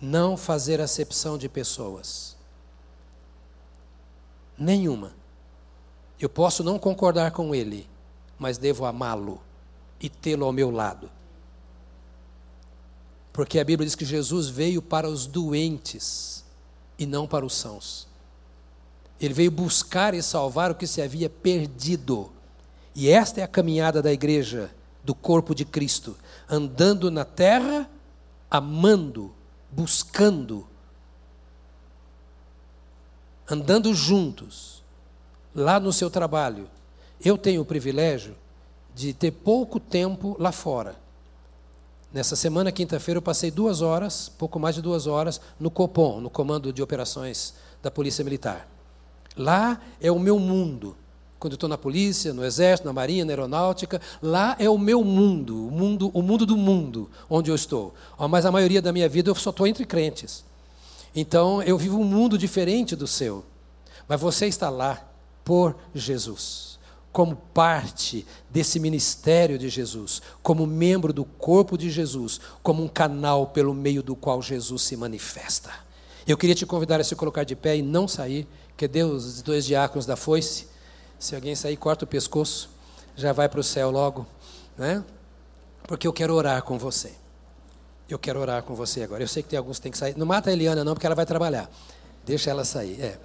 Não 0.00 0.36
fazer 0.36 0.80
acepção 0.80 1.38
de 1.38 1.48
pessoas. 1.48 2.36
Nenhuma. 4.58 5.25
Eu 6.18 6.28
posso 6.28 6.64
não 6.64 6.78
concordar 6.78 7.30
com 7.30 7.54
ele, 7.54 7.88
mas 8.38 8.58
devo 8.58 8.84
amá-lo 8.84 9.40
e 10.00 10.08
tê-lo 10.08 10.44
ao 10.44 10.52
meu 10.52 10.70
lado. 10.70 11.10
Porque 13.32 13.58
a 13.58 13.64
Bíblia 13.64 13.86
diz 13.86 13.94
que 13.94 14.04
Jesus 14.04 14.48
veio 14.48 14.80
para 14.80 15.08
os 15.08 15.26
doentes 15.26 16.44
e 16.98 17.04
não 17.04 17.26
para 17.26 17.44
os 17.44 17.54
sãos. 17.54 18.08
Ele 19.20 19.34
veio 19.34 19.50
buscar 19.50 20.14
e 20.14 20.22
salvar 20.22 20.70
o 20.70 20.74
que 20.74 20.86
se 20.86 21.02
havia 21.02 21.28
perdido. 21.28 22.30
E 22.94 23.10
esta 23.10 23.40
é 23.40 23.44
a 23.44 23.48
caminhada 23.48 24.00
da 24.00 24.12
igreja, 24.12 24.70
do 25.04 25.14
corpo 25.14 25.54
de 25.54 25.64
Cristo, 25.64 26.16
andando 26.48 27.10
na 27.10 27.24
terra, 27.24 27.88
amando, 28.50 29.32
buscando, 29.70 30.66
andando 33.48 33.94
juntos, 33.94 34.82
lá 35.56 35.80
no 35.80 35.92
seu 35.92 36.10
trabalho. 36.10 36.68
Eu 37.24 37.38
tenho 37.38 37.62
o 37.62 37.64
privilégio 37.64 38.36
de 38.94 39.14
ter 39.14 39.30
pouco 39.30 39.80
tempo 39.80 40.36
lá 40.38 40.52
fora. 40.52 40.94
Nessa 42.12 42.36
semana, 42.36 42.70
quinta-feira, 42.70 43.18
eu 43.18 43.22
passei 43.22 43.50
duas 43.50 43.80
horas, 43.80 44.28
pouco 44.38 44.60
mais 44.60 44.74
de 44.74 44.82
duas 44.82 45.06
horas, 45.06 45.40
no 45.58 45.70
COPOM, 45.70 46.20
no 46.20 46.30
Comando 46.30 46.72
de 46.72 46.82
Operações 46.82 47.54
da 47.82 47.90
Polícia 47.90 48.22
Militar. 48.22 48.68
Lá 49.36 49.80
é 50.00 50.10
o 50.12 50.18
meu 50.18 50.38
mundo. 50.38 50.94
Quando 51.38 51.52
eu 51.52 51.56
estou 51.56 51.68
na 51.68 51.76
polícia, 51.76 52.32
no 52.32 52.44
exército, 52.44 52.86
na 52.86 52.92
marinha, 52.92 53.24
na 53.24 53.32
aeronáutica, 53.32 54.00
lá 54.22 54.56
é 54.58 54.68
o 54.68 54.78
meu 54.78 55.04
mundo, 55.04 55.66
o 55.66 55.70
mundo, 55.70 56.10
o 56.14 56.22
mundo 56.22 56.46
do 56.46 56.56
mundo 56.56 57.10
onde 57.28 57.50
eu 57.50 57.54
estou. 57.54 57.94
Mas 58.30 58.46
a 58.46 58.52
maioria 58.52 58.80
da 58.80 58.92
minha 58.92 59.08
vida 59.08 59.30
eu 59.30 59.34
só 59.34 59.50
estou 59.50 59.66
entre 59.66 59.84
crentes. 59.84 60.44
Então 61.14 61.62
eu 61.62 61.76
vivo 61.76 61.98
um 61.98 62.04
mundo 62.04 62.38
diferente 62.38 62.96
do 62.96 63.06
seu. 63.06 63.44
Mas 64.08 64.20
você 64.20 64.46
está 64.46 64.70
lá 64.70 65.06
por 65.46 65.76
Jesus 65.94 66.76
como 67.16 67.34
parte 67.34 68.26
desse 68.50 68.78
ministério 68.78 69.58
de 69.58 69.70
Jesus, 69.70 70.20
como 70.42 70.66
membro 70.66 71.14
do 71.14 71.24
corpo 71.24 71.78
de 71.78 71.88
Jesus, 71.88 72.38
como 72.62 72.84
um 72.84 72.88
canal 72.88 73.46
pelo 73.46 73.72
meio 73.72 74.02
do 74.02 74.14
qual 74.14 74.42
Jesus 74.42 74.82
se 74.82 74.98
manifesta. 74.98 75.70
Eu 76.26 76.36
queria 76.36 76.54
te 76.54 76.66
convidar 76.66 77.00
a 77.00 77.04
se 77.04 77.16
colocar 77.16 77.42
de 77.42 77.56
pé 77.56 77.74
e 77.74 77.80
não 77.80 78.06
sair, 78.06 78.46
que 78.76 78.86
Deus, 78.86 79.24
os 79.24 79.40
dois 79.40 79.64
diáconos 79.64 80.04
da 80.04 80.14
foice, 80.14 80.66
se 81.18 81.34
alguém 81.34 81.54
sair, 81.54 81.78
corta 81.78 82.04
o 82.04 82.06
pescoço, 82.06 82.68
já 83.16 83.32
vai 83.32 83.48
para 83.48 83.60
o 83.60 83.64
céu 83.64 83.90
logo, 83.90 84.26
né? 84.76 85.02
Porque 85.88 86.06
eu 86.06 86.12
quero 86.12 86.34
orar 86.34 86.62
com 86.64 86.76
você. 86.76 87.14
Eu 88.10 88.18
quero 88.18 88.38
orar 88.38 88.62
com 88.62 88.74
você 88.74 89.02
agora. 89.02 89.22
Eu 89.22 89.28
sei 89.28 89.42
que 89.42 89.48
tem 89.48 89.58
alguns 89.58 89.78
que 89.78 89.84
têm 89.84 89.92
que 89.92 89.96
sair. 89.96 90.14
Não 90.18 90.26
mata 90.26 90.50
a 90.50 90.52
Eliana, 90.52 90.84
não, 90.84 90.92
porque 90.92 91.06
ela 91.06 91.14
vai 91.16 91.24
trabalhar. 91.24 91.70
Deixa 92.26 92.50
ela 92.50 92.62
sair. 92.62 93.00
É. 93.00 93.18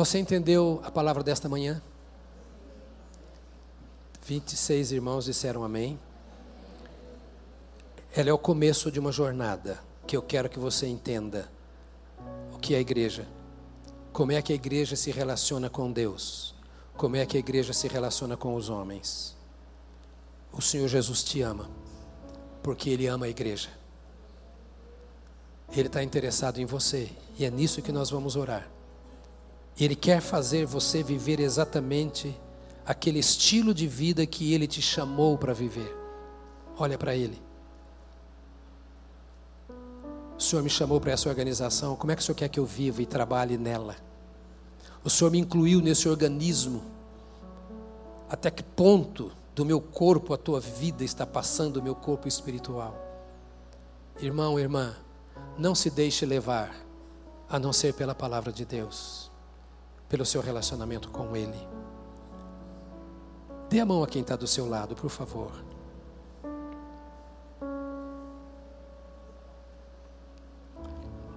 Você 0.00 0.18
entendeu 0.18 0.80
a 0.82 0.90
palavra 0.90 1.22
desta 1.22 1.46
manhã? 1.46 1.82
26 4.24 4.92
irmãos 4.92 5.26
disseram 5.26 5.62
amém. 5.62 6.00
Ela 8.16 8.30
é 8.30 8.32
o 8.32 8.38
começo 8.38 8.90
de 8.90 8.98
uma 8.98 9.12
jornada 9.12 9.78
que 10.06 10.16
eu 10.16 10.22
quero 10.22 10.48
que 10.48 10.58
você 10.58 10.86
entenda 10.86 11.52
o 12.54 12.58
que 12.58 12.72
é 12.72 12.78
a 12.78 12.80
igreja. 12.80 13.28
Como 14.10 14.32
é 14.32 14.40
que 14.40 14.54
a 14.54 14.56
igreja 14.56 14.96
se 14.96 15.10
relaciona 15.10 15.68
com 15.68 15.92
Deus? 15.92 16.54
Como 16.96 17.16
é 17.16 17.26
que 17.26 17.36
a 17.36 17.40
igreja 17.40 17.74
se 17.74 17.86
relaciona 17.86 18.38
com 18.38 18.54
os 18.54 18.70
homens? 18.70 19.36
O 20.50 20.62
Senhor 20.62 20.88
Jesus 20.88 21.22
te 21.22 21.42
ama, 21.42 21.68
porque 22.62 22.88
Ele 22.88 23.06
ama 23.06 23.26
a 23.26 23.28
igreja. 23.28 23.68
Ele 25.70 25.88
está 25.88 26.02
interessado 26.02 26.58
em 26.58 26.64
você, 26.64 27.10
e 27.38 27.44
é 27.44 27.50
nisso 27.50 27.82
que 27.82 27.92
nós 27.92 28.08
vamos 28.08 28.34
orar. 28.34 28.79
Ele 29.84 29.96
quer 29.96 30.20
fazer 30.20 30.66
você 30.66 31.02
viver 31.02 31.40
exatamente 31.40 32.38
aquele 32.84 33.18
estilo 33.18 33.72
de 33.72 33.86
vida 33.86 34.26
que 34.26 34.52
Ele 34.52 34.66
te 34.66 34.82
chamou 34.82 35.38
para 35.38 35.54
viver. 35.54 35.96
Olha 36.78 36.98
para 36.98 37.16
Ele. 37.16 37.40
O 40.38 40.42
Senhor 40.42 40.62
me 40.62 40.68
chamou 40.68 41.00
para 41.00 41.12
essa 41.12 41.30
organização, 41.30 41.96
como 41.96 42.12
é 42.12 42.16
que 42.16 42.20
o 42.20 42.24
Senhor 42.24 42.36
quer 42.36 42.48
que 42.48 42.60
eu 42.60 42.66
viva 42.66 43.00
e 43.00 43.06
trabalhe 43.06 43.56
nela? 43.56 43.96
O 45.02 45.08
Senhor 45.08 45.30
me 45.30 45.38
incluiu 45.38 45.80
nesse 45.80 46.08
organismo. 46.08 46.82
Até 48.28 48.50
que 48.50 48.62
ponto 48.62 49.32
do 49.54 49.64
meu 49.64 49.80
corpo 49.80 50.34
a 50.34 50.36
tua 50.36 50.60
vida 50.60 51.04
está 51.04 51.26
passando 51.26 51.78
o 51.78 51.82
meu 51.82 51.94
corpo 51.94 52.28
espiritual? 52.28 52.98
Irmão, 54.20 54.58
irmã, 54.58 54.94
não 55.56 55.74
se 55.74 55.88
deixe 55.88 56.26
levar, 56.26 56.74
a 57.48 57.58
não 57.58 57.72
ser 57.72 57.94
pela 57.94 58.14
palavra 58.14 58.52
de 58.52 58.66
Deus 58.66 59.29
pelo 60.10 60.26
seu 60.26 60.42
relacionamento 60.42 61.08
com 61.08 61.36
Ele. 61.36 61.56
Dê 63.70 63.78
a 63.78 63.86
mão 63.86 64.02
a 64.02 64.06
quem 64.08 64.20
está 64.20 64.34
do 64.34 64.46
seu 64.46 64.68
lado, 64.68 64.96
por 64.96 65.08
favor. 65.08 65.52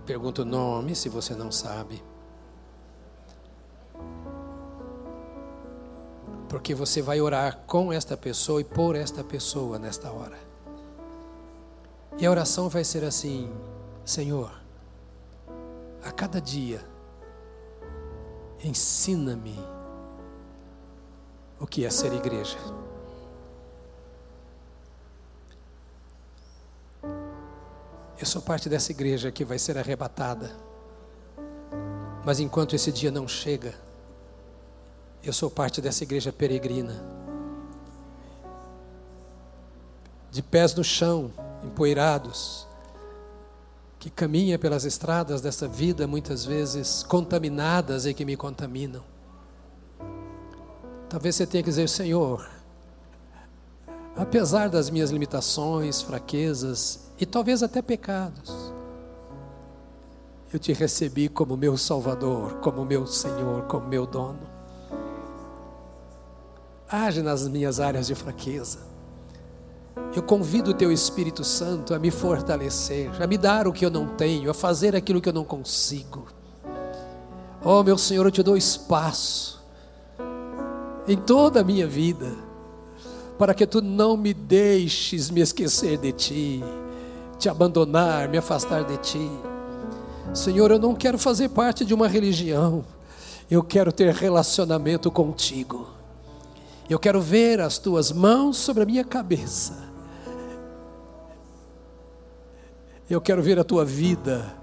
Pergunta 0.03 0.41
o 0.41 0.45
nome, 0.45 0.95
se 0.95 1.07
você 1.07 1.35
não 1.35 1.51
sabe. 1.51 2.03
Porque 6.49 6.73
você 6.73 7.01
vai 7.01 7.21
orar 7.21 7.59
com 7.67 7.93
esta 7.93 8.17
pessoa 8.17 8.59
e 8.59 8.63
por 8.63 8.95
esta 8.95 9.23
pessoa 9.23 9.77
nesta 9.77 10.11
hora. 10.11 10.37
E 12.17 12.25
a 12.25 12.31
oração 12.31 12.67
vai 12.69 12.83
ser 12.83 13.03
assim: 13.03 13.53
Senhor, 14.03 14.51
a 16.03 16.11
cada 16.11 16.41
dia, 16.41 16.92
Ensina-me 18.63 19.59
o 21.59 21.67
que 21.67 21.85
é 21.85 21.89
ser 21.89 22.13
igreja. 22.13 22.57
Eu 28.17 28.25
sou 28.25 28.41
parte 28.41 28.69
dessa 28.69 28.91
igreja 28.91 29.29
que 29.33 29.43
vai 29.43 29.59
ser 29.59 29.77
arrebatada. 29.77 30.49
Mas 32.25 32.39
enquanto 32.39 32.73
esse 32.73 32.89
dia 32.89 33.11
não 33.11 33.27
chega, 33.27 33.73
eu 35.21 35.33
sou 35.33 35.51
parte 35.51 35.81
dessa 35.81 36.03
igreja 36.03 36.31
peregrina. 36.31 37.03
De 40.31 40.41
pés 40.41 40.73
no 40.73 40.85
chão, 40.85 41.33
empoeirados, 41.63 42.65
que 44.03 44.09
caminha 44.09 44.59
pelas 44.59 44.83
estradas 44.83 45.39
dessa 45.39 45.65
vida, 45.65 46.05
muitas 46.05 46.43
vezes 46.43 47.03
contaminadas 47.03 48.05
e 48.05 48.13
que 48.13 48.25
me 48.25 48.35
contaminam. 48.35 49.01
Talvez 51.07 51.35
você 51.35 51.47
tenha 51.47 51.63
que 51.63 51.69
dizer, 51.69 51.87
Senhor, 51.87 52.45
apesar 54.13 54.67
das 54.67 54.89
minhas 54.89 55.09
limitações, 55.09 56.01
fraquezas 56.01 57.07
e 57.17 57.25
talvez 57.25 57.63
até 57.63 57.81
pecados, 57.81 58.73
eu 60.51 60.59
te 60.59 60.73
recebi 60.73 61.29
como 61.29 61.55
meu 61.55 61.77
Salvador, 61.77 62.55
como 62.55 62.83
meu 62.83 63.07
Senhor, 63.07 63.61
como 63.67 63.87
meu 63.87 64.05
dono. 64.05 64.49
Age 66.89 67.21
nas 67.21 67.47
minhas 67.47 67.79
áreas 67.79 68.07
de 68.07 68.15
fraqueza. 68.15 68.79
Eu 70.15 70.21
convido 70.21 70.71
o 70.71 70.73
Teu 70.73 70.91
Espírito 70.91 71.43
Santo 71.43 71.93
a 71.93 71.99
me 71.99 72.11
fortalecer, 72.11 73.09
a 73.21 73.27
me 73.27 73.37
dar 73.37 73.67
o 73.67 73.73
que 73.73 73.85
eu 73.85 73.89
não 73.89 74.07
tenho, 74.07 74.49
a 74.49 74.53
fazer 74.53 74.95
aquilo 74.95 75.19
que 75.21 75.29
eu 75.29 75.33
não 75.33 75.43
consigo. 75.43 76.27
Oh, 77.63 77.81
meu 77.83 77.97
Senhor, 77.97 78.25
eu 78.25 78.31
te 78.31 78.43
dou 78.43 78.57
espaço 78.57 79.63
em 81.07 81.17
toda 81.17 81.61
a 81.61 81.63
minha 81.63 81.87
vida, 81.87 82.31
para 83.37 83.53
que 83.53 83.65
Tu 83.65 83.81
não 83.81 84.15
me 84.15 84.33
deixes 84.33 85.29
me 85.29 85.41
esquecer 85.41 85.97
de 85.97 86.11
Ti, 86.11 86.63
te 87.37 87.49
abandonar, 87.49 88.29
me 88.29 88.37
afastar 88.37 88.83
de 88.83 88.97
Ti. 88.97 89.29
Senhor, 90.33 90.71
eu 90.71 90.79
não 90.79 90.95
quero 90.95 91.17
fazer 91.17 91.49
parte 91.49 91.83
de 91.83 91.93
uma 91.93 92.07
religião, 92.07 92.85
eu 93.51 93.61
quero 93.61 93.91
ter 93.91 94.13
relacionamento 94.13 95.11
contigo. 95.11 95.87
Eu 96.89 96.99
quero 96.99 97.21
ver 97.21 97.61
as 97.61 97.77
tuas 97.77 98.11
mãos 98.11 98.57
sobre 98.57 98.83
a 98.83 98.85
minha 98.85 99.03
cabeça. 99.03 99.91
Eu 103.09 103.21
quero 103.21 103.41
ver 103.41 103.59
a 103.59 103.63
tua 103.63 103.85
vida 103.85 104.53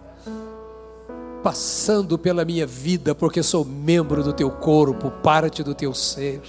passando 1.43 2.19
pela 2.19 2.45
minha 2.45 2.67
vida, 2.67 3.15
porque 3.15 3.43
sou 3.43 3.65
membro 3.65 4.23
do 4.23 4.33
teu 4.33 4.51
corpo, 4.51 5.11
parte 5.23 5.63
do 5.63 5.75
teu 5.75 5.95
ser. 5.95 6.43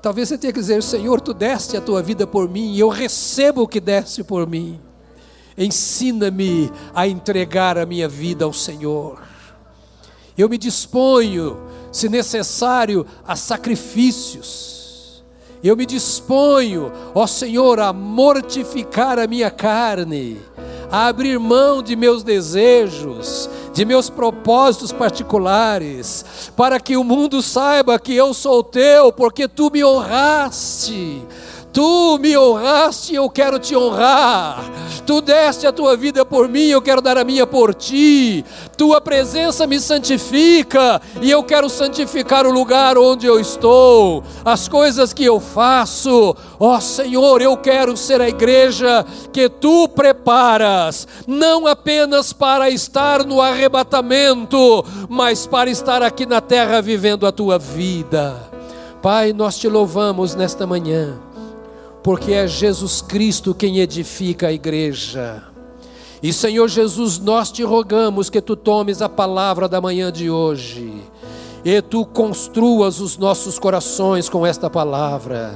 Talvez 0.00 0.28
você 0.28 0.38
tenha 0.38 0.52
que 0.52 0.60
dizer: 0.60 0.82
Senhor, 0.82 1.20
tu 1.20 1.34
deste 1.34 1.76
a 1.76 1.80
tua 1.80 2.02
vida 2.02 2.26
por 2.26 2.48
mim, 2.48 2.72
e 2.72 2.80
eu 2.80 2.88
recebo 2.88 3.62
o 3.62 3.68
que 3.68 3.80
deste 3.80 4.22
por 4.22 4.46
mim. 4.46 4.80
Ensina-me 5.56 6.70
a 6.94 7.06
entregar 7.06 7.76
a 7.76 7.84
minha 7.84 8.08
vida 8.08 8.44
ao 8.44 8.52
Senhor. 8.52 9.22
Eu 10.36 10.48
me 10.48 10.56
disponho, 10.56 11.58
se 11.92 12.08
necessário, 12.08 13.06
a 13.26 13.36
sacrifícios. 13.36 15.22
Eu 15.62 15.76
me 15.76 15.86
disponho, 15.86 16.90
ó 17.14 17.26
Senhor, 17.26 17.78
a 17.78 17.92
mortificar 17.92 19.18
a 19.18 19.28
minha 19.28 19.50
carne, 19.50 20.40
a 20.90 21.06
abrir 21.06 21.38
mão 21.38 21.80
de 21.82 21.94
meus 21.94 22.24
desejos, 22.24 23.48
de 23.72 23.84
meus 23.84 24.10
propósitos 24.10 24.90
particulares, 24.90 26.50
para 26.56 26.80
que 26.80 26.96
o 26.96 27.04
mundo 27.04 27.40
saiba 27.40 27.98
que 27.98 28.12
eu 28.14 28.34
sou 28.34 28.64
teu, 28.64 29.12
porque 29.12 29.46
tu 29.46 29.70
me 29.70 29.84
honraste 29.84 31.22
Tu 31.72 32.18
me 32.18 32.36
honraste, 32.36 33.14
eu 33.14 33.30
quero 33.30 33.58
te 33.58 33.74
honrar. 33.74 34.62
Tu 35.06 35.22
deste 35.22 35.66
a 35.66 35.72
tua 35.72 35.96
vida 35.96 36.22
por 36.22 36.46
mim, 36.46 36.66
eu 36.66 36.82
quero 36.82 37.00
dar 37.00 37.16
a 37.16 37.24
minha 37.24 37.46
por 37.46 37.74
ti. 37.74 38.44
Tua 38.76 39.00
presença 39.00 39.66
me 39.66 39.80
santifica 39.80 41.00
e 41.22 41.30
eu 41.30 41.42
quero 41.42 41.70
santificar 41.70 42.46
o 42.46 42.52
lugar 42.52 42.98
onde 42.98 43.26
eu 43.26 43.40
estou, 43.40 44.22
as 44.44 44.68
coisas 44.68 45.14
que 45.14 45.24
eu 45.24 45.40
faço. 45.40 46.36
Ó 46.60 46.76
oh, 46.76 46.80
Senhor, 46.80 47.40
eu 47.40 47.56
quero 47.56 47.96
ser 47.96 48.20
a 48.20 48.28
igreja 48.28 49.04
que 49.32 49.48
tu 49.48 49.88
preparas, 49.88 51.08
não 51.26 51.66
apenas 51.66 52.34
para 52.34 52.68
estar 52.68 53.24
no 53.24 53.40
arrebatamento, 53.40 54.84
mas 55.08 55.46
para 55.46 55.70
estar 55.70 56.02
aqui 56.02 56.26
na 56.26 56.42
terra 56.42 56.82
vivendo 56.82 57.26
a 57.26 57.32
tua 57.32 57.58
vida. 57.58 58.36
Pai, 59.00 59.32
nós 59.32 59.58
te 59.58 59.68
louvamos 59.68 60.34
nesta 60.34 60.66
manhã 60.66 61.31
porque 62.02 62.32
é 62.32 62.46
Jesus 62.46 63.00
Cristo 63.00 63.54
quem 63.54 63.78
edifica 63.78 64.48
a 64.48 64.52
igreja. 64.52 65.42
E 66.22 66.32
Senhor 66.32 66.68
Jesus, 66.68 67.18
nós 67.18 67.50
te 67.50 67.62
rogamos 67.62 68.30
que 68.30 68.40
tu 68.40 68.54
tomes 68.54 69.02
a 69.02 69.08
palavra 69.08 69.68
da 69.68 69.80
manhã 69.80 70.10
de 70.12 70.30
hoje 70.30 71.02
e 71.64 71.80
tu 71.80 72.04
construas 72.04 73.00
os 73.00 73.16
nossos 73.16 73.58
corações 73.58 74.28
com 74.28 74.46
esta 74.46 74.68
palavra. 74.68 75.54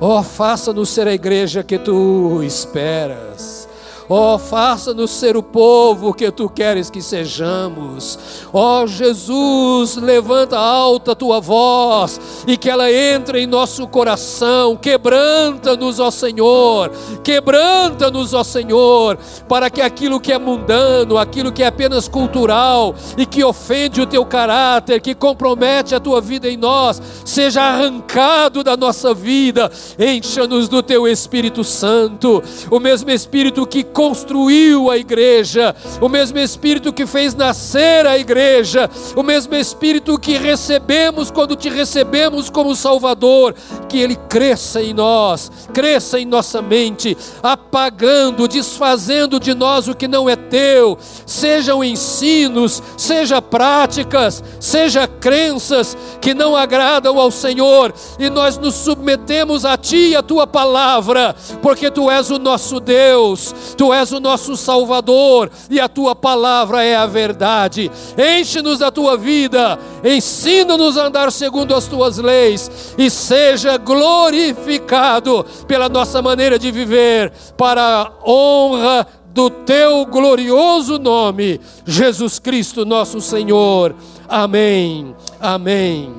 Oh, 0.00 0.22
faça-nos 0.22 0.88
ser 0.88 1.06
a 1.06 1.14
igreja 1.14 1.62
que 1.62 1.78
tu 1.78 2.42
esperas. 2.42 3.63
Oh, 4.06 4.38
faça-nos 4.38 5.10
ser 5.10 5.34
o 5.34 5.42
povo 5.42 6.12
que 6.12 6.30
tu 6.30 6.46
queres 6.48 6.90
que 6.90 7.00
sejamos. 7.00 8.18
Oh, 8.52 8.86
Jesus, 8.86 9.96
levanta 9.96 10.58
alta 10.58 11.12
a 11.12 11.14
tua 11.14 11.40
voz 11.40 12.20
e 12.46 12.58
que 12.58 12.68
ela 12.68 12.92
entre 12.92 13.40
em 13.40 13.46
nosso 13.46 13.86
coração. 13.86 14.76
Quebranta-nos, 14.76 16.00
ó 16.00 16.10
Senhor. 16.10 16.90
Quebranta-nos, 17.22 18.34
ó 18.34 18.44
Senhor, 18.44 19.18
para 19.48 19.70
que 19.70 19.80
aquilo 19.80 20.20
que 20.20 20.32
é 20.32 20.38
mundano, 20.38 21.16
aquilo 21.16 21.50
que 21.50 21.62
é 21.62 21.66
apenas 21.66 22.06
cultural 22.06 22.94
e 23.16 23.24
que 23.24 23.42
ofende 23.42 24.02
o 24.02 24.06
teu 24.06 24.26
caráter, 24.26 25.00
que 25.00 25.14
compromete 25.14 25.94
a 25.94 26.00
tua 26.00 26.20
vida 26.20 26.48
em 26.48 26.58
nós, 26.58 27.00
seja 27.24 27.62
arrancado 27.62 28.62
da 28.62 28.76
nossa 28.76 29.14
vida. 29.14 29.72
Encha-nos 29.98 30.68
do 30.68 30.82
teu 30.82 31.08
Espírito 31.08 31.64
Santo, 31.64 32.42
o 32.70 32.78
mesmo 32.78 33.10
Espírito 33.10 33.66
que 33.66 33.93
construiu 33.94 34.90
a 34.90 34.98
igreja, 34.98 35.74
o 36.00 36.08
mesmo 36.08 36.38
Espírito 36.38 36.92
que 36.92 37.06
fez 37.06 37.34
nascer 37.34 38.06
a 38.06 38.18
igreja, 38.18 38.90
o 39.14 39.22
mesmo 39.22 39.54
Espírito 39.54 40.18
que 40.18 40.36
recebemos 40.36 41.30
quando 41.30 41.54
te 41.54 41.70
recebemos 41.70 42.50
como 42.50 42.74
Salvador, 42.74 43.54
que 43.88 43.98
ele 43.98 44.16
cresça 44.28 44.82
em 44.82 44.92
nós, 44.92 45.50
cresça 45.72 46.18
em 46.18 46.26
nossa 46.26 46.60
mente, 46.60 47.16
apagando, 47.42 48.48
desfazendo 48.48 49.38
de 49.38 49.54
nós 49.54 49.86
o 49.86 49.94
que 49.94 50.08
não 50.08 50.28
é 50.28 50.34
teu, 50.34 50.98
sejam 51.24 51.84
ensinos, 51.84 52.82
seja 52.96 53.40
práticas, 53.40 54.42
seja 54.58 55.06
crenças 55.06 55.96
que 56.20 56.34
não 56.34 56.56
agradam 56.56 57.18
ao 57.18 57.30
Senhor, 57.30 57.94
e 58.18 58.28
nós 58.28 58.58
nos 58.58 58.74
submetemos 58.74 59.64
a 59.64 59.76
ti 59.76 60.08
e 60.08 60.16
a 60.16 60.22
tua 60.22 60.46
palavra, 60.46 61.34
porque 61.62 61.90
tu 61.90 62.10
és 62.10 62.30
o 62.30 62.38
nosso 62.38 62.80
Deus, 62.80 63.54
tu 63.76 63.83
Tu 63.84 63.92
és 63.92 64.12
o 64.12 64.18
nosso 64.18 64.56
Salvador 64.56 65.50
e 65.68 65.78
a 65.78 65.90
tua 65.90 66.14
palavra 66.14 66.82
é 66.82 66.96
a 66.96 67.04
verdade. 67.04 67.90
Enche-nos 68.16 68.78
da 68.78 68.90
tua 68.90 69.14
vida, 69.14 69.78
ensina-nos 70.02 70.96
a 70.96 71.08
andar 71.08 71.30
segundo 71.30 71.74
as 71.74 71.86
tuas 71.86 72.16
leis 72.16 72.94
e 72.96 73.10
seja 73.10 73.76
glorificado 73.76 75.44
pela 75.68 75.86
nossa 75.86 76.22
maneira 76.22 76.58
de 76.58 76.70
viver, 76.70 77.30
para 77.58 77.82
a 77.82 78.12
honra 78.26 79.06
do 79.26 79.50
teu 79.50 80.06
glorioso 80.06 80.98
nome, 80.98 81.60
Jesus 81.84 82.38
Cristo, 82.38 82.86
nosso 82.86 83.20
Senhor. 83.20 83.94
Amém. 84.26 85.14
Amém. 85.38 86.14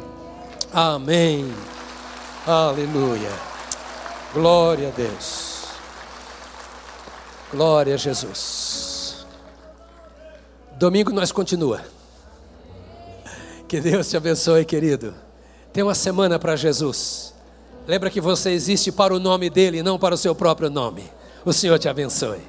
Amém. 0.72 1.52
Aleluia. 2.46 3.32
Glória 4.36 4.90
a 4.90 4.92
Deus. 4.92 5.55
Glória 7.56 7.94
a 7.94 7.98
Jesus. 7.98 9.26
Domingo 10.78 11.14
nós 11.14 11.32
continua. 11.32 11.82
Que 13.66 13.80
Deus 13.80 14.10
te 14.10 14.18
abençoe, 14.18 14.66
querido. 14.66 15.16
Tem 15.72 15.82
uma 15.82 15.96
semana 15.96 16.38
para 16.38 16.58
Jesus. 16.58 17.34
Lembra 17.88 18.10
que 18.10 18.20
você 18.20 18.50
existe 18.50 18.92
para 18.92 19.16
o 19.16 19.22
nome 19.22 19.50
dele, 19.50 19.82
não 19.82 19.98
para 19.98 20.16
o 20.16 20.18
seu 20.18 20.36
próprio 20.36 20.70
nome. 20.70 21.10
O 21.46 21.54
Senhor 21.54 21.80
te 21.80 21.88
abençoe. 21.88 22.42